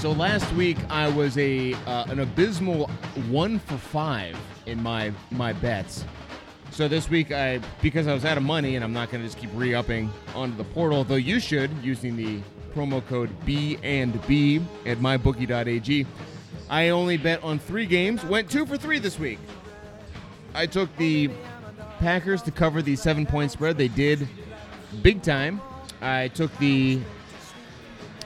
So 0.01 0.13
last 0.13 0.51
week 0.53 0.79
I 0.89 1.09
was 1.09 1.37
a 1.37 1.75
uh, 1.85 2.05
an 2.07 2.21
abysmal 2.21 2.87
one 3.29 3.59
for 3.59 3.77
five 3.77 4.35
in 4.65 4.81
my 4.81 5.11
my 5.29 5.53
bets. 5.53 6.05
So 6.71 6.87
this 6.87 7.07
week, 7.07 7.31
I 7.31 7.59
because 7.83 8.07
I 8.07 8.13
was 8.15 8.25
out 8.25 8.35
of 8.35 8.41
money, 8.41 8.75
and 8.75 8.83
I'm 8.83 8.93
not 8.93 9.11
going 9.11 9.21
to 9.21 9.27
just 9.27 9.37
keep 9.37 9.51
re-upping 9.53 10.09
onto 10.33 10.57
the 10.57 10.63
portal, 10.63 11.03
though 11.03 11.13
you 11.13 11.39
should 11.39 11.69
using 11.83 12.15
the 12.15 12.39
promo 12.73 13.05
code 13.09 13.29
B 13.45 13.77
and 13.83 14.19
B 14.25 14.59
at 14.87 14.97
mybookie.ag. 14.97 16.07
I 16.67 16.89
only 16.89 17.17
bet 17.17 17.43
on 17.43 17.59
three 17.59 17.85
games, 17.85 18.25
went 18.25 18.49
two 18.49 18.65
for 18.65 18.77
three 18.77 18.97
this 18.97 19.19
week. 19.19 19.37
I 20.55 20.65
took 20.65 20.89
the 20.97 21.29
Packers 21.99 22.41
to 22.41 22.51
cover 22.51 22.81
the 22.81 22.95
seven 22.95 23.27
point 23.27 23.51
spread. 23.51 23.77
They 23.77 23.87
did 23.87 24.27
big 25.03 25.21
time. 25.21 25.61
I 26.01 26.29
took 26.29 26.57
the 26.57 27.01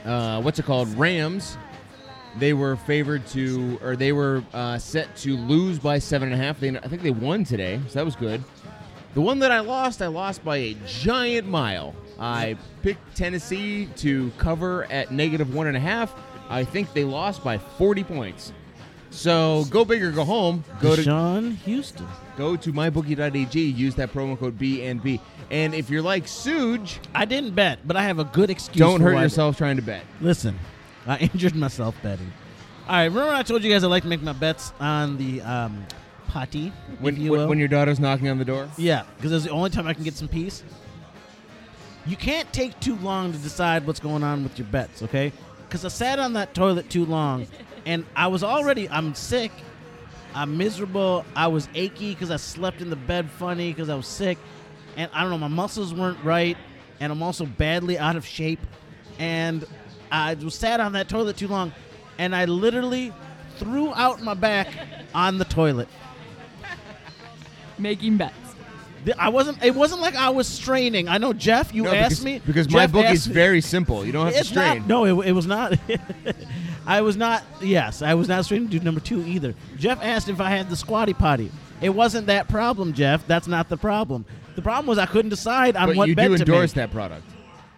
uh, 0.06 0.40
what's 0.40 0.58
it 0.58 0.64
called 0.64 0.88
Rams. 0.96 1.58
They 2.38 2.52
were 2.52 2.76
favored 2.76 3.26
to, 3.28 3.78
or 3.82 3.96
they 3.96 4.12
were 4.12 4.42
uh, 4.52 4.78
set 4.78 5.14
to 5.18 5.36
lose 5.36 5.78
by 5.78 5.98
seven 5.98 6.32
and 6.32 6.40
a 6.40 6.44
half. 6.44 6.60
They, 6.60 6.76
I 6.76 6.88
think 6.88 7.02
they 7.02 7.10
won 7.10 7.44
today, 7.44 7.80
so 7.88 7.98
that 7.98 8.04
was 8.04 8.16
good. 8.16 8.42
The 9.14 9.22
one 9.22 9.38
that 9.38 9.50
I 9.50 9.60
lost, 9.60 10.02
I 10.02 10.08
lost 10.08 10.44
by 10.44 10.58
a 10.58 10.76
giant 10.86 11.48
mile. 11.48 11.94
I 12.18 12.56
picked 12.82 13.16
Tennessee 13.16 13.86
to 13.96 14.30
cover 14.36 14.84
at 14.84 15.10
negative 15.10 15.54
one 15.54 15.66
and 15.66 15.76
a 15.76 15.80
half. 15.80 16.14
I 16.48 16.64
think 16.64 16.92
they 16.92 17.04
lost 17.04 17.42
by 17.42 17.58
40 17.58 18.04
points. 18.04 18.52
So 19.10 19.64
go 19.70 19.84
big 19.84 20.02
or 20.02 20.10
go 20.10 20.24
home. 20.24 20.64
Go 20.82 20.94
to 20.94 21.02
Sean 21.02 21.52
Houston. 21.52 22.06
go 22.36 22.56
to 22.56 22.72
mybookie.ag. 22.72 23.58
Use 23.58 23.94
that 23.94 24.12
promo 24.12 24.38
code 24.38 24.58
B 24.58 24.84
and 24.84 25.02
B. 25.02 25.20
And 25.50 25.74
if 25.74 25.88
you're 25.88 26.02
like 26.02 26.24
Suge, 26.24 26.98
I 27.14 27.24
didn't 27.24 27.54
bet, 27.54 27.86
but 27.86 27.96
I 27.96 28.02
have 28.02 28.18
a 28.18 28.24
good 28.24 28.50
excuse. 28.50 28.78
don't 28.78 29.00
for 29.00 29.12
hurt 29.12 29.20
yourself 29.22 29.56
trying 29.56 29.76
to 29.76 29.82
bet. 29.82 30.02
Listen, 30.20 30.58
I 31.08 31.18
injured 31.18 31.54
myself 31.54 31.94
betting. 32.02 32.32
All 32.88 32.94
right, 32.96 33.04
remember 33.04 33.32
I 33.32 33.42
told 33.42 33.64
you 33.64 33.72
guys 33.72 33.84
I 33.84 33.88
like 33.88 34.02
to 34.04 34.08
make 34.08 34.22
my 34.22 34.32
bets 34.32 34.72
on 34.80 35.16
the 35.16 35.40
um, 35.42 35.84
potty, 36.28 36.72
When, 37.00 37.14
if 37.14 37.20
you 37.20 37.30
when, 37.32 37.40
will? 37.40 37.48
when 37.48 37.58
your 37.58 37.68
daughter's 37.68 37.98
knocking 37.98 38.28
on 38.28 38.38
the 38.38 38.44
door. 38.44 38.68
Yeah, 38.76 39.04
because 39.16 39.32
it's 39.32 39.44
the 39.44 39.50
only 39.50 39.70
time 39.70 39.86
I 39.86 39.94
can 39.94 40.04
get 40.04 40.14
some 40.14 40.28
peace. 40.28 40.62
You 42.06 42.16
can't 42.16 42.52
take 42.52 42.78
too 42.78 42.94
long 42.96 43.32
to 43.32 43.38
decide 43.38 43.86
what's 43.86 43.98
going 43.98 44.22
on 44.22 44.44
with 44.44 44.58
your 44.58 44.68
bets, 44.68 45.02
okay? 45.02 45.32
Because 45.66 45.84
I 45.84 45.88
sat 45.88 46.20
on 46.20 46.34
that 46.34 46.54
toilet 46.54 46.88
too 46.88 47.04
long, 47.04 47.46
and 47.86 48.04
I 48.14 48.28
was 48.28 48.44
already 48.44 48.88
I'm 48.88 49.14
sick, 49.14 49.50
I'm 50.34 50.56
miserable, 50.56 51.24
I 51.34 51.48
was 51.48 51.68
achy 51.74 52.14
because 52.14 52.30
I 52.30 52.36
slept 52.36 52.80
in 52.80 52.90
the 52.90 52.96
bed 52.96 53.28
funny 53.30 53.72
because 53.72 53.88
I 53.88 53.96
was 53.96 54.06
sick, 54.06 54.38
and 54.96 55.10
I 55.12 55.22
don't 55.22 55.30
know 55.30 55.38
my 55.38 55.48
muscles 55.48 55.92
weren't 55.92 56.22
right, 56.22 56.56
and 57.00 57.10
I'm 57.10 57.22
also 57.22 57.46
badly 57.46 57.98
out 57.98 58.14
of 58.14 58.24
shape, 58.24 58.60
and 59.18 59.64
I 60.10 60.34
was 60.34 60.54
sat 60.54 60.80
on 60.80 60.92
that 60.92 61.08
toilet 61.08 61.36
too 61.36 61.48
long, 61.48 61.72
and 62.18 62.34
I 62.34 62.44
literally 62.44 63.12
threw 63.58 63.92
out 63.94 64.22
my 64.22 64.34
back 64.34 64.68
on 65.14 65.38
the 65.38 65.44
toilet. 65.44 65.88
Making 67.78 68.16
bets. 68.16 68.34
I 69.18 69.28
wasn't. 69.28 69.62
It 69.62 69.74
wasn't 69.74 70.00
like 70.00 70.16
I 70.16 70.30
was 70.30 70.48
straining. 70.48 71.08
I 71.08 71.18
know 71.18 71.32
Jeff. 71.32 71.72
You 71.72 71.84
No, 71.84 71.92
asked 71.94 72.24
because, 72.24 72.24
me 72.24 72.40
because 72.44 72.70
my 72.70 72.86
book 72.86 73.06
is 73.06 73.28
me- 73.28 73.34
very 73.34 73.60
simple. 73.60 74.04
You 74.04 74.10
don't 74.12 74.26
have 74.26 74.34
to 74.36 74.44
strain. 74.44 74.78
not. 74.80 74.88
No, 74.88 75.20
it, 75.20 75.28
it 75.28 75.32
was 75.32 75.46
not. 75.46 75.78
I 76.86 77.02
was 77.02 77.16
not. 77.16 77.44
Yes, 77.60 78.02
I 78.02 78.14
was 78.14 78.28
not 78.28 78.44
straining 78.44 78.68
dude 78.68 78.82
number 78.82 79.00
two 79.00 79.20
either. 79.24 79.54
Jeff 79.76 80.02
asked 80.02 80.28
if 80.28 80.40
I 80.40 80.50
had 80.50 80.68
the 80.70 80.76
squatty 80.76 81.14
potty. 81.14 81.52
It 81.80 81.90
wasn't 81.90 82.26
that 82.28 82.48
problem, 82.48 82.94
Jeff. 82.94 83.26
That's 83.26 83.46
not 83.46 83.68
the 83.68 83.76
problem. 83.76 84.24
The 84.56 84.62
problem 84.62 84.86
was 84.86 84.98
I 84.98 85.06
couldn't 85.06 85.28
decide 85.28 85.76
on 85.76 85.88
but 85.88 85.96
what 85.96 86.08
you 86.08 86.16
bet 86.16 86.30
do 86.30 86.36
to 86.38 86.42
endorse 86.42 86.72
that 86.72 86.90
product. 86.90 87.24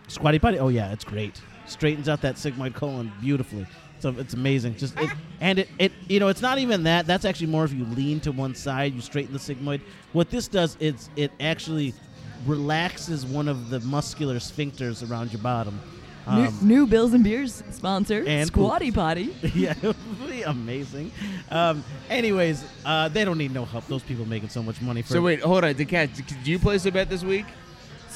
Squatty 0.07 0.39
potty. 0.39 0.59
Oh 0.59 0.69
yeah, 0.69 0.93
it's 0.93 1.05
great. 1.05 1.41
Straightens 1.69 2.09
out 2.09 2.23
that 2.23 2.37
sigmoid 2.37 2.75
colon 2.75 3.13
beautifully. 3.21 3.67
So 4.01 4.15
it's 4.17 4.35
amazing. 4.35 4.77
Just 4.77 4.99
it, 4.99 5.11
and 5.41 5.59
it, 5.59 5.69
it 5.79 5.93
you 6.09 6.21
know 6.21 6.29
it's 6.29 6.43
not 6.43 6.59
even 6.59 6.85
that. 6.85 7.07
That's 7.07 7.25
actually 7.25 7.49
more 7.49 7.65
if 7.65 7.73
you 7.73 7.85
lean 7.85 8.21
to 8.21 8.33
one 8.33 8.55
side, 8.55 8.95
you 8.95 9.01
straighten 9.01 9.33
the 9.33 9.39
sigmoid. 9.39 9.81
What 10.13 10.31
this 10.31 10.49
does 10.49 10.77
is 10.81 11.11
it 11.17 11.33
actually 11.41 11.95
relaxes 12.47 13.27
one 13.27 13.49
of 13.49 13.71
the 13.71 13.81
muscular 13.81 14.37
sphincters 14.37 15.09
around 15.09 15.33
your 15.33 15.43
bottom. 15.43 15.81
new, 16.29 16.47
Um, 16.47 16.59
new 16.63 16.87
Bills 16.87 17.13
and 17.13 17.25
Beers 17.25 17.63
sponsor, 17.71 18.25
and 18.27 18.47
Squatty 18.47 18.93
Potty. 18.93 19.35
yeah, 19.55 19.75
it 19.83 19.97
be 20.29 20.43
amazing. 20.43 21.11
Um, 21.51 21.83
anyways, 22.09 22.65
uh, 22.85 23.09
they 23.09 23.25
don't 23.25 23.39
need 23.39 23.53
no 23.53 23.65
help. 23.65 23.87
Those 23.89 24.03
people 24.03 24.27
making 24.27 24.51
so 24.51 24.63
much 24.63 24.81
money 24.81 25.03
for 25.03 25.15
So 25.15 25.23
wait, 25.23 25.41
hold 25.41 25.65
on. 25.65 25.75
Did 25.75 25.89
Kat, 25.89 26.11
do 26.45 26.51
you 26.51 26.59
place 26.59 26.87
a 26.87 26.93
bet 26.93 27.09
this 27.09 27.25
week? 27.25 27.47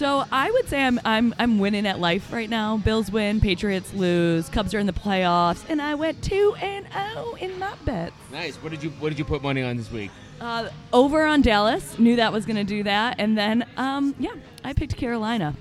So 0.02 0.24
I 0.32 0.50
would 0.50 0.68
say 0.68 0.82
I'm 0.82 0.98
I'm 1.04 1.32
I'm 1.38 1.60
winning 1.60 1.86
at 1.86 2.00
life 2.00 2.32
right 2.32 2.50
now. 2.50 2.76
Bills 2.76 3.12
win, 3.12 3.40
Patriots 3.40 3.94
lose, 3.94 4.48
Cubs 4.48 4.74
are 4.74 4.80
in 4.80 4.86
the 4.86 4.92
playoffs, 4.92 5.62
and 5.68 5.80
I 5.80 5.94
went 5.94 6.20
two 6.24 6.56
and 6.60 6.88
zero 6.92 7.34
in 7.34 7.56
my 7.60 7.72
bets. 7.84 8.12
Nice. 8.32 8.56
What 8.56 8.70
did 8.70 8.82
you 8.82 8.90
What 8.98 9.10
did 9.10 9.18
you 9.20 9.24
put 9.24 9.44
money 9.44 9.62
on 9.62 9.76
this 9.76 9.92
week? 9.92 10.10
Uh, 10.40 10.70
over 10.92 11.24
on 11.24 11.40
Dallas, 11.40 12.00
knew 12.00 12.16
that 12.16 12.32
was 12.32 12.46
going 12.46 12.56
to 12.56 12.64
do 12.64 12.82
that, 12.82 13.20
and 13.20 13.38
then 13.38 13.64
um, 13.76 14.16
yeah, 14.18 14.34
I 14.64 14.72
picked 14.72 14.96
Carolina. 14.96 15.54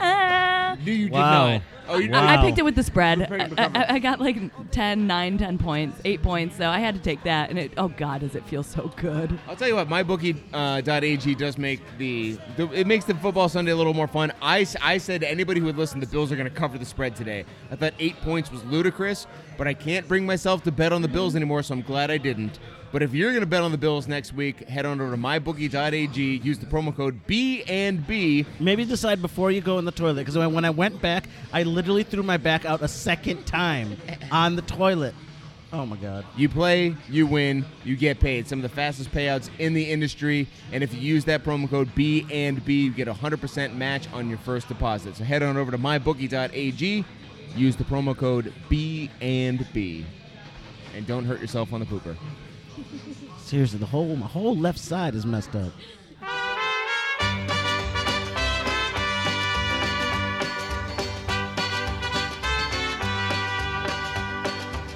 I, 0.00 0.76
No, 0.84 0.92
you 0.92 1.08
Wow. 1.08 1.46
did 1.46 1.52
not. 1.52 1.62
Oh, 1.88 1.98
you 1.98 2.10
Wow. 2.10 2.26
I 2.26 2.36
picked 2.44 2.58
it 2.58 2.64
with 2.64 2.74
the 2.74 2.82
spread. 2.82 3.18
You're 3.18 3.26
picking 3.28 3.54
the 3.54 3.60
I. 3.78 3.82
I, 3.82 3.94
I 3.94 3.98
got 4.00 4.20
like 4.20 4.36
10, 4.72 5.06
9, 5.06 5.38
10 5.38 5.58
points, 5.58 6.00
8 6.04 6.22
points, 6.22 6.56
so 6.56 6.68
I 6.68 6.80
had 6.80 6.94
to 6.96 7.00
take 7.00 7.22
that, 7.22 7.50
and 7.50 7.58
it 7.58 7.72
oh 7.76 7.88
god, 7.88 8.22
does 8.22 8.34
it 8.34 8.44
feel 8.44 8.62
so 8.62 8.90
good. 8.96 9.38
I'll 9.48 9.56
tell 9.56 9.68
you 9.68 9.76
what, 9.76 9.88
mybookie.ag 9.88 10.52
uh, 10.52 11.34
does 11.38 11.58
make 11.58 11.80
the, 11.98 12.38
the 12.56 12.68
it 12.72 12.86
makes 12.86 13.04
the 13.04 13.14
football 13.14 13.48
Sunday 13.48 13.70
a 13.72 13.76
little 13.76 13.94
more 13.94 14.08
fun. 14.08 14.32
I, 14.42 14.66
I 14.82 14.98
said 14.98 15.20
to 15.20 15.30
anybody 15.30 15.60
who 15.60 15.66
would 15.66 15.78
listen, 15.78 16.00
the 16.00 16.06
Bills 16.06 16.32
are 16.32 16.36
going 16.36 16.48
to 16.48 16.54
cover 16.54 16.76
the 16.78 16.84
spread 16.84 17.14
today. 17.14 17.44
I 17.70 17.76
thought 17.76 17.94
eight 17.98 18.20
points 18.22 18.50
was 18.50 18.64
ludicrous, 18.64 19.26
but 19.56 19.68
I 19.68 19.74
can't 19.74 20.08
bring 20.08 20.26
myself 20.26 20.62
to 20.64 20.72
bet 20.72 20.92
on 20.92 21.02
the 21.02 21.08
Bills 21.08 21.36
anymore, 21.36 21.62
so 21.62 21.74
I'm 21.74 21.82
glad 21.82 22.10
I 22.10 22.18
didn't. 22.18 22.58
But 22.92 23.02
if 23.02 23.12
you're 23.12 23.30
going 23.30 23.42
to 23.42 23.46
bet 23.46 23.62
on 23.62 23.72
the 23.72 23.78
Bills 23.78 24.06
next 24.06 24.32
week, 24.32 24.68
head 24.68 24.86
on 24.86 25.00
over 25.00 25.10
to 25.10 25.16
mybookie.ag, 25.20 26.20
use 26.20 26.58
the 26.58 26.66
promo 26.66 26.94
code 26.94 27.26
B 27.26 27.62
and 27.64 28.06
B. 28.06 28.46
Maybe 28.60 28.84
decide 28.84 29.20
before 29.20 29.50
you 29.50 29.60
go 29.60 29.78
in 29.78 29.84
the 29.84 29.92
toilet 29.92 30.24
because 30.24 30.36
when 30.36 30.64
I 30.64 30.70
went 30.70 31.02
back, 31.02 31.28
I 31.52 31.64
literally 31.64 32.04
threw 32.04 32.22
my 32.22 32.36
back 32.36 32.64
out 32.64 32.82
a 32.82 32.88
second 32.88 33.44
time 33.44 33.96
on 34.30 34.56
the 34.56 34.62
toilet. 34.62 35.14
Oh 35.72 35.84
my 35.84 35.96
god. 35.96 36.24
You 36.36 36.48
play, 36.48 36.94
you 37.08 37.26
win, 37.26 37.64
you 37.84 37.96
get 37.96 38.20
paid. 38.20 38.46
Some 38.46 38.60
of 38.60 38.62
the 38.62 38.74
fastest 38.74 39.10
payouts 39.10 39.50
in 39.58 39.74
the 39.74 39.90
industry. 39.90 40.46
And 40.72 40.82
if 40.84 40.94
you 40.94 41.00
use 41.00 41.24
that 41.24 41.42
promo 41.42 41.68
code 41.68 41.92
B 41.94 42.24
and 42.30 42.64
B, 42.64 42.84
you 42.84 42.92
get 42.92 43.08
a 43.08 43.14
100% 43.14 43.74
match 43.74 44.10
on 44.12 44.28
your 44.28 44.38
first 44.38 44.68
deposit. 44.68 45.16
So 45.16 45.24
head 45.24 45.42
on 45.42 45.56
over 45.56 45.72
to 45.72 45.78
mybookie.ag, 45.78 47.04
use 47.56 47.76
the 47.76 47.84
promo 47.84 48.16
code 48.16 48.54
B 48.68 49.10
and 49.20 49.66
B, 49.72 50.06
and 50.94 51.06
don't 51.06 51.24
hurt 51.24 51.40
yourself 51.40 51.72
on 51.72 51.80
the 51.80 51.86
pooper. 51.86 52.16
Seriously, 53.38 53.78
the 53.78 53.86
whole 53.86 54.16
my 54.16 54.26
whole 54.26 54.56
left 54.56 54.78
side 54.78 55.14
is 55.14 55.24
messed 55.24 55.54
up. 55.54 55.72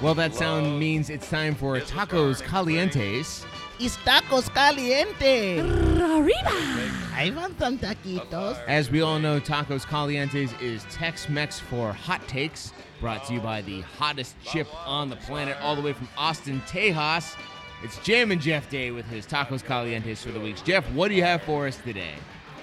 Well, 0.01 0.15
that 0.15 0.33
sound 0.33 0.79
means 0.79 1.09
it's 1.09 1.29
time 1.29 1.53
for 1.53 1.79
tacos 1.79 2.41
calientes. 2.41 3.45
It's 3.79 3.97
tacos 3.97 4.49
caliente. 4.49 5.59
Arriba! 5.59 7.01
I 7.13 7.31
want 7.35 7.59
some 7.59 7.77
taquitos. 7.77 8.57
As 8.67 8.89
we 8.89 9.01
all 9.01 9.19
know, 9.19 9.39
Tacos 9.39 9.85
Calientes 9.85 10.59
is 10.59 10.83
Tex 10.89 11.29
Mex 11.29 11.59
for 11.59 11.93
hot 11.93 12.27
takes, 12.27 12.73
brought 12.99 13.25
to 13.25 13.33
you 13.33 13.39
by 13.39 13.61
the 13.61 13.81
hottest 13.81 14.35
chip 14.43 14.67
on 14.87 15.09
the 15.09 15.17
planet, 15.17 15.55
all 15.61 15.75
the 15.75 15.83
way 15.83 15.93
from 15.93 16.07
Austin, 16.17 16.61
Tejas. 16.61 17.35
It's 17.83 17.97
Jam 18.03 18.29
and 18.29 18.39
Jeff 18.39 18.69
Day 18.69 18.91
with 18.91 19.07
his 19.07 19.25
Tacos 19.25 19.63
Calientes 19.63 20.21
for 20.21 20.31
the 20.31 20.39
weeks. 20.39 20.61
Jeff, 20.61 20.85
what 20.91 21.07
do 21.07 21.15
you 21.15 21.23
have 21.23 21.41
for 21.41 21.65
us 21.65 21.77
today? 21.77 22.13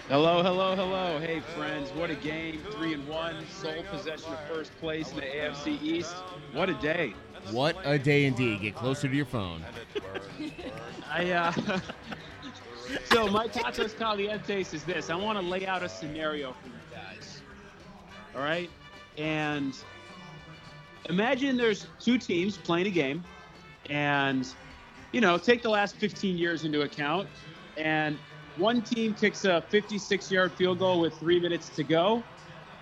Hello, 0.09 0.45
hello, 0.45 0.77
hello. 0.77 1.19
Hey, 1.19 1.41
friends. 1.57 1.91
What 1.91 2.09
a 2.09 2.15
game. 2.15 2.61
Three 2.71 2.95
and 2.95 3.07
one. 3.09 3.45
Sole 3.51 3.83
possession 3.91 4.33
of 4.33 4.39
first 4.49 4.71
place 4.79 5.11
in 5.11 5.17
the 5.17 5.23
AFC 5.23 5.83
East. 5.83 6.15
What 6.53 6.71
a 6.71 6.75
day. 6.75 7.15
What 7.51 7.77
a 7.85 7.99
day 7.99 8.27
indeed. 8.27 8.61
Get 8.61 8.77
closer 8.77 9.09
to 9.09 9.15
your 9.15 9.27
phone. 9.27 9.65
I, 11.11 11.33
uh, 11.33 11.53
so 13.07 13.27
my 13.27 13.49
tacos 13.49 13.97
calientes 13.97 14.73
is 14.73 14.85
this. 14.85 15.11
I 15.11 15.17
want 15.17 15.37
to 15.37 15.45
lay 15.45 15.67
out 15.67 15.83
a 15.83 15.89
scenario 15.89 16.53
for 16.53 16.69
you 16.69 16.75
guys. 16.93 17.43
All 18.37 18.43
right? 18.43 18.71
And 19.17 19.75
imagine 21.07 21.57
there's 21.57 21.89
two 21.99 22.19
teams 22.19 22.57
playing 22.57 22.87
a 22.87 22.91
game 22.91 23.25
and, 23.91 24.49
you 25.13 25.21
know, 25.21 25.39
take 25.39 25.63
the 25.63 25.71
last 25.71 25.97
15 25.97 26.37
years 26.37 26.65
into 26.65 26.83
account 26.83 27.29
and 27.77 28.19
one 28.57 28.83
team 28.83 29.15
kicks 29.15 29.45
a 29.45 29.63
56 29.69 30.31
yard 30.31 30.53
field 30.53 30.81
goal 30.81 31.01
with 31.01 31.15
three 31.15 31.41
minutes 31.41 31.69
to 31.71 31.85
go 31.85 32.23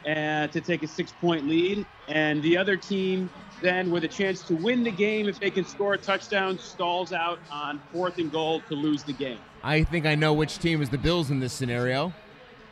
and 0.05 0.51
to 0.53 0.61
take 0.61 0.83
a 0.83 0.87
six 0.87 1.13
point 1.21 1.47
lead. 1.47 1.85
And 2.09 2.43
the 2.43 2.57
other 2.57 2.77
team, 2.77 3.29
then 3.61 3.91
with 3.91 4.05
a 4.05 4.09
chance 4.09 4.43
to 4.45 4.55
win 4.55 4.83
the 4.83 4.91
game 4.91 5.29
if 5.29 5.39
they 5.39 5.51
can 5.51 5.65
score 5.67 5.95
a 5.95 5.99
touchdown, 5.99 6.59
stalls 6.59 7.13
out 7.13 7.39
on 7.51 7.81
fourth 7.93 8.19
and 8.19 8.33
goal 8.33 8.61
to 8.69 8.75
lose 8.75 9.03
the 9.03 9.13
game. 9.13 9.39
I 9.63 9.83
think 9.83 10.07
I 10.07 10.15
know 10.15 10.33
which 10.33 10.59
team 10.59 10.81
is 10.81 10.89
the 10.89 10.99
Bills 10.99 11.31
in 11.31 11.41
this 11.41 11.53
scenario. 11.53 12.13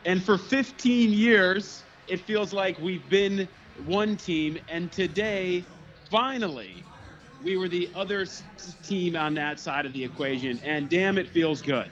And 0.05 0.23
for 0.23 0.37
15 0.37 1.11
years, 1.11 1.83
it 2.07 2.21
feels 2.21 2.53
like 2.53 2.79
we've 2.79 3.07
been 3.09 3.47
one 3.85 4.15
team. 4.17 4.57
And 4.69 4.91
today, 4.91 5.65
finally, 6.09 6.83
we 7.45 7.55
were 7.55 7.69
the 7.69 7.89
other 7.95 8.21
s- 8.23 8.43
team 8.83 9.15
on 9.15 9.35
that 9.35 9.59
side 9.59 9.85
of 9.85 9.93
the 9.93 10.03
equation. 10.03 10.59
And 10.65 10.89
damn, 10.89 11.17
it 11.17 11.29
feels 11.29 11.61
good. 11.61 11.89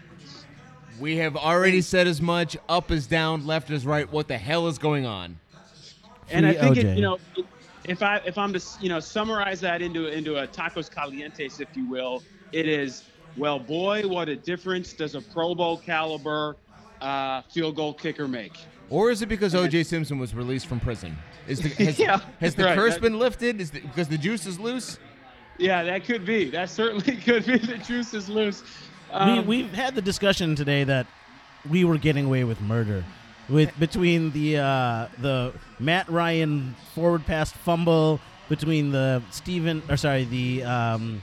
We 0.99 1.15
have 1.17 1.37
already 1.37 1.81
said 1.81 2.07
as 2.07 2.21
much. 2.21 2.57
Up 2.67 2.91
is 2.91 3.07
down, 3.07 3.45
left 3.47 3.69
is 3.69 3.85
right. 3.85 4.11
What 4.11 4.27
the 4.27 4.37
hell 4.37 4.67
is 4.67 4.77
going 4.77 5.05
on? 5.05 5.39
and 6.29 6.45
I 6.45 6.53
think 6.53 6.77
OJ. 6.77 6.83
it, 6.83 6.95
you 6.97 7.01
know, 7.03 7.17
if 7.85 8.01
I 8.01 8.17
if 8.25 8.37
I'm 8.37 8.53
to 8.53 8.61
you 8.81 8.89
know 8.89 8.99
summarize 8.99 9.59
that 9.61 9.81
into 9.81 10.07
into 10.07 10.37
a 10.37 10.47
tacos 10.47 10.89
calientes, 10.91 11.59
if 11.59 11.67
you 11.75 11.87
will, 11.89 12.23
it 12.51 12.67
is 12.67 13.03
well, 13.37 13.59
boy, 13.59 14.07
what 14.07 14.29
a 14.29 14.35
difference 14.35 14.93
does 14.93 15.15
a 15.15 15.21
Pro 15.21 15.55
Bowl 15.55 15.77
caliber 15.77 16.55
uh, 17.01 17.41
field 17.51 17.75
goal 17.75 17.93
kicker 17.93 18.27
make? 18.27 18.55
Or 18.89 19.09
is 19.09 19.23
it 19.23 19.25
because 19.27 19.55
O.J. 19.55 19.83
Simpson 19.83 20.19
was 20.19 20.35
released 20.35 20.67
from 20.67 20.79
prison? 20.79 21.17
Is 21.47 21.59
the 21.61 21.69
has, 21.83 21.97
Yeah, 21.97 22.19
has 22.39 22.53
the 22.53 22.65
right. 22.65 22.75
curse 22.75 22.97
been 22.99 23.17
lifted? 23.17 23.59
Is 23.59 23.71
the, 23.71 23.79
because 23.79 24.07
the 24.07 24.17
juice 24.19 24.45
is 24.45 24.59
loose? 24.59 24.99
Yeah, 25.57 25.83
that 25.83 26.05
could 26.05 26.25
be. 26.25 26.49
That 26.49 26.69
certainly 26.69 27.15
could 27.25 27.45
be. 27.45 27.57
The 27.57 27.77
juice 27.77 28.13
is 28.13 28.29
loose. 28.29 28.63
Um, 29.11 29.47
we, 29.47 29.61
we've 29.63 29.73
had 29.73 29.95
the 29.95 30.01
discussion 30.01 30.55
today 30.55 30.83
that 30.83 31.07
we 31.69 31.85
were 31.85 31.97
getting 31.97 32.25
away 32.25 32.43
with 32.43 32.59
murder 32.61 33.03
with 33.49 33.77
between 33.79 34.31
the 34.31 34.57
uh, 34.57 35.07
the 35.19 35.53
Matt 35.79 36.09
Ryan 36.09 36.75
forward 36.93 37.25
pass 37.25 37.51
fumble 37.51 38.19
between 38.49 38.91
the 38.91 39.21
Steven 39.31 39.81
or 39.89 39.97
sorry 39.97 40.23
the 40.25 40.63
um, 40.63 41.21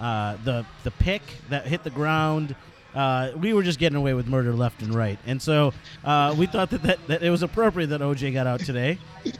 uh, 0.00 0.36
the 0.44 0.66
the 0.84 0.90
pick 0.90 1.22
that 1.48 1.66
hit 1.66 1.84
the 1.84 1.90
ground. 1.90 2.54
Uh, 2.94 3.30
we 3.36 3.54
were 3.54 3.62
just 3.62 3.78
getting 3.78 3.96
away 3.96 4.12
with 4.12 4.26
murder 4.26 4.52
left 4.52 4.82
and 4.82 4.94
right, 4.94 5.18
and 5.26 5.40
so 5.40 5.72
uh, 6.04 6.34
we 6.36 6.44
thought 6.44 6.68
that, 6.68 6.82
that, 6.82 6.98
that 7.06 7.22
it 7.22 7.30
was 7.30 7.42
appropriate 7.42 7.86
that 7.86 8.02
OJ 8.02 8.34
got 8.34 8.46
out 8.46 8.60
today. 8.60 8.98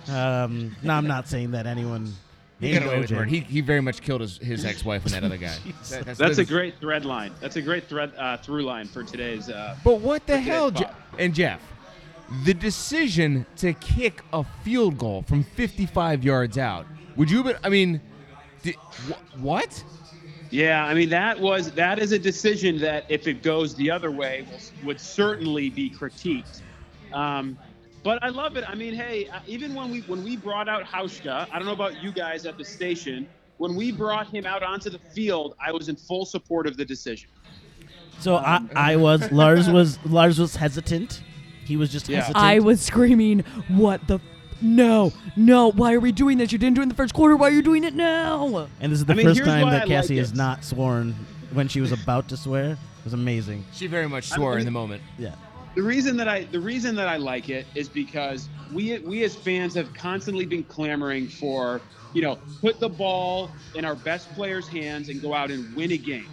Um, 0.09 0.75
now 0.83 0.97
I'm 0.97 1.07
not 1.07 1.29
saying 1.29 1.51
that 1.51 1.67
anyone. 1.67 2.15
He 2.63 2.73
got 2.75 2.85
away 2.87 3.01
with 3.01 3.11
murder. 3.11 3.25
He, 3.25 3.41
he 3.41 3.61
very 3.61 3.81
much 3.81 4.01
killed 4.03 4.21
his, 4.21 4.39
his 4.39 4.65
ex-wife 4.65 5.05
and 5.05 5.15
that 5.15 5.25
other 5.25 5.37
guy. 5.37 5.57
That- 5.91 6.17
that's 6.17 6.39
a 6.39 6.45
great 6.45 6.79
thread 6.79 7.05
line. 7.05 7.33
That's 7.41 7.57
a 7.57 7.63
great 7.63 7.89
thread 7.89 8.13
uh, 8.17 8.37
through 8.37 8.63
line 8.63 8.87
for 8.87 9.03
today's. 9.03 9.49
Uh, 9.51 9.77
But 9.85 10.01
what 10.01 10.27
the 10.27 10.39
hell, 10.41 10.71
fine. 10.71 10.83
Je- 10.85 10.91
and 11.19 11.35
Jeff? 11.35 11.61
The 12.45 12.55
decision 12.55 13.45
to 13.57 13.73
kick 13.75 14.23
a 14.33 14.45
field 14.63 14.97
goal 14.97 15.23
from 15.23 15.43
55 15.43 16.25
yards 16.25 16.57
out. 16.57 16.87
Would 17.17 17.31
you? 17.31 17.43
Be, 17.45 17.53
I 17.63 17.69
mean, 17.69 18.01
di- 18.63 18.73
wh- 19.09 19.43
what? 19.43 19.85
Yeah, 20.51 20.85
I 20.85 20.95
mean 20.95 21.09
that 21.11 21.39
was 21.41 21.73
that 21.73 21.99
is 21.99 22.13
a 22.13 22.19
decision 22.19 22.79
that 22.81 23.05
if 23.09 23.27
it 23.27 23.43
goes 23.43 23.75
the 23.75 23.91
other 23.91 24.11
way 24.11 24.47
will, 24.51 24.87
would 24.87 25.01
certainly 25.01 25.69
be 25.69 25.91
critiqued. 25.91 26.61
Um, 27.13 27.59
but 28.03 28.23
I 28.23 28.29
love 28.29 28.57
it. 28.57 28.65
I 28.69 28.75
mean, 28.75 28.95
hey, 28.95 29.29
uh, 29.29 29.41
even 29.47 29.75
when 29.75 29.91
we 29.91 30.01
when 30.03 30.23
we 30.25 30.37
brought 30.37 30.69
out 30.69 30.85
Hauschka, 30.85 31.47
I 31.53 31.59
don't 31.59 31.67
know 31.67 31.73
about 31.73 32.03
you 32.03 32.13
guys 32.13 32.47
at 32.47 32.59
the 32.59 32.65
station. 32.65 33.29
When 33.59 33.77
we 33.77 33.93
brought 33.93 34.27
him 34.29 34.45
out 34.45 34.63
onto 34.63 34.91
the 34.91 34.99
field, 34.99 35.55
I 35.65 35.71
was 35.73 35.89
in 35.89 35.95
full 35.97 36.25
support 36.25 36.67
of 36.67 36.77
the 36.77 36.85
decision. 36.85 37.31
So 38.19 38.37
I, 38.37 38.61
I 38.75 38.97
was 38.97 39.31
Lars 39.33 39.69
was 39.71 39.99
Lars 40.05 40.39
was 40.39 40.57
hesitant. 40.57 41.23
He 41.65 41.77
was 41.77 41.91
just 41.91 42.09
Yeah. 42.09 42.19
hesitant. 42.23 42.45
I 42.45 42.59
was 42.59 42.81
screaming, 42.81 43.41
"What 43.69 44.07
the? 44.09 44.17
F- 44.17 44.21
no, 44.61 45.13
no! 45.37 45.71
Why 45.73 45.93
are 45.95 46.01
we 46.01 46.13
doing 46.13 46.39
this? 46.39 46.53
You 46.53 46.59
didn't 46.59 46.75
do 46.77 46.81
it 46.83 46.85
in 46.85 46.89
the 46.89 46.95
first 46.95 47.15
quarter. 47.15 47.37
Why 47.37 47.49
are 47.49 47.53
you 47.53 47.63
doing 47.63 47.85
it 47.85 47.95
now?" 47.95 48.69
And 48.81 48.93
this 48.93 48.99
is 49.01 49.05
the 49.05 49.13
I 49.13 49.17
mean, 49.17 49.27
first 49.27 49.45
time 49.45 49.71
that 49.71 49.83
I 49.83 49.87
Cassie 49.87 50.15
like 50.15 50.21
has 50.21 50.35
not 50.35 50.65
sworn 50.65 51.15
when 51.53 51.69
she 51.69 51.81
was 51.81 51.93
about 51.93 52.29
to 52.29 52.37
swear. 52.37 52.73
It 52.73 53.05
was 53.05 53.15
amazing. 53.15 53.65
She 53.73 53.87
very 53.87 54.09
much 54.09 54.29
swore 54.29 54.59
in 54.59 54.65
the 54.65 54.71
moment. 54.71 55.03
Yeah. 55.19 55.35
The 55.77 55.83
reason 55.83 56.17
that 56.19 56.29
I 56.29 56.45
the 56.53 56.61
reason 56.61 56.95
that 56.97 57.09
I 57.09 57.17
like 57.17 57.49
it 57.49 57.69
is 57.75 57.89
because 57.89 58.51
we 58.71 58.99
we 59.01 59.25
as 59.25 59.37
fans 59.37 59.75
have 59.75 59.93
constantly 59.95 60.47
been 60.47 60.65
clamoring 60.65 61.29
for 61.29 61.85
you 62.13 62.23
know 62.23 62.43
put 62.61 62.81
the 62.81 62.91
ball 62.91 63.57
in 63.75 63.85
our 63.85 63.97
best 63.97 64.33
players' 64.35 64.69
hands 64.69 65.09
and 65.09 65.23
go 65.23 65.35
out 65.35 65.51
and 65.51 65.75
win 65.75 65.93
a 65.93 65.99
game. 65.99 66.31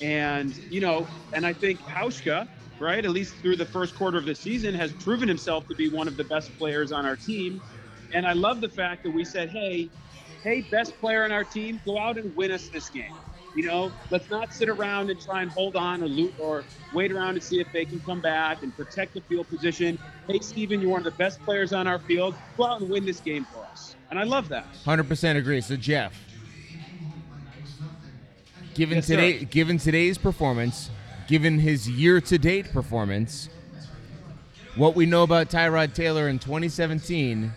And 0.00 0.54
you 0.68 0.80
know, 0.80 1.12
and 1.34 1.46
I 1.46 1.54
think 1.54 1.82
Hauschka, 1.88 2.48
right, 2.80 3.04
at 3.04 3.10
least 3.12 3.42
through 3.42 3.56
the 3.56 3.66
first 3.66 3.94
quarter 3.94 4.18
of 4.18 4.26
the 4.26 4.34
season, 4.34 4.74
has 4.74 4.94
proven 4.94 5.28
himself 5.28 5.66
to 5.68 5.76
be 5.76 5.88
one 5.88 6.08
of 6.08 6.16
the 6.16 6.24
best 6.24 6.56
players 6.58 6.92
on 6.92 7.06
our 7.06 7.16
team. 7.16 7.62
And 8.12 8.26
I 8.26 8.34
love 8.34 8.60
the 8.60 8.70
fact 8.70 9.02
that 9.04 9.12
we 9.12 9.24
said, 9.24 9.50
hey, 9.50 9.92
hey, 10.44 10.62
best 10.70 10.98
player 11.00 11.24
on 11.24 11.32
our 11.32 11.44
team, 11.44 11.80
go 11.86 11.98
out 11.98 12.18
and 12.18 12.34
win 12.36 12.52
us 12.52 12.68
this 12.70 12.90
game. 12.90 13.23
You 13.54 13.64
know, 13.66 13.92
let's 14.10 14.28
not 14.30 14.52
sit 14.52 14.68
around 14.68 15.10
and 15.10 15.20
try 15.20 15.42
and 15.42 15.50
hold 15.50 15.76
on 15.76 16.02
or 16.02 16.08
loot 16.08 16.34
or 16.40 16.64
wait 16.92 17.12
around 17.12 17.34
to 17.34 17.40
see 17.40 17.60
if 17.60 17.70
they 17.72 17.84
can 17.84 18.00
come 18.00 18.20
back 18.20 18.62
and 18.64 18.74
protect 18.74 19.14
the 19.14 19.20
field 19.22 19.48
position. 19.48 19.96
Hey, 20.26 20.40
Steven, 20.40 20.80
you're 20.80 20.90
one 20.90 21.00
of 21.00 21.04
the 21.04 21.12
best 21.12 21.40
players 21.42 21.72
on 21.72 21.86
our 21.86 22.00
field. 22.00 22.34
Go 22.56 22.66
out 22.66 22.80
and 22.80 22.90
win 22.90 23.04
this 23.06 23.20
game 23.20 23.44
for 23.52 23.64
us. 23.66 23.94
And 24.10 24.18
I 24.18 24.24
love 24.24 24.48
that. 24.48 24.66
100% 24.84 25.36
agree. 25.36 25.60
So 25.60 25.76
Jeff, 25.76 26.12
given 28.74 28.96
Yes, 28.96 29.06
sir. 29.06 29.16
today, 29.16 29.44
given 29.44 29.78
today's 29.78 30.18
performance, 30.18 30.90
given 31.28 31.60
his 31.60 31.88
year-to-date 31.88 32.72
performance, 32.72 33.48
what 34.74 34.96
we 34.96 35.06
know 35.06 35.22
about 35.22 35.48
Tyrod 35.48 35.94
Taylor 35.94 36.28
in 36.28 36.40
2017, 36.40 37.52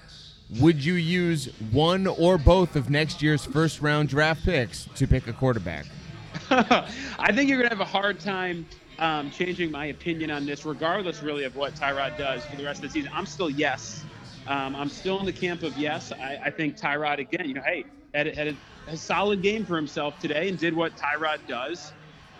would 0.59 0.83
you 0.83 0.93
use 0.93 1.47
one 1.71 2.07
or 2.07 2.37
both 2.37 2.75
of 2.75 2.89
next 2.89 3.21
year's 3.21 3.45
first-round 3.45 4.09
draft 4.09 4.43
picks 4.43 4.85
to 4.95 5.07
pick 5.07 5.27
a 5.27 5.33
quarterback? 5.33 5.85
I 6.49 7.31
think 7.33 7.49
you're 7.49 7.57
going 7.57 7.69
to 7.69 7.75
have 7.75 7.81
a 7.81 7.85
hard 7.85 8.19
time 8.19 8.65
um, 8.99 9.29
changing 9.29 9.71
my 9.71 9.87
opinion 9.87 10.31
on 10.31 10.45
this, 10.45 10.65
regardless, 10.65 11.21
really, 11.21 11.43
of 11.43 11.55
what 11.55 11.75
Tyrod 11.75 12.17
does 12.17 12.45
for 12.45 12.55
the 12.55 12.63
rest 12.63 12.83
of 12.83 12.89
the 12.89 12.93
season. 12.93 13.11
I'm 13.13 13.25
still 13.25 13.49
yes. 13.49 14.03
Um, 14.47 14.75
I'm 14.75 14.89
still 14.89 15.19
in 15.19 15.25
the 15.25 15.33
camp 15.33 15.63
of 15.63 15.77
yes. 15.77 16.11
I, 16.13 16.39
I 16.45 16.49
think 16.49 16.77
Tyrod, 16.77 17.19
again, 17.19 17.47
you 17.47 17.53
know, 17.53 17.61
hey, 17.61 17.83
had, 18.13 18.27
a- 18.27 18.35
had 18.35 18.47
a, 18.47 18.55
a 18.87 18.97
solid 18.97 19.41
game 19.41 19.65
for 19.65 19.75
himself 19.75 20.17
today 20.19 20.47
and 20.47 20.57
did 20.57 20.73
what 20.73 20.95
Tyrod 20.95 21.39
does. 21.47 21.91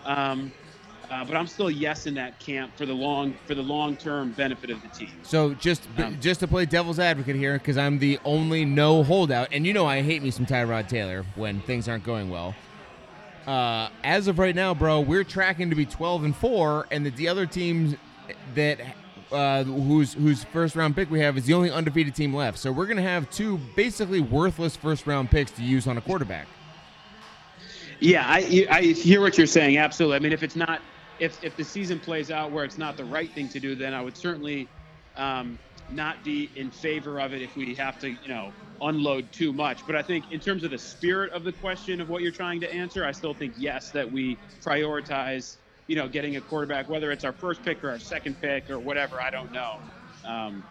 Um, 0.04 0.50
uh, 1.10 1.24
but 1.24 1.36
I'm 1.36 1.46
still 1.46 1.70
yes 1.70 2.06
in 2.06 2.14
that 2.14 2.38
camp 2.38 2.76
for 2.76 2.86
the 2.86 2.92
long 2.92 3.34
for 3.46 3.54
the 3.54 3.62
long 3.62 3.96
term 3.96 4.32
benefit 4.32 4.70
of 4.70 4.82
the 4.82 4.88
team. 4.88 5.10
So 5.22 5.54
just 5.54 5.82
Um, 5.98 6.18
just 6.20 6.40
to 6.40 6.48
play 6.48 6.66
devil's 6.66 6.98
advocate 6.98 7.36
here, 7.36 7.54
because 7.54 7.78
I'm 7.78 7.98
the 7.98 8.18
only 8.24 8.64
no 8.64 9.02
holdout, 9.02 9.48
and 9.52 9.66
you 9.66 9.72
know 9.72 9.86
I 9.86 10.02
hate 10.02 10.22
me 10.22 10.30
some 10.30 10.46
Tyrod 10.46 10.88
Taylor 10.88 11.24
when 11.34 11.60
things 11.62 11.88
aren't 11.88 12.04
going 12.04 12.30
well. 12.30 12.54
Uh, 13.46 13.88
as 14.04 14.28
of 14.28 14.38
right 14.38 14.54
now, 14.54 14.74
bro, 14.74 15.00
we're 15.00 15.24
tracking 15.24 15.70
to 15.70 15.76
be 15.76 15.86
12 15.86 16.24
and 16.24 16.36
four, 16.36 16.86
and 16.90 17.06
that 17.06 17.16
the 17.16 17.28
other 17.28 17.46
teams 17.46 17.94
that 18.54 18.78
uh, 19.32 19.64
whose 19.64 20.14
whose 20.14 20.44
first 20.44 20.76
round 20.76 20.94
pick 20.94 21.10
we 21.10 21.20
have 21.20 21.38
is 21.38 21.44
the 21.46 21.54
only 21.54 21.70
undefeated 21.70 22.14
team 22.14 22.34
left. 22.34 22.58
So 22.58 22.70
we're 22.70 22.86
gonna 22.86 23.02
have 23.02 23.30
two 23.30 23.58
basically 23.76 24.20
worthless 24.20 24.76
first 24.76 25.06
round 25.06 25.30
picks 25.30 25.50
to 25.52 25.62
use 25.62 25.86
on 25.86 25.96
a 25.96 26.00
quarterback. 26.00 26.46
Yeah, 28.00 28.24
I, 28.26 28.66
I 28.70 28.82
hear 28.82 29.20
what 29.20 29.36
you're 29.36 29.46
saying. 29.46 29.76
Absolutely. 29.76 30.16
I 30.16 30.18
mean, 30.20 30.32
if 30.32 30.42
it's 30.42 30.54
not, 30.54 30.80
if 31.18 31.38
if 31.42 31.56
the 31.56 31.64
season 31.64 32.00
plays 32.00 32.30
out 32.30 32.52
where 32.52 32.64
it's 32.64 32.78
not 32.78 32.96
the 32.96 33.04
right 33.04 33.32
thing 33.34 33.48
to 33.50 33.60
do, 33.60 33.74
then 33.76 33.94
I 33.94 34.02
would 34.02 34.16
certainly 34.16 34.72
um, 35.16 35.60
not 35.88 36.24
be 36.24 36.52
in 36.56 36.70
favor 36.70 37.20
of 37.20 37.32
it 37.34 37.42
if 37.42 37.56
we 37.56 37.74
have 37.76 37.98
to, 38.00 38.10
you 38.10 38.28
know, 38.28 38.54
unload 38.80 39.32
too 39.32 39.52
much. 39.52 39.86
But 39.86 39.96
I 39.96 40.02
think 40.02 40.26
in 40.30 40.40
terms 40.40 40.64
of 40.64 40.70
the 40.70 40.78
spirit 40.78 41.32
of 41.32 41.44
the 41.44 41.52
question 41.52 42.00
of 42.00 42.08
what 42.08 42.22
you're 42.22 42.32
trying 42.32 42.60
to 42.60 42.72
answer, 42.72 43.04
I 43.04 43.12
still 43.12 43.34
think 43.34 43.54
yes 43.56 43.90
that 43.92 44.10
we 44.10 44.40
prioritize, 44.64 45.58
you 45.88 45.96
know, 45.96 46.08
getting 46.08 46.36
a 46.36 46.42
quarterback, 46.42 46.88
whether 46.88 47.10
it's 47.12 47.24
our 47.24 47.32
first 47.32 47.64
pick 47.64 47.82
or 47.84 47.90
our 47.90 48.00
second 48.00 48.40
pick 48.40 48.70
or 48.70 48.80
whatever. 48.80 49.20
I 49.20 49.30
don't 49.30 49.52
know. 49.52 49.82
Um, 50.24 50.64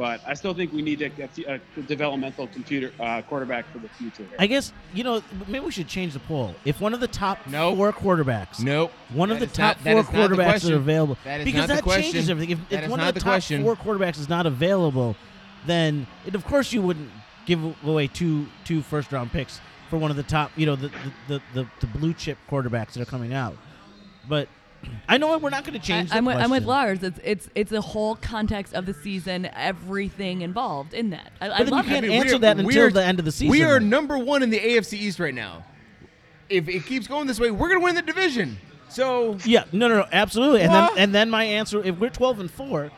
but 0.00 0.22
I 0.26 0.32
still 0.32 0.54
think 0.54 0.72
we 0.72 0.80
need 0.80 1.02
a, 1.02 1.10
a, 1.46 1.60
a 1.76 1.82
developmental 1.82 2.46
computer 2.46 2.90
uh, 2.98 3.20
quarterback 3.20 3.70
for 3.70 3.80
the 3.80 3.88
future. 3.90 4.22
here. 4.22 4.36
I 4.38 4.46
guess 4.46 4.72
you 4.94 5.04
know 5.04 5.22
maybe 5.46 5.62
we 5.66 5.70
should 5.70 5.88
change 5.88 6.14
the 6.14 6.20
poll. 6.20 6.54
If 6.64 6.80
one 6.80 6.94
of 6.94 7.00
the 7.00 7.06
top 7.06 7.46
Nope. 7.46 7.76
four 7.76 7.92
quarterbacks, 7.92 8.62
Nope. 8.62 8.92
one 9.12 9.30
of 9.30 9.40
That 9.40 9.50
the 9.50 9.54
top 9.54 9.76
not- 9.76 9.82
four 9.84 10.00
is 10.00 10.06
not 10.06 10.12
the 10.12 10.36
quarterbacks 10.36 10.48
question. 10.48 10.72
are 10.72 10.76
available, 10.76 11.18
That 11.24 11.40
is 11.40 11.44
because 11.44 11.58
not 11.60 11.68
the 11.68 11.74
that 11.74 11.82
question. 11.82 12.02
changes 12.12 12.30
everything. 12.30 12.52
If, 12.70 12.72
if 12.84 12.88
one 12.90 12.98
of 13.00 13.06
the, 13.08 13.12
the 13.12 13.20
top 13.20 13.26
question. 13.32 13.62
four 13.62 13.76
quarterbacks 13.76 14.18
is 14.18 14.30
not 14.30 14.46
available, 14.46 15.16
then 15.66 16.06
it, 16.24 16.34
of 16.34 16.46
course 16.46 16.72
you 16.72 16.80
wouldn't 16.80 17.10
give 17.44 17.60
away 17.86 18.06
two 18.06 18.46
two 18.64 18.80
first 18.80 19.12
round 19.12 19.30
picks 19.32 19.60
for 19.90 19.98
one 19.98 20.10
of 20.10 20.16
the 20.16 20.22
top, 20.22 20.50
you 20.56 20.64
know, 20.64 20.76
the 20.76 20.88
the, 20.88 21.12
the, 21.28 21.42
the, 21.52 21.66
the 21.80 21.86
blue 21.88 22.14
chip 22.14 22.38
quarterbacks 22.50 22.94
that 22.94 23.02
are 23.02 23.10
coming 23.10 23.34
out. 23.34 23.54
But 24.26 24.48
I 25.08 25.18
know 25.18 25.36
we're 25.38 25.50
not 25.50 25.64
going 25.64 25.78
to 25.78 25.84
change. 25.84 26.10
I, 26.10 26.14
the 26.14 26.18
am 26.18 26.24
with, 26.24 26.36
I'm 26.36 26.50
with. 26.50 26.64
Lars. 26.64 27.02
It's 27.02 27.18
it's 27.24 27.48
it's 27.54 27.70
the 27.70 27.80
whole 27.80 28.14
context 28.16 28.74
of 28.74 28.86
the 28.86 28.94
season, 28.94 29.46
everything 29.54 30.42
involved 30.42 30.94
in 30.94 31.10
that. 31.10 31.32
I, 31.40 31.46
I 31.46 31.58
But 31.58 31.58
then 31.64 31.68
love 31.70 31.84
you 31.86 31.90
can't 31.92 32.04
it. 32.04 32.08
I 32.08 32.10
mean, 32.12 32.20
answer 32.20 32.28
we 32.30 32.36
are- 32.36 32.38
that 32.40 32.58
until 32.58 32.82
are- 32.84 32.90
the 32.90 33.04
end 33.04 33.18
of 33.18 33.24
the 33.24 33.32
season. 33.32 33.50
We 33.50 33.62
are 33.64 33.80
number 33.80 34.16
one 34.18 34.42
in 34.42 34.50
the 34.50 34.58
AFC 34.60 34.94
East 34.94 35.18
right 35.18 35.34
now. 35.34 35.64
If 36.48 36.68
it 36.68 36.86
keeps 36.86 37.06
going 37.06 37.26
this 37.26 37.38
way, 37.40 37.50
we're 37.50 37.68
gonna 37.68 37.80
win 37.80 37.94
the 37.94 38.02
division. 38.02 38.58
So 38.88 39.36
Yeah, 39.44 39.64
no, 39.72 39.86
no, 39.88 39.98
no, 39.98 40.06
absolutely. 40.12 40.62
And 40.62 40.72
then 40.72 40.90
and 40.96 41.14
then 41.14 41.30
my 41.30 41.44
answer: 41.44 41.82
if 41.82 41.98
we're 41.98 42.10
twelve 42.10 42.40
and 42.40 42.50
four 42.50 42.90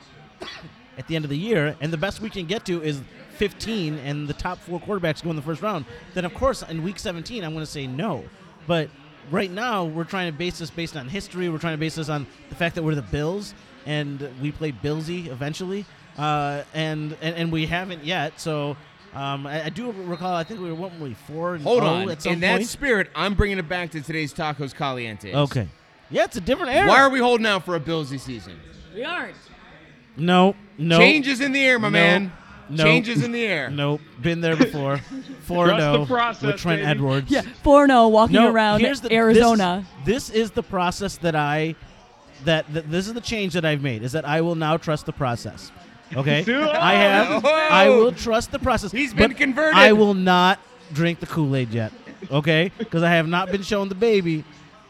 at 0.98 1.06
the 1.06 1.16
end 1.16 1.24
of 1.24 1.30
the 1.30 1.38
year, 1.38 1.76
and 1.80 1.92
the 1.92 1.96
best 1.98 2.20
we 2.20 2.30
can 2.30 2.46
get 2.46 2.64
to 2.66 2.82
is 2.82 3.00
fifteen, 3.36 3.98
and 3.98 4.28
the 4.28 4.34
top 4.34 4.58
four 4.58 4.80
quarterbacks 4.80 5.22
go 5.22 5.30
in 5.30 5.36
the 5.36 5.42
first 5.42 5.62
round, 5.62 5.84
then 6.14 6.24
of 6.24 6.34
course 6.34 6.62
in 6.62 6.82
week 6.82 6.98
seventeen 6.98 7.44
I'm 7.44 7.52
going 7.52 7.64
to 7.64 7.70
say 7.70 7.86
no. 7.86 8.24
But 8.66 8.88
right 9.30 9.50
now 9.50 9.84
we're 9.84 10.04
trying 10.04 10.30
to 10.32 10.36
base 10.36 10.58
this 10.58 10.70
based 10.70 10.96
on 10.96 11.08
history. 11.08 11.48
We're 11.48 11.58
trying 11.58 11.74
to 11.74 11.78
base 11.80 11.94
this 11.96 12.08
on 12.08 12.26
the 12.48 12.54
fact 12.54 12.74
that 12.74 12.82
we're 12.82 12.94
the 12.94 13.02
Bills 13.02 13.54
and 13.86 14.28
we 14.40 14.52
play 14.52 14.72
Billsy 14.72 15.26
eventually, 15.28 15.84
uh, 16.16 16.62
and, 16.74 17.16
and 17.20 17.34
and 17.36 17.52
we 17.52 17.66
haven't 17.66 18.04
yet. 18.04 18.40
So. 18.40 18.76
Um, 19.14 19.46
I, 19.46 19.66
I 19.66 19.68
do 19.68 19.92
recall. 19.92 20.32
I 20.34 20.42
think 20.42 20.60
we 20.60 20.70
were 20.70 20.74
what 20.74 20.98
were 20.98 21.08
we 21.08 21.12
four 21.12 21.54
and 21.54 21.62
hold 21.62 21.82
oh 21.82 21.86
on. 21.86 22.10
at 22.10 22.22
some 22.22 22.32
In 22.32 22.40
that 22.40 22.64
spirit, 22.64 23.10
I'm 23.14 23.34
bringing 23.34 23.58
it 23.58 23.68
back 23.68 23.90
to 23.90 24.00
today's 24.00 24.32
tacos 24.32 24.74
calientes. 24.74 25.34
okay. 25.34 25.68
Yeah, 26.08 26.24
it's 26.24 26.36
a 26.36 26.40
different 26.40 26.72
era. 26.72 26.88
Why 26.88 27.00
are 27.02 27.10
we 27.10 27.18
holding 27.18 27.44
out 27.44 27.66
for 27.66 27.76
a 27.76 27.80
Billsy 27.80 28.18
season? 28.18 28.58
We 28.94 29.04
aren't. 29.04 29.36
No, 30.16 30.54
no. 30.78 30.98
Changes 30.98 31.42
in 31.42 31.52
the 31.52 31.62
air, 31.62 31.78
my 31.78 31.88
No. 31.88 31.92
man. 31.92 32.32
No. 32.72 32.84
Changes 32.84 33.22
in 33.22 33.32
the 33.32 33.44
air. 33.44 33.70
Nope. 33.70 34.00
Been 34.20 34.40
there 34.40 34.56
before. 34.56 34.98
4 35.42 35.66
Trust 35.66 35.78
the 35.78 35.92
0 35.92 36.06
process, 36.06 36.42
with 36.42 36.56
Trent 36.56 36.80
baby. 36.80 36.90
Edwards. 36.90 37.30
Yeah, 37.30 37.42
4 37.62 37.86
0 37.86 38.08
walking 38.08 38.36
no, 38.36 38.50
around 38.50 38.80
here's 38.80 39.00
the, 39.00 39.12
Arizona. 39.12 39.84
This, 40.04 40.28
this 40.28 40.36
is 40.36 40.50
the 40.52 40.62
process 40.62 41.16
that 41.18 41.34
I 41.34 41.74
that, 42.44 42.72
that 42.72 42.90
this 42.90 43.06
is 43.06 43.14
the 43.14 43.20
change 43.20 43.52
that 43.54 43.64
I've 43.64 43.82
made 43.82 44.02
is 44.02 44.12
that 44.12 44.24
I 44.24 44.40
will 44.40 44.54
now 44.54 44.76
trust 44.76 45.06
the 45.06 45.12
process. 45.12 45.70
Okay, 46.14 46.42
Dude. 46.46 46.62
I 46.62 46.94
have. 46.94 47.44
Oh. 47.44 47.48
I 47.48 47.88
will 47.88 48.12
trust 48.12 48.52
the 48.52 48.58
process. 48.58 48.92
He's 48.92 49.14
been 49.14 49.30
but 49.30 49.36
converted. 49.36 49.76
I 49.78 49.92
will 49.92 50.14
not 50.14 50.58
drink 50.92 51.20
the 51.20 51.26
Kool 51.26 51.54
Aid 51.56 51.70
yet. 51.70 51.92
Okay, 52.30 52.70
because 52.78 53.02
I 53.02 53.10
have 53.10 53.28
not 53.28 53.50
been 53.50 53.62
shown 53.62 53.88
the 53.88 53.94
baby. 53.94 54.44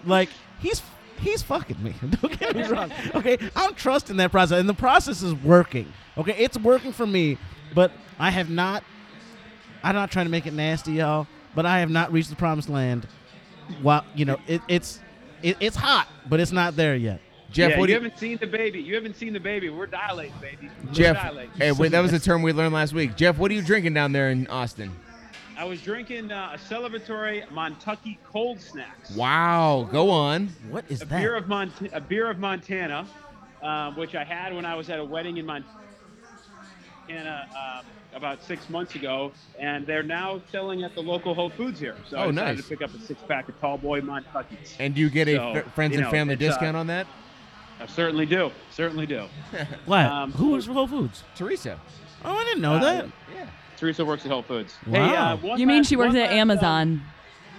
Like 0.05 0.28
he's 0.61 0.83
he's 1.20 1.43
fucking 1.43 1.83
me. 1.83 1.95
Don't 2.20 2.39
get 2.39 2.55
me 2.55 2.64
wrong. 2.64 2.93
Okay, 3.14 3.39
I'm 3.57 3.74
trusting 3.74 4.16
that 4.18 4.30
process, 4.30 4.61
and 4.61 4.68
the 4.68 4.74
process 4.74 5.22
is 5.22 5.35
working. 5.35 5.93
Okay, 6.18 6.35
it's 6.37 6.59
working 6.59 6.93
for 6.93 7.07
me, 7.07 7.39
but 7.75 7.93
I 8.18 8.31
have 8.31 8.51
not. 8.51 8.85
I'm 9.83 9.95
not 9.95 10.11
trying 10.11 10.27
to 10.27 10.31
make 10.31 10.47
it 10.47 10.53
nasty, 10.53 10.93
y'all, 10.93 11.27
but 11.55 11.66
I 11.66 11.81
have 11.81 11.91
not 11.91 12.12
reached 12.12 12.31
the 12.31 12.37
promised 12.37 12.68
land. 12.68 13.07
While 13.81 14.05
you 14.14 14.25
know, 14.25 14.39
it, 14.47 14.62
it's 14.68 15.01
it, 15.43 15.57
it's 15.61 15.77
hot, 15.77 16.09
but 16.29 16.41
it's 16.41 16.53
not 16.53 16.77
there 16.77 16.95
yet. 16.95 17.20
Jeff, 17.51 17.73
yeah, 17.73 17.79
what 17.79 17.89
you 17.89 17.95
you, 17.95 18.01
haven't 18.01 18.18
seen 18.18 18.39
the 18.39 18.47
baby. 18.47 18.81
You 18.81 18.95
haven't 18.95 19.16
seen 19.16 19.33
the 19.35 19.41
baby. 19.41 19.68
We're 19.68 19.87
dilating, 19.87 20.33
baby. 20.41 20.70
We're 20.85 20.93
Jeff? 20.93 21.16
dilating. 21.16 21.51
Hey, 21.55 21.73
wait, 21.73 21.91
that 21.93 22.01
was 22.01 22.12
a 22.12 22.18
term 22.18 22.43
we 22.43 22.53
learned 22.53 22.73
last 22.73 22.95
week. 22.95 23.14
Jeff, 23.14 23.37
what 23.37 23.51
are 23.51 23.55
you 23.55 23.62
drinking 23.62 23.93
down 23.93 24.12
there 24.12 24.31
in 24.31 24.47
Austin? 24.47 24.91
I 25.59 25.64
was 25.64 25.83
drinking 25.83 26.33
uh, 26.33 26.53
a 26.55 26.59
celebratory 26.59 27.47
Montucky 27.49 28.16
cold 28.25 28.59
snacks. 28.59 29.11
Wow, 29.11 29.87
go 29.93 30.09
on. 30.09 30.49
What 30.70 30.87
is 30.89 31.03
a 31.03 31.05
that? 31.05 31.20
beer 31.20 31.37
of 31.37 31.47
Mont- 31.47 31.91
a 31.93 32.01
beer 32.01 32.31
of 32.31 32.39
Montana, 32.39 33.07
um, 33.62 33.97
which 33.97 34.14
I 34.14 34.25
had 34.25 34.55
when 34.55 34.64
I 34.64 34.75
was 34.75 34.89
at 34.89 34.99
a 34.99 35.05
wedding 35.05 35.37
in 35.37 35.45
Montana 35.45 35.82
um, 37.11 37.85
about 38.15 38.43
six 38.43 38.69
months 38.69 38.95
ago, 38.95 39.33
and 39.59 39.87
they're 39.87 40.03
now 40.03 40.41
selling 40.51 40.83
at 40.83 40.95
the 40.95 41.01
local 41.03 41.35
Whole 41.35 41.51
Foods 41.51 41.81
here. 41.81 41.97
So 42.09 42.17
Oh, 42.17 42.23
I 42.25 42.31
decided 42.31 42.57
nice. 42.57 42.65
to 42.65 42.69
pick 42.77 42.83
up 42.83 42.95
a 42.95 42.99
six 43.01 43.21
pack 43.27 43.49
of 43.49 43.59
Tall 43.61 43.79
Boy 43.79 44.01
Montuckies. 44.01 44.77
And 44.79 44.95
do 44.95 45.01
you 45.01 45.11
get 45.11 45.29
a 45.29 45.37
So, 45.37 45.43
f- 45.53 45.75
friends 45.75 45.93
you 45.93 45.99
and 45.99 46.07
know, 46.07 46.11
family 46.11 46.35
it's, 46.35 46.43
uh, 46.43 46.49
discount 46.49 46.77
on 46.77 46.87
that? 46.89 47.07
I 47.81 47.87
certainly 47.87 48.27
do, 48.27 48.51
certainly 48.71 49.07
do. 49.07 49.25
what? 49.87 50.07
um, 50.07 50.33
Who 50.33 50.51
was 50.51 50.67
for 50.67 50.73
Whole 50.73 50.87
Foods? 50.87 51.25
Teresa. 51.35 51.81
Oh, 52.25 52.37
I 52.37 52.45
didn't 52.45 52.63
know 52.63 52.75
Uh, 52.75 52.81
that. 52.81 53.07
Yeah. 53.35 53.47
Teresa 53.77 54.05
works 54.05 54.25
at 54.25 54.31
Whole 54.31 54.43
Foods. 54.43 54.77
Hey, 54.89 55.01
Wow. 55.01 55.33
uh, 55.33 55.37
one 55.39 55.59
You 55.59 55.67
mean 55.67 55.79
last- 55.79 55.89
she 55.89 55.97
works 55.97 56.15
at 56.15 56.21
last, 56.21 56.33
um, 56.33 56.39
Amazon? 56.39 57.03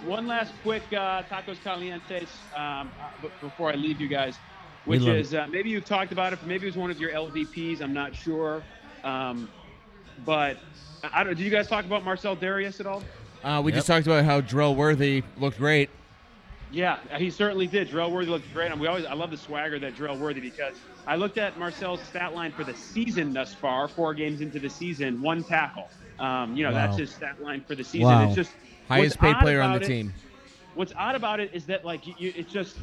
One 0.06 0.26
last 0.26 0.52
quick 0.62 0.82
uh, 0.92 1.22
tacos 1.24 1.56
calientes 1.64 2.28
um, 2.56 2.90
uh, 3.00 3.28
before 3.40 3.70
I 3.72 3.74
leave 3.74 4.00
you 4.00 4.08
guys, 4.08 4.36
which 4.84 5.02
is 5.02 5.34
uh, 5.34 5.46
maybe 5.50 5.70
you've 5.70 5.84
talked 5.86 6.12
about 6.12 6.32
it, 6.34 6.38
but 6.40 6.46
maybe 6.48 6.64
it 6.66 6.70
was 6.70 6.76
one 6.76 6.90
of 6.90 6.98
your 7.00 7.10
LVPs. 7.10 7.80
I'm 7.80 7.94
not 7.94 8.14
sure, 8.14 8.62
um, 9.04 9.48
but 10.24 10.56
I 11.02 11.20
I 11.20 11.24
don't. 11.24 11.36
Did 11.36 11.44
you 11.44 11.50
guys 11.50 11.68
talk 11.68 11.84
about 11.84 12.04
Marcell 12.04 12.36
Dareus 12.36 12.80
at 12.80 12.86
all? 12.86 13.02
Uh, 13.42 13.60
we 13.62 13.72
just 13.72 13.86
talked 13.86 14.06
about 14.06 14.24
how 14.24 14.40
Jerel 14.40 14.74
Worthy 14.74 15.22
looked 15.38 15.58
great. 15.58 15.90
Yeah, 16.72 16.98
he 17.18 17.30
certainly 17.30 17.66
did. 17.66 17.88
Jerel 17.88 18.10
Worthy 18.10 18.30
looked 18.30 18.52
great, 18.52 18.72
and 18.72 18.80
we 18.80 18.86
always 18.86 19.04
I 19.04 19.12
love 19.14 19.30
the 19.30 19.36
swagger 19.36 19.78
that 19.78 19.94
Jerel 19.96 20.18
Worthy 20.18 20.40
because 20.40 20.74
I 21.06 21.16
looked 21.16 21.38
at 21.38 21.58
Marcell's 21.58 22.00
stat 22.02 22.34
line 22.34 22.50
for 22.52 22.64
the 22.64 22.74
season 22.74 23.32
thus 23.32 23.54
far, 23.54 23.86
four 23.86 24.14
games 24.14 24.40
into 24.40 24.58
the 24.58 24.70
season, 24.70 25.20
one 25.22 25.44
tackle. 25.44 25.88
Um, 26.18 26.56
you 26.56 26.64
know 26.64 26.72
that's 26.72 26.92
Wow. 26.92 26.98
his 26.98 27.10
stat 27.14 27.42
line 27.42 27.60
for 27.66 27.74
the 27.74 27.84
season. 27.84 28.06
Wow. 28.08 28.26
It's 28.26 28.34
just 28.34 28.52
Highest 28.88 29.18
paid 29.18 29.36
player 29.38 29.60
on 29.60 29.72
the 29.72 29.80
it- 29.80 29.86
team. 29.86 30.12
what's 30.74 30.92
odd 30.96 31.14
about 31.14 31.38
it 31.40 31.50
is 31.52 31.64
that 31.66 31.84
like 31.84 32.06
you, 32.06 32.14
you, 32.18 32.32
it's 32.36 32.52
just 32.52 32.76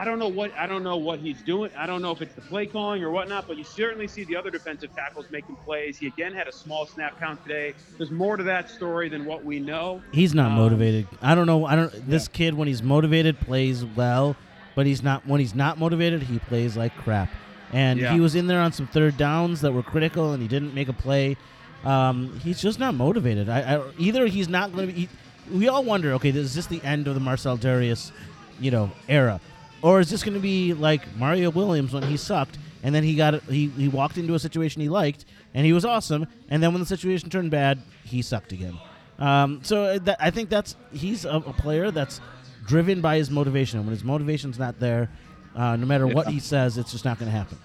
I 0.00 0.04
don't 0.06 0.18
know 0.18 0.28
what 0.28 0.50
I 0.56 0.66
don't 0.66 0.82
know 0.82 0.96
what 0.96 1.18
he's 1.18 1.42
doing. 1.42 1.70
I 1.76 1.84
don't 1.86 2.00
know 2.00 2.10
if 2.10 2.22
it's 2.22 2.34
the 2.34 2.40
play 2.40 2.64
calling 2.64 3.02
or 3.04 3.10
whatnot, 3.10 3.46
but 3.46 3.58
you 3.58 3.64
certainly 3.64 4.08
see 4.08 4.24
the 4.24 4.34
other 4.34 4.48
defensive 4.50 4.94
tackles 4.96 5.26
making 5.30 5.56
plays. 5.56 5.98
He 5.98 6.06
again 6.06 6.32
had 6.32 6.48
a 6.48 6.52
small 6.52 6.86
snap 6.86 7.20
count 7.20 7.42
today. 7.42 7.74
There's 7.98 8.10
more 8.10 8.38
to 8.38 8.42
that 8.44 8.70
story 8.70 9.10
than 9.10 9.26
what 9.26 9.44
we 9.44 9.60
know. 9.60 10.00
He's 10.12 10.34
not 10.34 10.52
Um, 10.52 10.56
motivated. 10.56 11.06
I 11.20 11.34
don't 11.34 11.46
know. 11.46 11.66
I 11.66 11.76
don't. 11.76 11.92
This 12.08 12.28
kid, 12.28 12.54
when 12.54 12.66
he's 12.66 12.82
motivated, 12.82 13.38
plays 13.40 13.84
well, 13.84 14.36
but 14.74 14.86
he's 14.86 15.02
not. 15.02 15.26
When 15.26 15.38
he's 15.38 15.54
not 15.54 15.78
motivated, 15.78 16.22
he 16.22 16.38
plays 16.38 16.78
like 16.78 16.96
crap. 16.96 17.28
And 17.70 18.00
Yeah. 18.00 18.14
he 18.14 18.20
was 18.20 18.34
in 18.34 18.46
there 18.46 18.60
on 18.62 18.72
some 18.72 18.86
third 18.86 19.18
downs 19.18 19.60
that 19.60 19.72
were 19.72 19.82
critical, 19.82 20.32
and 20.32 20.40
he 20.40 20.48
didn't 20.48 20.74
make 20.74 20.88
a 20.88 20.94
play. 20.94 21.36
Um, 21.84 22.40
he's 22.42 22.60
just 22.60 22.78
not 22.78 22.94
motivated. 22.94 23.50
I, 23.50 23.76
I 23.76 23.82
either 23.98 24.26
he's 24.28 24.48
not 24.48 24.72
going 24.74 24.88
to 24.88 24.94
be. 24.94 25.00
He, 25.02 25.08
we 25.54 25.68
all 25.68 25.84
wonder, 25.84 26.14
okay, 26.14 26.30
is 26.30 26.54
this 26.54 26.66
the 26.66 26.82
end 26.82 27.06
of 27.06 27.12
the 27.14 27.20
Marcell 27.20 27.58
Dareus, 27.58 28.12
you 28.60 28.70
know, 28.70 28.90
era, 29.08 29.40
or 29.82 30.00
is 30.00 30.10
this 30.10 30.22
going 30.22 30.34
to 30.34 30.40
be 30.40 30.74
like 30.74 31.02
Mario 31.16 31.50
Williams 31.50 31.92
when 31.92 32.02
he 32.02 32.16
sucked, 32.16 32.58
and 32.82 32.94
then 32.94 33.02
he 33.02 33.14
got 33.14 33.42
he 33.44 33.68
he 33.68 33.88
walked 33.88 34.18
into 34.18 34.34
a 34.34 34.38
situation 34.38 34.82
he 34.82 34.88
liked, 34.88 35.24
and 35.54 35.66
he 35.66 35.72
was 35.72 35.84
awesome, 35.84 36.26
and 36.48 36.62
then 36.62 36.72
when 36.72 36.80
the 36.80 36.86
situation 36.86 37.30
turned 37.30 37.50
bad, 37.50 37.80
he 38.04 38.22
sucked 38.22 38.52
again. 38.52 38.78
Um, 39.18 39.60
so 39.62 39.84
uh, 39.84 39.98
that, 40.00 40.16
I 40.18 40.30
think 40.30 40.48
that's 40.48 40.76
he's 40.92 41.24
a, 41.24 41.36
a 41.36 41.52
player 41.52 41.90
that's 41.90 42.20
driven 42.66 43.00
by 43.00 43.16
his 43.16 43.30
motivation. 43.30 43.78
And 43.78 43.86
when 43.86 43.94
his 43.94 44.04
motivation's 44.04 44.58
not 44.58 44.80
there, 44.80 45.10
uh, 45.54 45.76
no 45.76 45.86
matter 45.86 46.06
what 46.06 46.28
he 46.28 46.40
says, 46.40 46.78
it's 46.78 46.92
just 46.92 47.04
not 47.04 47.18
going 47.18 47.30
to 47.30 47.36
happen. 47.36 47.58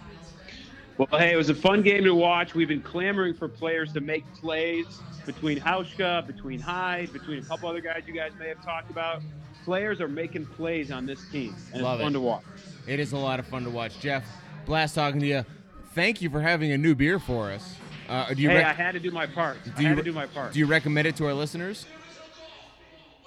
Well, 0.97 1.07
hey, 1.11 1.33
it 1.33 1.35
was 1.35 1.49
a 1.49 1.55
fun 1.55 1.81
game 1.81 2.03
to 2.05 2.15
watch. 2.15 2.55
We've 2.55 2.67
been 2.67 2.81
clamoring 2.81 3.33
for 3.33 3.49
players 3.49 3.91
to 3.93 4.01
make 4.01 4.23
plays 4.35 5.01
between 5.25 5.59
Hauschka, 5.59 6.25
between 6.25 6.59
Hyde, 6.59 7.11
between 7.11 7.39
a 7.39 7.45
couple 7.45 7.67
other 7.69 7.81
guys 7.81 8.03
you 8.07 8.13
guys 8.13 8.31
may 8.39 8.47
have 8.47 8.63
talked 8.63 8.89
about. 8.89 9.21
Players 9.65 9.99
are 9.99 10.07
making 10.07 10.45
plays 10.45 10.91
on 10.91 11.05
this 11.05 11.27
team, 11.31 11.55
and 11.73 11.81
Love 11.83 11.99
it's 11.99 12.03
fun 12.05 12.11
it. 12.11 12.13
to 12.13 12.21
watch. 12.21 12.43
It 12.87 12.99
is 12.99 13.11
a 13.13 13.17
lot 13.17 13.39
of 13.39 13.47
fun 13.47 13.63
to 13.63 13.69
watch. 13.71 13.99
Jeff, 13.99 14.23
blast 14.65 14.93
talking 14.95 15.19
to 15.21 15.25
you. 15.27 15.45
Thank 15.93 16.21
you 16.21 16.29
for 16.29 16.39
having 16.39 16.71
a 16.71 16.77
new 16.77 16.93
beer 16.93 17.17
for 17.19 17.51
us. 17.51 17.75
Uh, 18.07 18.31
do 18.33 18.41
you 18.41 18.49
Hey, 18.49 18.57
rec- 18.57 18.65
I 18.67 18.73
had 18.73 18.91
to 18.91 18.99
do 18.99 19.09
my 19.11 19.25
part. 19.25 19.57
I 19.65 19.69
do 19.77 19.81
you 19.83 19.87
had 19.89 19.97
to 19.97 20.03
do 20.03 20.11
my 20.13 20.27
part. 20.27 20.53
do 20.53 20.59
you 20.59 20.67
recommend 20.67 21.07
it 21.07 21.15
to 21.17 21.25
our 21.25 21.33
listeners? 21.33 21.85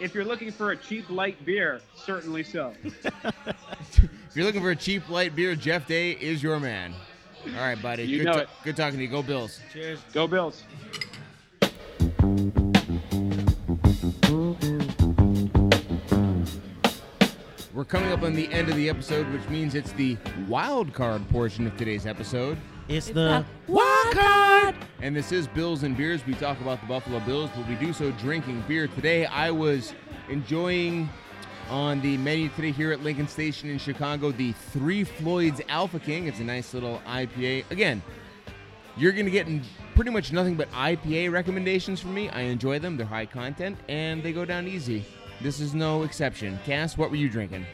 if 0.00 0.14
you're 0.14 0.24
looking 0.24 0.52
for 0.52 0.70
a 0.70 0.76
cheap 0.76 1.10
light 1.10 1.44
beer, 1.44 1.80
certainly 1.96 2.44
so. 2.44 2.72
If 4.30 4.36
you're 4.36 4.44
looking 4.44 4.60
for 4.60 4.70
a 4.70 4.76
cheap 4.76 5.08
light 5.08 5.34
beer, 5.34 5.56
Jeff 5.56 5.88
Day 5.88 6.12
is 6.12 6.40
your 6.42 6.60
man. 6.60 6.94
All 7.46 7.52
right, 7.60 7.80
buddy. 7.80 8.04
You 8.04 8.18
good, 8.18 8.24
know 8.26 8.32
ta- 8.34 8.38
it. 8.40 8.48
good 8.62 8.76
talking 8.76 8.98
to 8.98 9.02
you. 9.04 9.10
Go 9.10 9.22
Bills. 9.22 9.58
Cheers. 9.72 9.98
Go 10.12 10.28
Bills. 10.28 10.62
Coming 17.88 18.12
up 18.12 18.22
on 18.22 18.34
the 18.34 18.52
end 18.52 18.68
of 18.68 18.76
the 18.76 18.90
episode, 18.90 19.26
which 19.32 19.48
means 19.48 19.74
it's 19.74 19.92
the 19.92 20.16
wild 20.46 20.92
card 20.92 21.26
portion 21.30 21.66
of 21.66 21.74
today's 21.78 22.06
episode. 22.06 22.58
It's 22.86 23.06
the 23.06 23.44
the 23.66 23.72
wild 23.72 24.14
card. 24.14 24.74
And 25.00 25.16
this 25.16 25.32
is 25.32 25.48
Bills 25.48 25.82
and 25.84 25.96
Beers. 25.96 26.24
We 26.26 26.34
talk 26.34 26.60
about 26.60 26.80
the 26.82 26.86
Buffalo 26.86 27.18
Bills, 27.20 27.50
but 27.56 27.66
we 27.66 27.76
do 27.76 27.94
so 27.94 28.10
drinking 28.12 28.62
beer. 28.68 28.88
Today, 28.88 29.24
I 29.24 29.50
was 29.50 29.94
enjoying 30.28 31.08
on 31.70 32.00
the 32.02 32.18
menu 32.18 32.50
today 32.50 32.72
here 32.72 32.92
at 32.92 33.02
Lincoln 33.02 33.26
Station 33.26 33.70
in 33.70 33.78
Chicago 33.78 34.32
the 34.32 34.52
Three 34.52 35.04
Floyds 35.04 35.62
Alpha 35.68 35.98
King. 35.98 36.26
It's 36.26 36.40
a 36.40 36.44
nice 36.44 36.74
little 36.74 37.00
IPA. 37.06 37.70
Again, 37.70 38.02
you're 38.98 39.12
going 39.12 39.26
to 39.26 39.30
get 39.30 39.46
pretty 39.94 40.10
much 40.10 40.30
nothing 40.30 40.56
but 40.56 40.70
IPA 40.72 41.32
recommendations 41.32 42.00
from 42.00 42.12
me. 42.12 42.28
I 42.28 42.40
enjoy 42.42 42.80
them, 42.80 42.98
they're 42.98 43.06
high 43.06 43.26
content, 43.26 43.78
and 43.88 44.22
they 44.22 44.32
go 44.32 44.44
down 44.44 44.68
easy. 44.68 45.06
This 45.40 45.60
is 45.60 45.72
no 45.72 46.02
exception. 46.02 46.58
Cass, 46.66 46.98
what 46.98 47.10
were 47.10 47.16
you 47.16 47.30
drinking? 47.30 47.64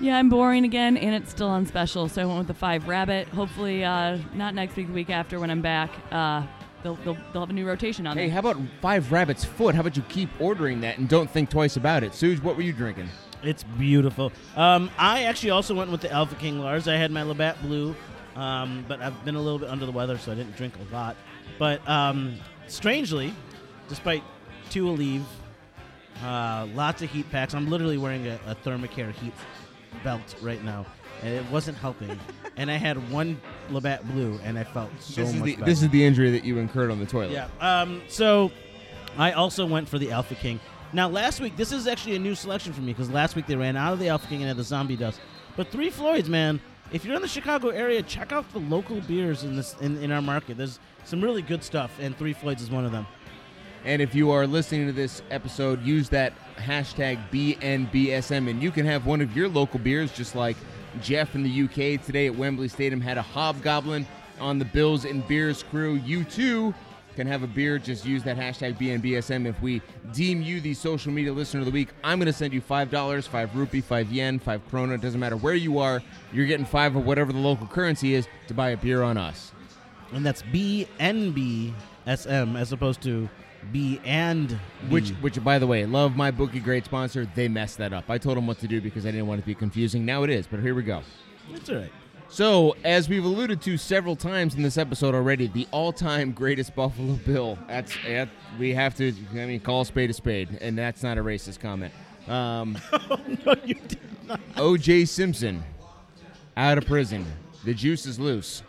Yeah, 0.00 0.18
I'm 0.18 0.28
boring 0.28 0.64
again, 0.64 0.96
and 0.96 1.14
it's 1.14 1.30
still 1.30 1.48
on 1.48 1.66
special, 1.66 2.08
so 2.08 2.20
I 2.22 2.24
went 2.24 2.38
with 2.38 2.46
the 2.48 2.54
five 2.54 2.88
rabbit. 2.88 3.28
Hopefully, 3.28 3.84
uh, 3.84 4.18
not 4.34 4.54
next 4.54 4.76
week, 4.76 4.88
the 4.88 4.92
week 4.92 5.08
after 5.08 5.38
when 5.38 5.50
I'm 5.50 5.62
back. 5.62 5.90
Uh, 6.10 6.42
they'll, 6.82 6.96
they'll, 6.96 7.16
they'll 7.32 7.42
have 7.42 7.50
a 7.50 7.54
new 7.54 7.66
rotation 7.66 8.06
on 8.06 8.16
Hey, 8.16 8.24
there. 8.26 8.32
how 8.34 8.40
about 8.40 8.56
Five 8.80 9.12
Rabbits 9.12 9.44
Foot? 9.44 9.74
How 9.74 9.80
about 9.82 9.96
you 9.96 10.02
keep 10.08 10.28
ordering 10.40 10.80
that 10.82 10.98
and 10.98 11.08
don't 11.08 11.30
think 11.30 11.48
twice 11.48 11.76
about 11.76 12.02
it? 12.02 12.12
Suge, 12.12 12.42
what 12.42 12.56
were 12.56 12.62
you 12.62 12.72
drinking? 12.72 13.08
It's 13.42 13.62
beautiful. 13.62 14.32
Um, 14.56 14.90
I 14.98 15.24
actually 15.24 15.50
also 15.50 15.74
went 15.74 15.90
with 15.90 16.00
the 16.00 16.10
Alpha 16.10 16.34
King 16.34 16.58
Lars. 16.58 16.88
I 16.88 16.96
had 16.96 17.10
my 17.10 17.22
Labatt 17.22 17.62
Blue, 17.62 17.94
um, 18.36 18.84
but 18.88 19.00
I've 19.00 19.24
been 19.24 19.36
a 19.36 19.40
little 19.40 19.58
bit 19.60 19.68
under 19.70 19.86
the 19.86 19.92
weather, 19.92 20.18
so 20.18 20.32
I 20.32 20.34
didn't 20.34 20.56
drink 20.56 20.74
a 20.90 20.94
lot. 20.94 21.16
But 21.58 21.86
um, 21.88 22.34
strangely, 22.66 23.32
despite 23.88 24.24
two 24.70 24.90
leave, 24.90 25.24
uh, 26.22 26.66
lots 26.74 27.00
of 27.02 27.10
heat 27.10 27.30
packs. 27.30 27.54
I'm 27.54 27.68
literally 27.70 27.96
wearing 27.98 28.26
a, 28.26 28.38
a 28.46 28.54
Thermacare 28.56 29.12
heat 29.12 29.32
belt 30.02 30.34
right 30.42 30.62
now, 30.64 30.86
and 31.22 31.34
it 31.34 31.44
wasn't 31.50 31.78
helping. 31.78 32.18
and 32.56 32.70
I 32.70 32.76
had 32.76 33.10
one 33.10 33.40
Labatt 33.70 34.06
Blue, 34.08 34.38
and 34.44 34.58
I 34.58 34.64
felt 34.64 34.90
so 35.00 35.20
this 35.22 35.30
is 35.30 35.36
much 35.36 35.44
the 35.44 35.54
better. 35.56 35.64
this 35.66 35.82
is 35.82 35.88
the 35.90 36.04
injury 36.04 36.30
that 36.30 36.44
you 36.44 36.58
incurred 36.58 36.90
on 36.90 36.98
the 36.98 37.06
toilet. 37.06 37.32
Yeah. 37.32 37.48
Um, 37.60 38.02
so 38.08 38.50
I 39.16 39.32
also 39.32 39.66
went 39.66 39.88
for 39.88 39.98
the 39.98 40.10
Alpha 40.12 40.34
King. 40.34 40.60
Now, 40.92 41.08
last 41.08 41.40
week, 41.40 41.56
this 41.56 41.72
is 41.72 41.86
actually 41.86 42.16
a 42.16 42.20
new 42.20 42.34
selection 42.34 42.72
for 42.72 42.80
me 42.80 42.92
because 42.92 43.10
last 43.10 43.34
week 43.34 43.46
they 43.46 43.56
ran 43.56 43.76
out 43.76 43.92
of 43.92 43.98
the 43.98 44.08
Alpha 44.08 44.28
King 44.28 44.42
and 44.42 44.48
had 44.48 44.56
the 44.56 44.62
Zombie 44.64 44.96
Dust. 44.96 45.20
But 45.56 45.68
Three 45.68 45.90
Floyds, 45.90 46.28
man, 46.28 46.60
if 46.92 47.04
you're 47.04 47.16
in 47.16 47.22
the 47.22 47.28
Chicago 47.28 47.68
area, 47.68 48.02
check 48.02 48.32
out 48.32 48.50
the 48.52 48.60
local 48.60 49.00
beers 49.02 49.42
in 49.42 49.56
this 49.56 49.74
in, 49.80 49.98
in 49.98 50.12
our 50.12 50.22
market. 50.22 50.56
There's 50.56 50.78
some 51.04 51.20
really 51.20 51.42
good 51.42 51.64
stuff, 51.64 51.96
and 52.00 52.16
Three 52.16 52.32
Floyds 52.32 52.62
is 52.62 52.70
one 52.70 52.84
of 52.84 52.92
them. 52.92 53.06
And 53.84 54.00
if 54.00 54.14
you 54.14 54.30
are 54.30 54.46
listening 54.46 54.86
to 54.86 54.92
this 54.92 55.22
episode, 55.30 55.82
use 55.82 56.08
that 56.08 56.32
hashtag 56.56 57.18
BNBSM, 57.30 58.48
and 58.48 58.62
you 58.62 58.70
can 58.70 58.86
have 58.86 59.04
one 59.04 59.20
of 59.20 59.36
your 59.36 59.48
local 59.48 59.78
beers, 59.78 60.10
just 60.12 60.34
like 60.34 60.56
Jeff 61.02 61.34
in 61.34 61.42
the 61.42 61.62
UK 61.64 62.02
today 62.04 62.26
at 62.26 62.34
Wembley 62.34 62.68
Stadium 62.68 63.00
had 63.00 63.18
a 63.18 63.22
hobgoblin 63.22 64.06
on 64.40 64.58
the 64.58 64.64
Bills 64.64 65.04
and 65.04 65.26
Beers 65.28 65.62
crew. 65.64 65.96
You 65.96 66.24
too 66.24 66.74
can 67.14 67.26
have 67.26 67.42
a 67.42 67.46
beer. 67.46 67.78
Just 67.78 68.06
use 68.06 68.22
that 68.24 68.36
hashtag 68.36 68.78
BNBSM. 68.78 69.46
If 69.46 69.60
we 69.60 69.82
deem 70.12 70.40
you 70.40 70.60
the 70.60 70.74
social 70.74 71.12
media 71.12 71.32
listener 71.32 71.60
of 71.60 71.66
the 71.66 71.72
week, 71.72 71.90
I'm 72.02 72.18
going 72.18 72.26
to 72.26 72.32
send 72.32 72.52
you 72.52 72.60
$5, 72.60 73.28
5 73.28 73.56
rupee, 73.56 73.80
5 73.80 74.10
yen, 74.10 74.38
5 74.38 74.70
krona. 74.70 74.94
It 74.94 75.00
doesn't 75.02 75.20
matter 75.20 75.36
where 75.36 75.54
you 75.54 75.78
are. 75.78 76.02
You're 76.32 76.46
getting 76.46 76.66
5 76.66 76.96
of 76.96 77.06
whatever 77.06 77.32
the 77.32 77.38
local 77.38 77.66
currency 77.66 78.14
is 78.14 78.26
to 78.48 78.54
buy 78.54 78.70
a 78.70 78.76
beer 78.76 79.02
on 79.02 79.16
us. 79.16 79.52
And 80.12 80.24
that's 80.24 80.42
B 80.52 80.88
N 80.98 81.32
B 81.32 81.74
S 82.06 82.26
M 82.26 82.56
as 82.56 82.72
opposed 82.72 83.02
to 83.02 83.28
B 83.72 84.00
and 84.04 84.48
B. 84.48 84.56
Which, 84.88 85.10
which, 85.10 85.42
by 85.42 85.58
the 85.58 85.66
way, 85.66 85.86
love 85.86 86.16
my 86.16 86.30
bookie 86.30 86.60
great 86.60 86.84
sponsor. 86.84 87.26
They 87.34 87.48
messed 87.48 87.78
that 87.78 87.92
up. 87.92 88.04
I 88.08 88.18
told 88.18 88.36
them 88.36 88.46
what 88.46 88.58
to 88.60 88.68
do 88.68 88.80
because 88.80 89.06
I 89.06 89.10
didn't 89.10 89.26
want 89.26 89.38
it 89.40 89.42
to 89.42 89.46
be 89.46 89.54
confusing. 89.54 90.04
Now 90.04 90.22
it 90.22 90.30
is, 90.30 90.46
but 90.46 90.60
here 90.60 90.74
we 90.74 90.82
go. 90.82 91.02
That's 91.50 91.70
all 91.70 91.76
right. 91.76 91.92
So, 92.28 92.74
as 92.84 93.08
we've 93.08 93.24
alluded 93.24 93.62
to 93.62 93.76
several 93.76 94.16
times 94.16 94.54
in 94.54 94.62
this 94.62 94.76
episode 94.76 95.14
already, 95.14 95.46
the 95.46 95.68
all-time 95.70 96.32
greatest 96.32 96.74
Buffalo 96.74 97.14
Bill. 97.14 97.58
That's 97.68 97.96
that, 98.06 98.28
we 98.58 98.74
have 98.74 98.96
to. 98.96 99.12
I 99.32 99.46
mean, 99.46 99.60
call 99.60 99.82
a 99.82 99.86
spade 99.86 100.10
a 100.10 100.14
spade, 100.14 100.58
and 100.60 100.76
that's 100.76 101.02
not 101.02 101.16
a 101.16 101.22
racist 101.22 101.60
comment. 101.60 101.94
Um, 102.26 102.76
no, 103.46 103.54
you 103.64 103.74
did 103.74 103.98
not. 104.26 104.40
O.J. 104.56 105.04
Simpson, 105.04 105.62
out 106.56 106.78
of 106.78 106.86
prison. 106.86 107.24
The 107.64 107.74
juice 107.74 108.04
is 108.04 108.18
loose. 108.18 108.62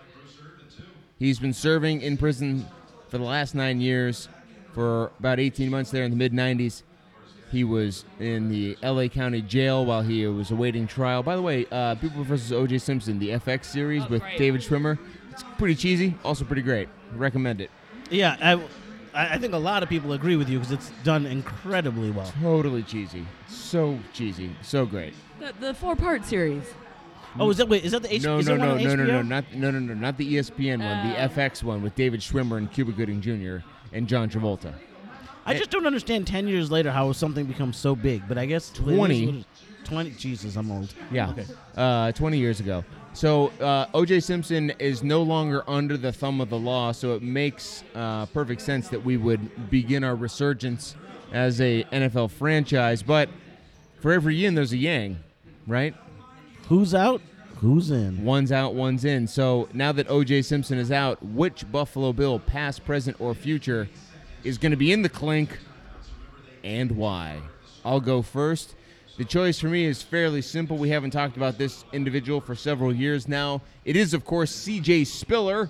He's 1.17 1.39
been 1.39 1.53
serving 1.53 2.01
in 2.01 2.17
prison 2.17 2.65
for 3.07 3.17
the 3.17 3.23
last 3.23 3.55
nine 3.55 3.81
years, 3.81 4.27
for 4.75 5.11
about 5.19 5.39
18 5.39 5.71
months 5.71 5.89
there 5.89 6.03
in 6.03 6.11
the 6.11 6.17
mid 6.17 6.33
90s. 6.33 6.83
He 7.51 7.63
was 7.63 8.03
in 8.19 8.49
the 8.49 8.77
LA 8.83 9.07
County 9.07 9.41
Jail 9.41 9.85
while 9.85 10.01
he 10.01 10.27
was 10.27 10.51
awaiting 10.51 10.87
trial. 10.87 11.23
By 11.23 11.35
the 11.37 11.41
way, 11.41 11.65
uh, 11.71 11.95
People 11.95 12.23
vs. 12.23 12.51
O.J. 12.51 12.79
Simpson, 12.79 13.17
the 13.17 13.29
FX 13.29 13.65
series 13.65 14.03
Oh, 14.03 14.07
with 14.09 14.21
great. 14.21 14.37
David 14.37 14.61
Schwimmer, 14.61 14.97
it's 15.31 15.43
pretty 15.57 15.75
cheesy, 15.75 16.15
also 16.25 16.43
pretty 16.43 16.63
great. 16.63 16.89
Recommend 17.13 17.61
it. 17.61 17.71
Yeah, 18.11 18.35
I, 18.41 18.53
I 19.17 19.35
I 19.35 19.37
think 19.37 19.53
a 19.53 19.57
lot 19.57 19.83
of 19.83 19.87
people 19.89 20.11
agree 20.11 20.35
with 20.35 20.49
you 20.49 20.59
because 20.59 20.73
it's 20.73 20.91
done 21.05 21.25
incredibly 21.25 22.11
well. 22.11 22.31
Totally 22.41 22.83
cheesy. 22.83 23.25
So 23.47 23.97
cheesy. 24.11 24.53
So 24.61 24.85
great. 24.85 25.13
The, 25.39 25.53
the 25.61 25.73
four 25.73 25.95
part 25.95 26.25
series. 26.25 26.63
Oh, 27.39 27.49
is 27.49 27.57
that 27.57 27.69
wait? 27.69 27.85
Is 27.85 27.91
that 27.93 28.01
the 28.03 28.13
H- 28.13 28.23
No, 28.23 28.39
is 28.39 28.47
no, 28.47 28.55
no, 28.57 28.59
one 28.73 28.83
no, 28.83 28.91
on 28.91 28.97
no, 28.97 29.03
HBO? 29.03 29.07
no, 29.07 29.21
not 29.21 29.53
no, 29.53 29.71
no, 29.71 29.79
no, 29.79 29.93
not 29.93 30.17
the 30.17 30.35
ESPN 30.35 30.79
one, 30.79 31.09
the 31.09 31.23
Oh. 31.23 31.27
FX 31.29 31.63
one 31.63 31.81
with 31.81 31.95
David 31.95 32.19
Schwimmer 32.19 32.57
and 32.57 32.69
Cuba 32.71 32.91
Gooding 32.91 33.21
Jr. 33.21 33.57
and 33.95 34.07
John 34.07 34.29
Travolta. 34.29 34.73
I 35.47 35.53
just 35.55 35.69
don't 35.71 35.85
understand. 35.85 36.25
Ten 36.27 36.47
years 36.47 36.69
later, 36.71 36.91
how 36.91 37.11
something 37.11 37.45
becomes 37.45 37.77
so 37.77 37.95
big. 37.95 38.27
But 38.27 38.37
I 38.37 38.45
guess 38.45 38.69
it 38.71 38.77
is 38.79 38.83
20. 38.83 38.97
what 38.97 39.11
it 39.11 39.37
is. 39.39 39.45
Twenty. 39.83 40.09
Jesus, 40.11 40.55
I'm 40.55 40.71
old. 40.71 40.93
Yeah, 41.11 41.29
Okay. 41.29 41.45
uh, 41.77 42.11
20 42.11 42.37
years 42.39 42.59
ago. 42.59 42.83
So 43.13 43.47
uh, 43.61 43.85
O.J. 43.93 44.19
Simpson 44.21 44.71
is 44.79 45.03
no 45.03 45.21
longer 45.21 45.63
under 45.69 45.95
the 45.97 46.11
thumb 46.11 46.41
of 46.41 46.49
the 46.49 46.57
law, 46.57 46.91
so 46.91 47.13
it 47.15 47.21
makes 47.21 47.83
uh, 47.93 48.25
perfect 48.27 48.61
sense 48.61 48.89
that 48.89 49.05
we 49.05 49.15
would 49.17 49.69
begin 49.69 50.03
our 50.03 50.15
resurgence 50.15 50.95
as 51.31 51.61
a 51.61 51.83
NFL 51.93 52.31
franchise. 52.31 53.03
But 53.03 53.29
for 54.01 54.11
every 54.11 54.35
yin, 54.35 54.55
there's 54.55 54.73
a 54.73 54.77
yang, 54.77 55.19
right? 55.67 55.93
Who's 56.67 56.93
out? 56.95 57.21
Who's 57.57 57.89
in? 57.89 58.23
One's 58.23 58.51
out, 58.51 58.73
one's 58.73 59.05
in. 59.05 59.27
So 59.27 59.69
now 59.73 59.91
that 59.93 60.09
O.J. 60.09 60.41
Simpson 60.41 60.77
is 60.77 60.91
out, 60.91 61.23
which 61.23 61.69
Buffalo 61.71 62.13
Bill, 62.13 62.39
past, 62.39 62.83
present, 62.85 63.19
or 63.19 63.33
future, 63.33 63.87
is 64.43 64.57
going 64.57 64.71
to 64.71 64.77
be 64.77 64.91
in 64.91 65.01
the 65.01 65.09
clink 65.09 65.57
and 66.63 66.91
why? 66.91 67.39
I'll 67.83 68.01
go 68.01 68.21
first. 68.21 68.75
The 69.17 69.23
choice 69.23 69.59
for 69.59 69.67
me 69.67 69.85
is 69.85 70.01
fairly 70.01 70.41
simple. 70.41 70.77
We 70.77 70.89
haven't 70.89 71.11
talked 71.11 71.37
about 71.37 71.57
this 71.57 71.85
individual 71.93 72.41
for 72.41 72.55
several 72.55 72.93
years 72.93 73.27
now. 73.27 73.61
It 73.85 73.95
is, 73.95 74.13
of 74.13 74.25
course, 74.25 74.51
CJ 74.51 75.07
Spiller, 75.07 75.69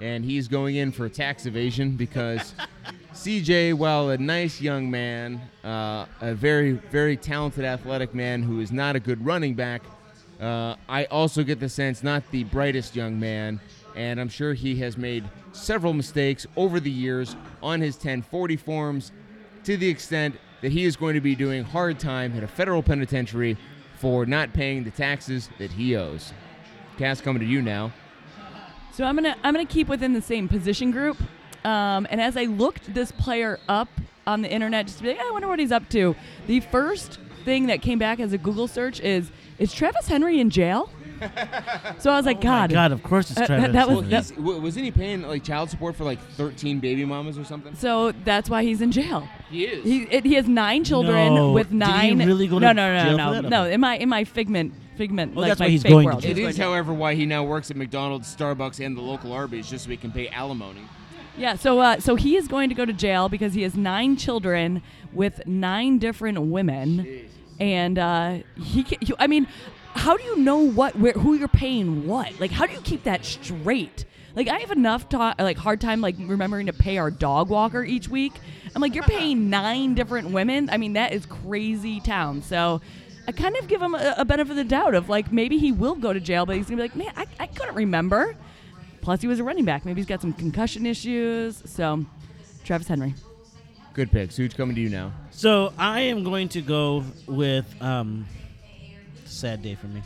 and 0.00 0.24
he's 0.24 0.48
going 0.48 0.76
in 0.76 0.92
for 0.92 1.08
tax 1.10 1.44
evasion 1.44 1.96
because 1.96 2.54
CJ, 3.12 3.74
while 3.74 4.10
a 4.10 4.16
nice 4.16 4.60
young 4.60 4.90
man, 4.90 5.40
uh, 5.62 6.06
a 6.22 6.34
very, 6.34 6.72
very 6.72 7.16
talented 7.16 7.64
athletic 7.64 8.14
man 8.14 8.42
who 8.42 8.60
is 8.60 8.72
not 8.72 8.96
a 8.96 9.00
good 9.00 9.22
running 9.24 9.54
back, 9.54 9.82
uh, 10.42 10.76
I 10.88 11.04
also 11.04 11.44
get 11.44 11.60
the 11.60 11.68
sense 11.68 12.02
not 12.02 12.28
the 12.30 12.44
brightest 12.44 12.96
young 12.96 13.18
man, 13.18 13.60
and 13.94 14.20
I'm 14.20 14.28
sure 14.28 14.54
he 14.54 14.76
has 14.76 14.96
made 14.98 15.24
several 15.52 15.92
mistakes 15.92 16.46
over 16.56 16.80
the 16.80 16.90
years 16.90 17.36
on 17.62 17.80
his 17.80 17.94
1040 17.94 18.56
forms 18.56 19.12
to 19.64 19.76
the 19.76 19.88
extent 19.88 20.34
that 20.60 20.72
he 20.72 20.84
is 20.84 20.96
going 20.96 21.14
to 21.14 21.20
be 21.20 21.34
doing 21.34 21.62
hard 21.62 22.00
time 22.00 22.36
at 22.36 22.42
a 22.42 22.48
federal 22.48 22.82
penitentiary 22.82 23.56
for 23.98 24.26
not 24.26 24.52
paying 24.52 24.82
the 24.82 24.90
taxes 24.90 25.48
that 25.58 25.70
he 25.70 25.94
owes. 25.94 26.32
Cass 26.98 27.20
coming 27.20 27.40
to 27.40 27.46
you 27.46 27.62
now. 27.62 27.92
So 28.92 29.04
I'm 29.04 29.14
gonna 29.14 29.36
I'm 29.44 29.54
gonna 29.54 29.64
keep 29.64 29.88
within 29.88 30.12
the 30.12 30.20
same 30.20 30.48
position 30.48 30.90
group. 30.90 31.18
Um, 31.64 32.06
and 32.10 32.20
as 32.20 32.36
I 32.36 32.44
looked 32.44 32.92
this 32.92 33.12
player 33.12 33.60
up 33.68 33.88
on 34.26 34.42
the 34.42 34.50
internet, 34.50 34.86
just 34.86 34.98
to 34.98 35.04
be 35.04 35.10
like, 35.10 35.18
"Eh, 35.20 35.24
I 35.24 35.30
wonder 35.30 35.48
what 35.48 35.60
he's 35.60 35.72
up 35.72 35.88
to. 35.90 36.16
The 36.46 36.60
first 36.60 37.18
thing 37.44 37.66
that 37.66 37.80
came 37.82 37.98
back 37.98 38.20
as 38.20 38.32
a 38.32 38.38
Google 38.38 38.68
search 38.68 39.00
is, 39.00 39.30
is 39.58 39.72
Travis 39.72 40.06
Henry 40.08 40.40
in 40.40 40.50
jail? 40.50 40.90
so 41.98 42.10
I 42.10 42.16
was 42.16 42.26
like, 42.26 42.38
Oh 42.44 42.48
my 42.48 42.66
God, 42.66 42.70
God, 42.72 42.92
of 42.92 43.02
course 43.02 43.30
it's 43.30 43.40
Uh, 43.40 43.46
Travis. 43.46 43.72
that 43.72 43.88
was- 43.88 43.98
Well, 43.98 44.08
that- 44.10 44.16
he's, 44.26 44.30
w- 44.32 44.60
wasn't 44.60 44.84
he 44.86 44.90
paying 44.90 45.22
like 45.22 45.44
child 45.44 45.70
support 45.70 45.94
for 45.96 46.04
like 46.04 46.18
13 46.32 46.80
baby 46.80 47.04
mamas 47.04 47.38
or 47.38 47.44
something? 47.44 47.74
So 47.76 48.12
that's 48.24 48.50
why 48.50 48.64
he's 48.64 48.80
in 48.80 48.90
jail. 48.90 49.28
He 49.50 49.64
is. 49.64 49.84
He 49.84 50.02
it, 50.04 50.24
he 50.24 50.34
has 50.34 50.48
nine 50.48 50.82
children 50.84 51.34
No. 51.34 51.52
with 51.52 51.68
Did 51.68 51.74
he 51.74 51.78
nine. 52.14 52.18
really 52.26 52.48
go 52.48 52.58
no, 52.58 52.68
to 52.68 52.74
no, 52.74 52.92
no, 52.96 53.04
jail 53.04 53.16
no, 53.16 53.26
for 53.36 53.42
that? 53.42 53.48
no. 53.50 53.62
Okay. 53.64 53.74
In 53.74 53.80
my 53.80 53.96
in 53.98 54.08
my 54.08 54.24
figment 54.24 54.74
figment 54.96 55.34
Well, 55.34 55.42
like 55.42 55.50
that's 55.50 55.60
my 55.60 55.66
why 55.66 55.70
he's 55.70 55.82
fake 55.82 55.90
going 55.92 56.04
to 56.06 56.10
world. 56.12 56.22
jail. 56.22 56.30
it 56.32 56.36
he's 56.36 56.46
is, 56.48 56.56
going 56.58 56.68
to- 56.70 56.72
however, 56.72 56.92
why 56.92 57.14
he 57.14 57.24
now 57.24 57.44
works 57.44 57.70
at 57.70 57.76
McDonald's, 57.76 58.34
Starbucks, 58.34 58.84
and 58.84 58.96
the 58.96 59.00
local 59.00 59.32
Arby's 59.32 59.70
just 59.70 59.84
so 59.84 59.90
he 59.90 59.96
can 59.96 60.10
pay 60.12 60.28
alimony. 60.28 60.82
Yeah, 61.38 61.54
so 61.56 61.78
uh, 61.80 61.98
so 62.00 62.14
he 62.16 62.36
is 62.36 62.46
going 62.48 62.68
to 62.68 62.74
go 62.74 62.84
to 62.84 62.92
jail 62.92 63.28
because 63.30 63.54
he 63.54 63.62
has 63.62 63.74
nine 63.74 64.16
children 64.16 64.82
with 65.14 65.46
nine 65.46 65.98
different 65.98 66.40
women, 66.42 67.06
and 67.60 67.98
uh, 67.98 68.38
he, 68.56 68.84
ca 68.84 68.96
he. 69.00 69.14
I 69.18 69.26
mean, 69.26 69.46
how 69.94 70.16
do 70.16 70.22
you 70.24 70.36
know 70.36 70.58
what 70.58 70.96
where 70.96 71.12
who 71.12 71.34
you're 71.34 71.48
paying 71.48 72.06
what? 72.06 72.38
Like, 72.40 72.50
how 72.50 72.66
do 72.66 72.72
you 72.72 72.80
keep 72.80 73.04
that 73.04 73.24
straight? 73.24 74.04
Like, 74.34 74.48
I 74.48 74.60
have 74.60 74.70
enough 74.70 75.10
to, 75.10 75.34
like 75.38 75.58
hard 75.58 75.80
time 75.80 76.00
like 76.00 76.16
remembering 76.18 76.66
to 76.66 76.72
pay 76.72 76.96
our 76.96 77.10
dog 77.10 77.50
walker 77.50 77.84
each 77.84 78.08
week. 78.08 78.32
I'm 78.74 78.80
like, 78.80 78.94
you're 78.94 79.04
paying 79.04 79.50
nine 79.50 79.94
different 79.94 80.30
women. 80.30 80.70
I 80.70 80.78
mean, 80.78 80.94
that 80.94 81.12
is 81.12 81.26
crazy 81.26 82.00
town. 82.00 82.42
So. 82.42 82.80
I 83.24 83.30
kind 83.30 83.56
of 83.56 83.68
give 83.68 83.80
him 83.80 83.94
a, 83.94 84.16
a 84.18 84.24
benefit 84.24 84.50
of 84.50 84.56
the 84.56 84.64
doubt 84.64 84.96
of 84.96 85.08
like 85.08 85.30
maybe 85.30 85.56
he 85.56 85.70
will 85.70 85.94
go 85.94 86.12
to 86.12 86.18
jail, 86.18 86.44
but 86.44 86.56
he's 86.56 86.66
gonna 86.66 86.78
be 86.78 86.82
like, 86.82 86.96
man, 86.96 87.12
I, 87.16 87.26
I 87.38 87.46
couldn't 87.46 87.76
remember. 87.76 88.34
Plus, 89.00 89.20
he 89.20 89.28
was 89.28 89.38
a 89.38 89.44
running 89.44 89.64
back. 89.64 89.84
Maybe 89.84 90.00
he's 90.00 90.08
got 90.08 90.20
some 90.20 90.32
concussion 90.32 90.86
issues. 90.86 91.62
So, 91.66 92.04
Travis 92.64 92.88
Henry. 92.88 93.14
Good 93.94 94.10
pick. 94.10 94.32
Who's 94.32 94.54
coming 94.54 94.74
to 94.74 94.80
you 94.80 94.88
now. 94.88 95.12
So 95.30 95.72
I 95.76 96.00
am 96.00 96.24
going 96.24 96.48
to 96.50 96.62
go 96.62 97.04
with 97.26 97.66
um, 97.82 98.26
sad 99.26 99.62
day 99.62 99.74
for 99.74 99.86
me. 99.86 100.02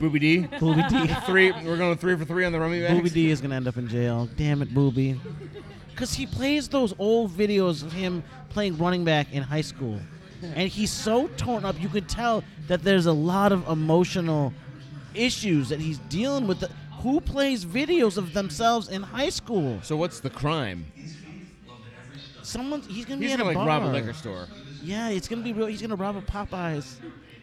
Booby 0.00 0.18
D. 0.18 0.38
Booby 0.58 0.82
D. 0.88 1.06
three. 1.26 1.52
We're 1.52 1.76
going 1.76 1.96
three 1.96 2.16
for 2.16 2.24
three 2.24 2.44
on 2.44 2.50
the 2.50 2.58
rummy 2.58 2.80
bags. 2.80 2.94
Booby 2.94 3.10
D 3.10 3.30
is 3.30 3.40
gonna 3.40 3.54
end 3.54 3.68
up 3.68 3.76
in 3.76 3.86
jail. 3.88 4.28
Damn 4.36 4.60
it, 4.62 4.74
Booby. 4.74 5.20
Because 5.90 6.12
he 6.12 6.26
plays 6.26 6.68
those 6.68 6.92
old 6.98 7.30
videos 7.30 7.84
of 7.84 7.92
him 7.92 8.24
playing 8.48 8.78
running 8.78 9.04
back 9.04 9.32
in 9.32 9.44
high 9.44 9.60
school, 9.60 10.00
and 10.42 10.68
he's 10.68 10.90
so 10.90 11.28
torn 11.36 11.64
up. 11.64 11.80
You 11.80 11.88
could 11.88 12.08
tell 12.08 12.42
that 12.66 12.82
there's 12.82 13.06
a 13.06 13.12
lot 13.12 13.52
of 13.52 13.68
emotional 13.68 14.52
issues 15.14 15.68
that 15.68 15.78
he's 15.80 15.98
dealing 15.98 16.48
with. 16.48 16.64
Who 17.02 17.20
plays 17.20 17.64
videos 17.64 18.16
of 18.16 18.32
themselves 18.32 18.88
in 18.88 19.02
high 19.02 19.28
school? 19.28 19.78
So 19.82 19.96
what's 19.96 20.18
the 20.18 20.30
crime? 20.30 20.86
Someone 22.52 22.82
he's 22.82 23.04
gonna 23.06 23.20
He's 23.20 23.28
be 23.30 23.32
at 23.32 23.38
gonna 23.38 23.44
a 23.44 23.54
like 23.54 23.56
bar. 23.56 23.66
rob 23.66 23.82
a 23.84 23.86
liquor 23.86 24.12
store. 24.12 24.46
Yeah, 24.82 25.08
it's 25.08 25.26
gonna 25.28 25.42
be 25.42 25.52
real. 25.54 25.66
He's 25.66 25.80
gonna 25.80 25.96
rob 25.96 26.16
a 26.16 26.20
Popeyes. 26.20 26.96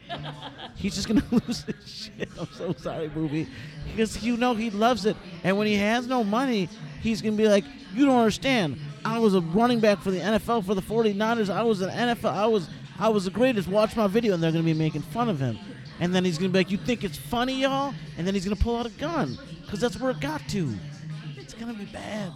He's 0.75 0.95
just 0.95 1.07
gonna 1.07 1.23
lose 1.31 1.63
his 1.63 1.75
shit. 1.87 2.29
I'm 2.39 2.47
so 2.53 2.73
sorry, 2.73 3.07
Booby, 3.09 3.47
because 3.87 4.23
you 4.23 4.37
know 4.37 4.53
he 4.55 4.69
loves 4.69 5.05
it, 5.05 5.15
and 5.43 5.57
when 5.57 5.67
he 5.67 5.75
has 5.75 6.07
no 6.07 6.23
money, 6.23 6.69
he's 7.01 7.21
gonna 7.21 7.35
be 7.35 7.47
like, 7.47 7.63
"You 7.93 8.05
don't 8.05 8.17
understand. 8.17 8.77
I 9.05 9.19
was 9.19 9.33
a 9.35 9.41
running 9.41 9.79
back 9.79 9.99
for 10.01 10.11
the 10.11 10.19
NFL 10.19 10.65
for 10.65 10.73
the 10.75 10.81
49ers. 10.81 11.49
I 11.49 11.63
was 11.63 11.81
an 11.81 11.89
NFL. 11.89 12.31
I 12.33 12.45
was 12.47 12.69
I 12.99 13.09
was 13.09 13.25
the 13.25 13.31
greatest. 13.31 13.67
Watch 13.67 13.95
my 13.95 14.07
video." 14.07 14.33
And 14.35 14.41
they're 14.43 14.51
gonna 14.51 14.63
be 14.63 14.73
making 14.73 15.01
fun 15.01 15.29
of 15.29 15.39
him, 15.39 15.57
and 15.99 16.13
then 16.13 16.23
he's 16.25 16.37
gonna 16.37 16.49
be 16.49 16.59
like, 16.59 16.71
"You 16.71 16.77
think 16.77 17.03
it's 17.03 17.17
funny, 17.17 17.61
y'all?" 17.61 17.93
And 18.17 18.25
then 18.27 18.33
he's 18.33 18.45
gonna 18.45 18.55
pull 18.55 18.77
out 18.77 18.85
a 18.85 18.91
gun, 18.91 19.37
because 19.63 19.79
that's 19.79 19.99
where 19.99 20.11
it 20.11 20.19
got 20.19 20.41
to. 20.49 20.73
It's 21.37 21.53
gonna 21.53 21.73
be 21.73 21.85
bad. 21.85 22.31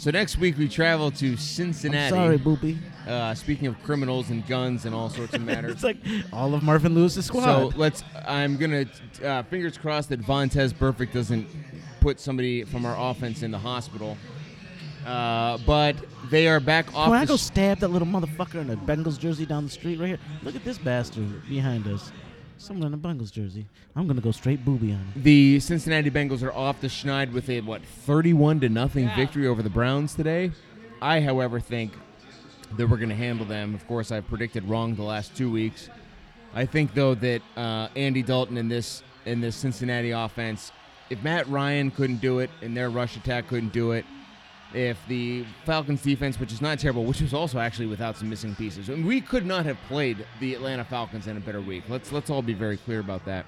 So 0.00 0.10
next 0.10 0.38
week 0.38 0.56
we 0.56 0.66
travel 0.66 1.10
to 1.10 1.32
I'm 1.32 1.36
Cincinnati. 1.36 2.08
sorry, 2.08 2.38
Booby. 2.38 2.78
Uh, 3.06 3.34
speaking 3.34 3.66
of 3.66 3.78
criminals 3.82 4.30
and 4.30 4.46
guns 4.46 4.86
and 4.86 4.94
all 4.94 5.10
sorts 5.10 5.34
of 5.34 5.42
matters. 5.44 5.72
It's 5.72 5.82
like 5.82 5.98
all 6.32 6.54
of 6.54 6.62
Marvin 6.62 6.94
Lewis's 6.94 7.26
squad. 7.26 7.44
So 7.44 7.76
let's. 7.76 8.02
I'm 8.26 8.56
gonna 8.56 8.86
uh, 9.22 9.42
fingers 9.42 9.76
crossed 9.76 10.08
that 10.08 10.22
Vontaze 10.22 10.72
Burfict 10.72 11.12
doesn't 11.12 11.46
put 12.00 12.18
somebody 12.18 12.64
from 12.64 12.86
our 12.86 12.96
offense 13.10 13.42
in 13.42 13.50
the 13.50 13.58
hospital. 13.58 14.16
Uh, 15.04 15.58
but 15.66 15.96
they 16.30 16.48
are 16.48 16.60
back 16.60 16.86
off. 16.94 17.08
Can 17.08 17.12
I 17.12 17.26
go 17.26 17.36
sh- 17.36 17.42
stab 17.42 17.80
that 17.80 17.88
little 17.88 18.08
motherfucker 18.08 18.54
in 18.62 18.70
a 18.70 18.78
Bengals 18.78 19.18
jersey 19.18 19.44
down 19.44 19.64
the 19.64 19.70
street 19.70 20.00
right 20.00 20.08
here? 20.08 20.18
Look 20.42 20.56
at 20.56 20.64
this 20.64 20.78
bastard 20.78 21.46
behind 21.46 21.86
us. 21.86 22.10
Someone 22.60 22.88
in 22.88 22.94
a 22.94 22.98
Bengals 22.98 23.32
jersey. 23.32 23.66
I'm 23.96 24.06
gonna 24.06 24.20
go 24.20 24.32
straight 24.32 24.66
booby 24.66 24.92
on 24.92 24.98
him. 24.98 25.22
the 25.22 25.60
Cincinnati 25.60 26.10
Bengals 26.10 26.42
are 26.42 26.52
off 26.52 26.78
the 26.82 26.88
schneid 26.88 27.32
with 27.32 27.48
a 27.48 27.62
what 27.62 27.82
31 27.82 28.60
to 28.60 28.68
nothing 28.68 29.10
victory 29.16 29.46
over 29.46 29.62
the 29.62 29.70
Browns 29.70 30.14
today. 30.14 30.52
I, 31.00 31.22
however, 31.22 31.58
think 31.58 31.94
that 32.76 32.86
we're 32.86 32.98
going 32.98 33.08
to 33.08 33.14
handle 33.14 33.46
them. 33.46 33.74
Of 33.74 33.86
course, 33.88 34.12
I've 34.12 34.28
predicted 34.28 34.68
wrong 34.68 34.94
the 34.94 35.02
last 35.02 35.34
two 35.34 35.50
weeks. 35.50 35.88
I 36.54 36.66
think 36.66 36.92
though 36.92 37.14
that 37.14 37.40
uh, 37.56 37.88
Andy 37.96 38.22
Dalton 38.22 38.58
in 38.58 38.68
this 38.68 39.02
in 39.24 39.40
this 39.40 39.56
Cincinnati 39.56 40.10
offense, 40.10 40.70
if 41.08 41.22
Matt 41.22 41.48
Ryan 41.48 41.90
couldn't 41.90 42.20
do 42.20 42.40
it 42.40 42.50
and 42.60 42.76
their 42.76 42.90
rush 42.90 43.16
attack 43.16 43.48
couldn't 43.48 43.72
do 43.72 43.92
it, 43.92 44.04
if 44.74 44.98
the 45.08 45.44
Falcons 45.64 46.02
defense, 46.02 46.38
which 46.38 46.52
is 46.52 46.60
not 46.60 46.78
terrible, 46.78 47.04
which 47.04 47.20
was 47.20 47.34
also 47.34 47.58
actually 47.58 47.86
without 47.86 48.16
some 48.16 48.28
missing 48.28 48.54
pieces, 48.54 48.88
and 48.88 49.04
we 49.04 49.20
could 49.20 49.46
not 49.46 49.64
have 49.64 49.78
played 49.88 50.24
the 50.40 50.54
Atlanta 50.54 50.84
Falcons 50.84 51.26
in 51.26 51.36
a 51.36 51.40
better 51.40 51.60
week. 51.60 51.84
Let's 51.88 52.12
let's 52.12 52.30
all 52.30 52.42
be 52.42 52.54
very 52.54 52.76
clear 52.76 53.00
about 53.00 53.24
that. 53.24 53.46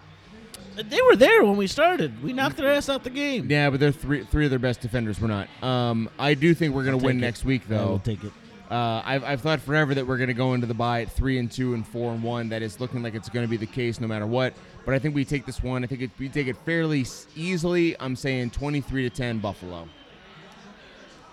They 0.76 1.02
were 1.02 1.16
there 1.16 1.44
when 1.44 1.56
we 1.56 1.66
started. 1.66 2.22
We 2.22 2.32
knocked 2.32 2.56
their 2.56 2.72
ass 2.72 2.88
out 2.88 3.04
the 3.04 3.10
game. 3.10 3.50
Yeah, 3.50 3.70
but 3.70 3.78
they're 3.80 3.92
three 3.92 4.24
three 4.24 4.44
of 4.44 4.50
their 4.50 4.58
best 4.58 4.80
defenders 4.80 5.20
were 5.20 5.28
not. 5.28 5.48
Um, 5.62 6.08
I 6.18 6.34
do 6.34 6.54
think 6.54 6.74
we're 6.74 6.84
going 6.84 6.98
to 6.98 7.04
win 7.04 7.18
it. 7.18 7.20
next 7.20 7.44
week 7.44 7.68
though. 7.68 8.00
take 8.04 8.24
it. 8.24 8.32
Uh, 8.70 9.02
I've, 9.04 9.22
I've 9.22 9.40
thought 9.42 9.60
forever 9.60 9.94
that 9.94 10.06
we're 10.06 10.16
going 10.16 10.28
to 10.28 10.34
go 10.34 10.54
into 10.54 10.66
the 10.66 10.72
bye 10.72 11.02
at 11.02 11.12
three 11.12 11.38
and 11.38 11.52
two 11.52 11.74
and 11.74 11.86
four 11.86 12.10
and 12.12 12.22
one. 12.22 12.48
That 12.48 12.62
is 12.62 12.80
looking 12.80 13.02
like 13.02 13.14
it's 13.14 13.28
going 13.28 13.44
to 13.44 13.50
be 13.50 13.58
the 13.58 13.66
case 13.66 14.00
no 14.00 14.06
matter 14.06 14.26
what. 14.26 14.54
But 14.86 14.94
I 14.94 14.98
think 14.98 15.14
we 15.14 15.26
take 15.26 15.44
this 15.44 15.62
one. 15.62 15.84
I 15.84 15.86
think 15.86 16.00
it, 16.00 16.10
we 16.18 16.30
take 16.30 16.46
it 16.46 16.56
fairly 16.64 17.04
easily. 17.36 17.94
I'm 18.00 18.16
saying 18.16 18.50
23 18.50 19.10
to 19.10 19.14
10 19.14 19.40
Buffalo. 19.40 19.86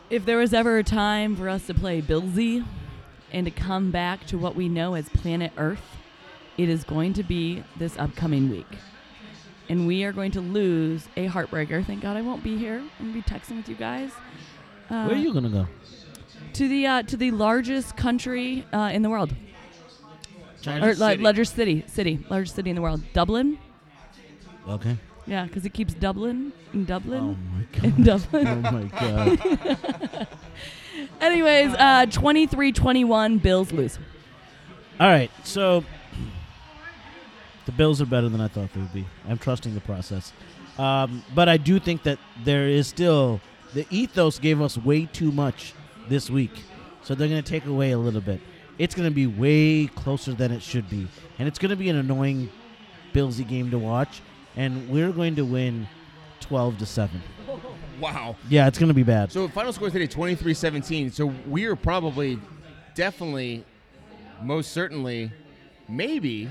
If 0.09 0.25
there 0.25 0.37
was 0.37 0.53
ever 0.53 0.77
a 0.79 0.83
time 0.83 1.35
for 1.35 1.47
us 1.49 1.67
to 1.67 1.73
play 1.73 2.01
Billsy 2.01 2.65
and 3.31 3.45
to 3.45 3.51
come 3.51 3.91
back 3.91 4.25
to 4.27 4.37
what 4.37 4.55
we 4.55 4.67
know 4.67 4.95
as 4.95 5.07
planet 5.09 5.51
Earth, 5.57 5.97
it 6.57 6.67
is 6.67 6.83
going 6.83 7.13
to 7.13 7.23
be 7.23 7.63
this 7.77 7.97
upcoming 7.97 8.49
week. 8.49 8.65
And 9.69 9.85
we 9.85 10.03
are 10.03 10.11
going 10.11 10.31
to 10.31 10.41
lose 10.41 11.07
a 11.15 11.27
heartbreaker. 11.27 11.85
Thank 11.85 12.01
God 12.01 12.17
I 12.17 12.21
won't 12.21 12.43
be 12.43 12.57
here. 12.57 12.79
I'm 12.99 13.11
going 13.11 13.21
to 13.21 13.29
be 13.29 13.35
texting 13.39 13.57
with 13.57 13.69
you 13.69 13.75
guys. 13.75 14.09
Uh, 14.89 15.05
Where 15.05 15.15
are 15.15 15.19
you 15.19 15.31
gonna 15.31 15.49
go? 15.49 15.67
To 16.53 16.67
the 16.67 16.87
uh, 16.87 17.03
to 17.03 17.15
the 17.15 17.29
largest 17.29 17.95
country 17.95 18.65
uh, 18.73 18.89
in 18.91 19.03
the 19.03 19.09
world, 19.11 19.35
China. 20.63 20.87
or 20.87 20.95
la- 20.95 21.13
largest 21.19 21.55
city, 21.55 21.83
city, 21.85 22.25
largest 22.27 22.55
city 22.55 22.71
in 22.71 22.75
the 22.75 22.81
world, 22.81 23.03
Dublin. 23.13 23.59
Okay. 24.67 24.97
Yeah, 25.29 25.45
because 25.45 25.63
it 25.65 25.73
keeps 25.73 25.93
Dublin 25.93 26.51
and 26.73 26.89
Oh 26.89 26.99
Dublin 26.99 27.37
my 27.53 27.83
and 27.87 28.05
god. 28.05 28.05
Dublin. 28.31 28.47
oh 28.47 28.71
my 28.71 28.83
god. 28.99 30.27
Anyways, 31.21 31.71
uh, 31.75 32.05
23-21, 32.07 33.41
Bills 33.41 33.71
lose. 33.71 33.99
All 34.99 35.07
right, 35.07 35.31
so 35.43 35.83
the 37.65 37.71
Bills 37.71 38.01
are 38.01 38.05
better 38.05 38.27
than 38.27 38.41
I 38.41 38.47
thought 38.47 38.73
they 38.73 38.79
would 38.81 38.93
be. 38.93 39.05
I'm 39.27 39.37
trusting 39.37 39.73
the 39.75 39.81
process, 39.81 40.33
um, 40.77 41.23
but 41.35 41.47
I 41.47 41.57
do 41.57 41.79
think 41.79 42.03
that 42.03 42.17
there 42.43 42.67
is 42.67 42.87
still 42.87 43.39
the 43.73 43.85
ethos 43.91 44.39
gave 44.39 44.61
us 44.61 44.77
way 44.77 45.05
too 45.05 45.31
much 45.31 45.73
this 46.09 46.29
week, 46.29 46.51
so 47.03 47.15
they're 47.15 47.27
going 47.29 47.41
to 47.43 47.49
take 47.49 47.65
away 47.65 47.91
a 47.91 47.97
little 47.97 48.21
bit. 48.21 48.41
It's 48.77 48.95
going 48.95 49.07
to 49.07 49.13
be 49.15 49.27
way 49.27 49.87
closer 49.87 50.33
than 50.33 50.51
it 50.51 50.61
should 50.61 50.89
be, 50.89 51.07
and 51.37 51.47
it's 51.47 51.59
going 51.59 51.69
to 51.69 51.75
be 51.77 51.89
an 51.89 51.95
annoying 51.97 52.49
Billsy 53.13 53.47
game 53.47 53.71
to 53.71 53.79
watch, 53.79 54.21
and 54.55 54.89
we're 54.89 55.11
going 55.11 55.35
to 55.35 55.45
win 55.45 55.87
twelve 56.39 56.77
to 56.79 56.85
seven. 56.85 57.21
Wow. 57.99 58.37
Yeah, 58.47 58.67
it's 58.67 58.77
going 58.79 58.87
to 58.87 58.93
be 58.93 59.03
bad. 59.03 59.29
So 59.31 59.49
final 59.49 59.73
score 59.73 59.89
today 59.89 60.07
23-17. 60.07 61.11
So 61.11 61.33
we 61.47 61.65
are 61.65 61.75
probably, 61.75 62.39
definitely, 62.95 63.65
most 64.41 64.71
certainly, 64.71 65.31
maybe 65.89 66.49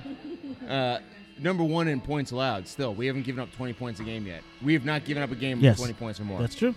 uh, 0.68 0.98
number 1.38 1.64
one 1.64 1.88
in 1.88 2.02
points 2.02 2.32
allowed. 2.32 2.68
Still, 2.68 2.94
we 2.94 3.06
haven't 3.06 3.22
given 3.22 3.40
up 3.40 3.50
20 3.52 3.72
points 3.72 3.98
a 4.00 4.02
game 4.04 4.26
yet. 4.26 4.42
We 4.62 4.74
have 4.74 4.84
not 4.84 5.06
given 5.06 5.22
up 5.22 5.32
a 5.32 5.36
game 5.36 5.60
Yes. 5.60 5.78
with 5.78 5.88
20 5.88 5.94
points 5.94 6.20
or 6.20 6.24
more. 6.24 6.38
That's 6.38 6.54
true. 6.54 6.74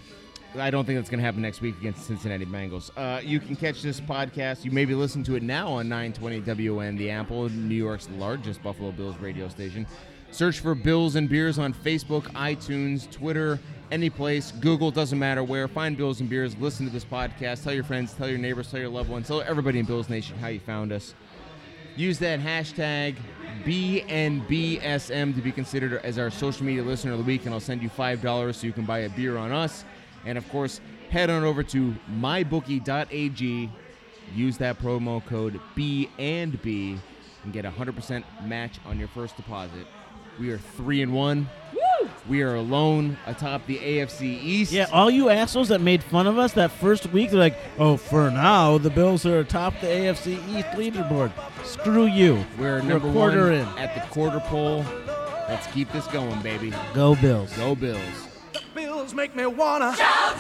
I 0.58 0.70
don't 0.70 0.86
think 0.86 0.98
that's 1.00 1.10
going 1.10 1.20
to 1.20 1.26
happen 1.26 1.42
next 1.42 1.60
week 1.62 1.76
against 1.80 2.00
the 2.00 2.06
Cincinnati 2.06 2.46
Bengals. 2.46 2.92
Uh, 2.96 3.20
you 3.22 3.40
can 3.42 3.58
catch 3.58 3.82
this 3.82 4.00
podcast. 4.00 4.64
You 4.64 4.72
maybe 4.72 4.94
listen 4.96 5.22
to 5.24 5.36
it 5.36 5.44
now 5.44 5.68
on 5.70 5.90
920 5.90 6.42
WN, 6.42 6.98
the 6.98 7.10
Apple, 7.10 7.50
New 7.50 7.76
York's 7.76 8.10
largest 8.18 8.62
Buffalo 8.64 8.92
Bills 8.92 9.18
radio 9.18 9.48
station. 9.50 9.86
Search 10.32 10.60
for 10.60 10.74
Bills 10.74 11.16
and 11.16 11.28
Beers 11.28 11.60
on 11.60 11.74
Facebook, 11.74 12.24
iTunes, 12.34 13.10
Twitter, 13.12 13.60
any 13.92 14.10
place, 14.10 14.54
Google, 14.54 14.90
doesn't 14.90 15.20
matter 15.20 15.44
where. 15.44 15.68
Find 15.68 15.98
Bills 15.98 16.22
and 16.22 16.30
Beers. 16.30 16.56
Listen 16.58 16.86
to 16.86 16.92
this 16.92 17.04
podcast. 17.04 17.64
Tell 17.64 17.74
your 17.74 17.84
friends, 17.84 18.14
tell 18.14 18.30
your 18.30 18.38
neighbors, 18.38 18.72
tell 18.72 18.80
your 18.80 18.90
loved 18.90 19.10
ones, 19.10 19.28
tell 19.28 19.42
everybody 19.42 19.80
in 19.80 19.86
Bills 19.86 20.10
Nation 20.10 20.38
how 20.38 20.48
you 20.48 20.62
found 20.62 20.94
us. 20.94 21.14
Use 21.98 22.18
that 22.20 22.40
hashtag 22.40 23.18
BNBSM 23.66 25.36
to 25.36 25.42
be 25.42 25.52
considered 25.52 26.00
as 26.06 26.18
our 26.18 26.32
social 26.32 26.66
media 26.66 26.84
listener 26.84 27.12
of 27.12 27.18
the 27.18 27.26
week, 27.26 27.46
and 27.46 27.54
I'll 27.54 27.60
send 27.60 27.84
you 27.84 27.90
$5 27.90 28.56
so 28.56 28.66
you 28.66 28.72
can 28.72 28.86
buy 28.86 29.00
a 29.00 29.10
beer 29.10 29.38
on 29.38 29.52
us. 29.52 29.84
And 30.26 30.38
of 30.38 30.48
course, 30.48 30.80
head 31.10 31.30
on 31.30 31.44
over 31.44 31.62
to 31.64 31.94
mybookie.ag. 32.10 33.70
Use 34.34 34.58
that 34.60 34.80
promo 34.80 35.26
code 35.26 35.60
B 35.76 36.10
and 36.18 36.62
B 36.62 36.98
and 37.44 37.52
get 37.52 37.66
a 37.66 37.72
100% 37.72 38.24
match 38.46 38.80
on 38.86 38.98
your 38.98 39.10
first 39.10 39.36
deposit. 39.36 39.86
We 40.40 40.52
are 40.52 40.58
3 40.58 41.02
and 41.02 41.14
1. 41.14 41.50
We 42.28 42.42
are 42.44 42.56
alone 42.56 43.18
atop 43.26 43.66
the 43.68 43.78
AFC 43.78 44.22
East. 44.44 44.72
Yeah, 44.72 44.88
all 44.94 45.10
you 45.10 45.30
assholes 45.30 45.70
that 45.70 45.82
made 45.82 46.04
fun 46.04 46.28
of 46.28 46.38
us 46.38 46.54
that 46.54 46.72
first 46.72 47.12
week, 47.12 47.32
they're 47.32 47.40
like, 47.40 47.58
"Oh, 47.80 47.98
for 47.98 48.30
now, 48.30 48.78
the 48.78 48.90
Bills 48.92 49.26
are 49.26 49.40
atop 49.40 49.80
the 49.82 49.88
AFC 49.88 50.34
East 50.56 50.68
leaderboard." 50.76 51.32
Screw 51.64 52.06
you. 52.06 52.46
We're 52.60 52.78
You're 52.78 52.84
number 52.84 53.10
a 53.10 53.12
quarter 53.12 53.44
one 53.46 53.54
in. 53.54 53.68
at 53.78 53.94
the 53.96 54.02
quarter 54.14 54.40
pole. 54.40 54.86
Let's 55.50 55.68
keep 55.68 55.92
this 55.92 56.08
going, 56.08 56.40
baby. 56.42 56.74
Go 56.94 57.16
Bills. 57.16 57.52
Go 57.54 57.76
Bills. 57.76 58.00
The 58.54 58.62
Bills 58.76 59.14
make 59.14 59.36
me 59.36 59.46
wanna 59.48 59.96
Shout! 59.96 60.38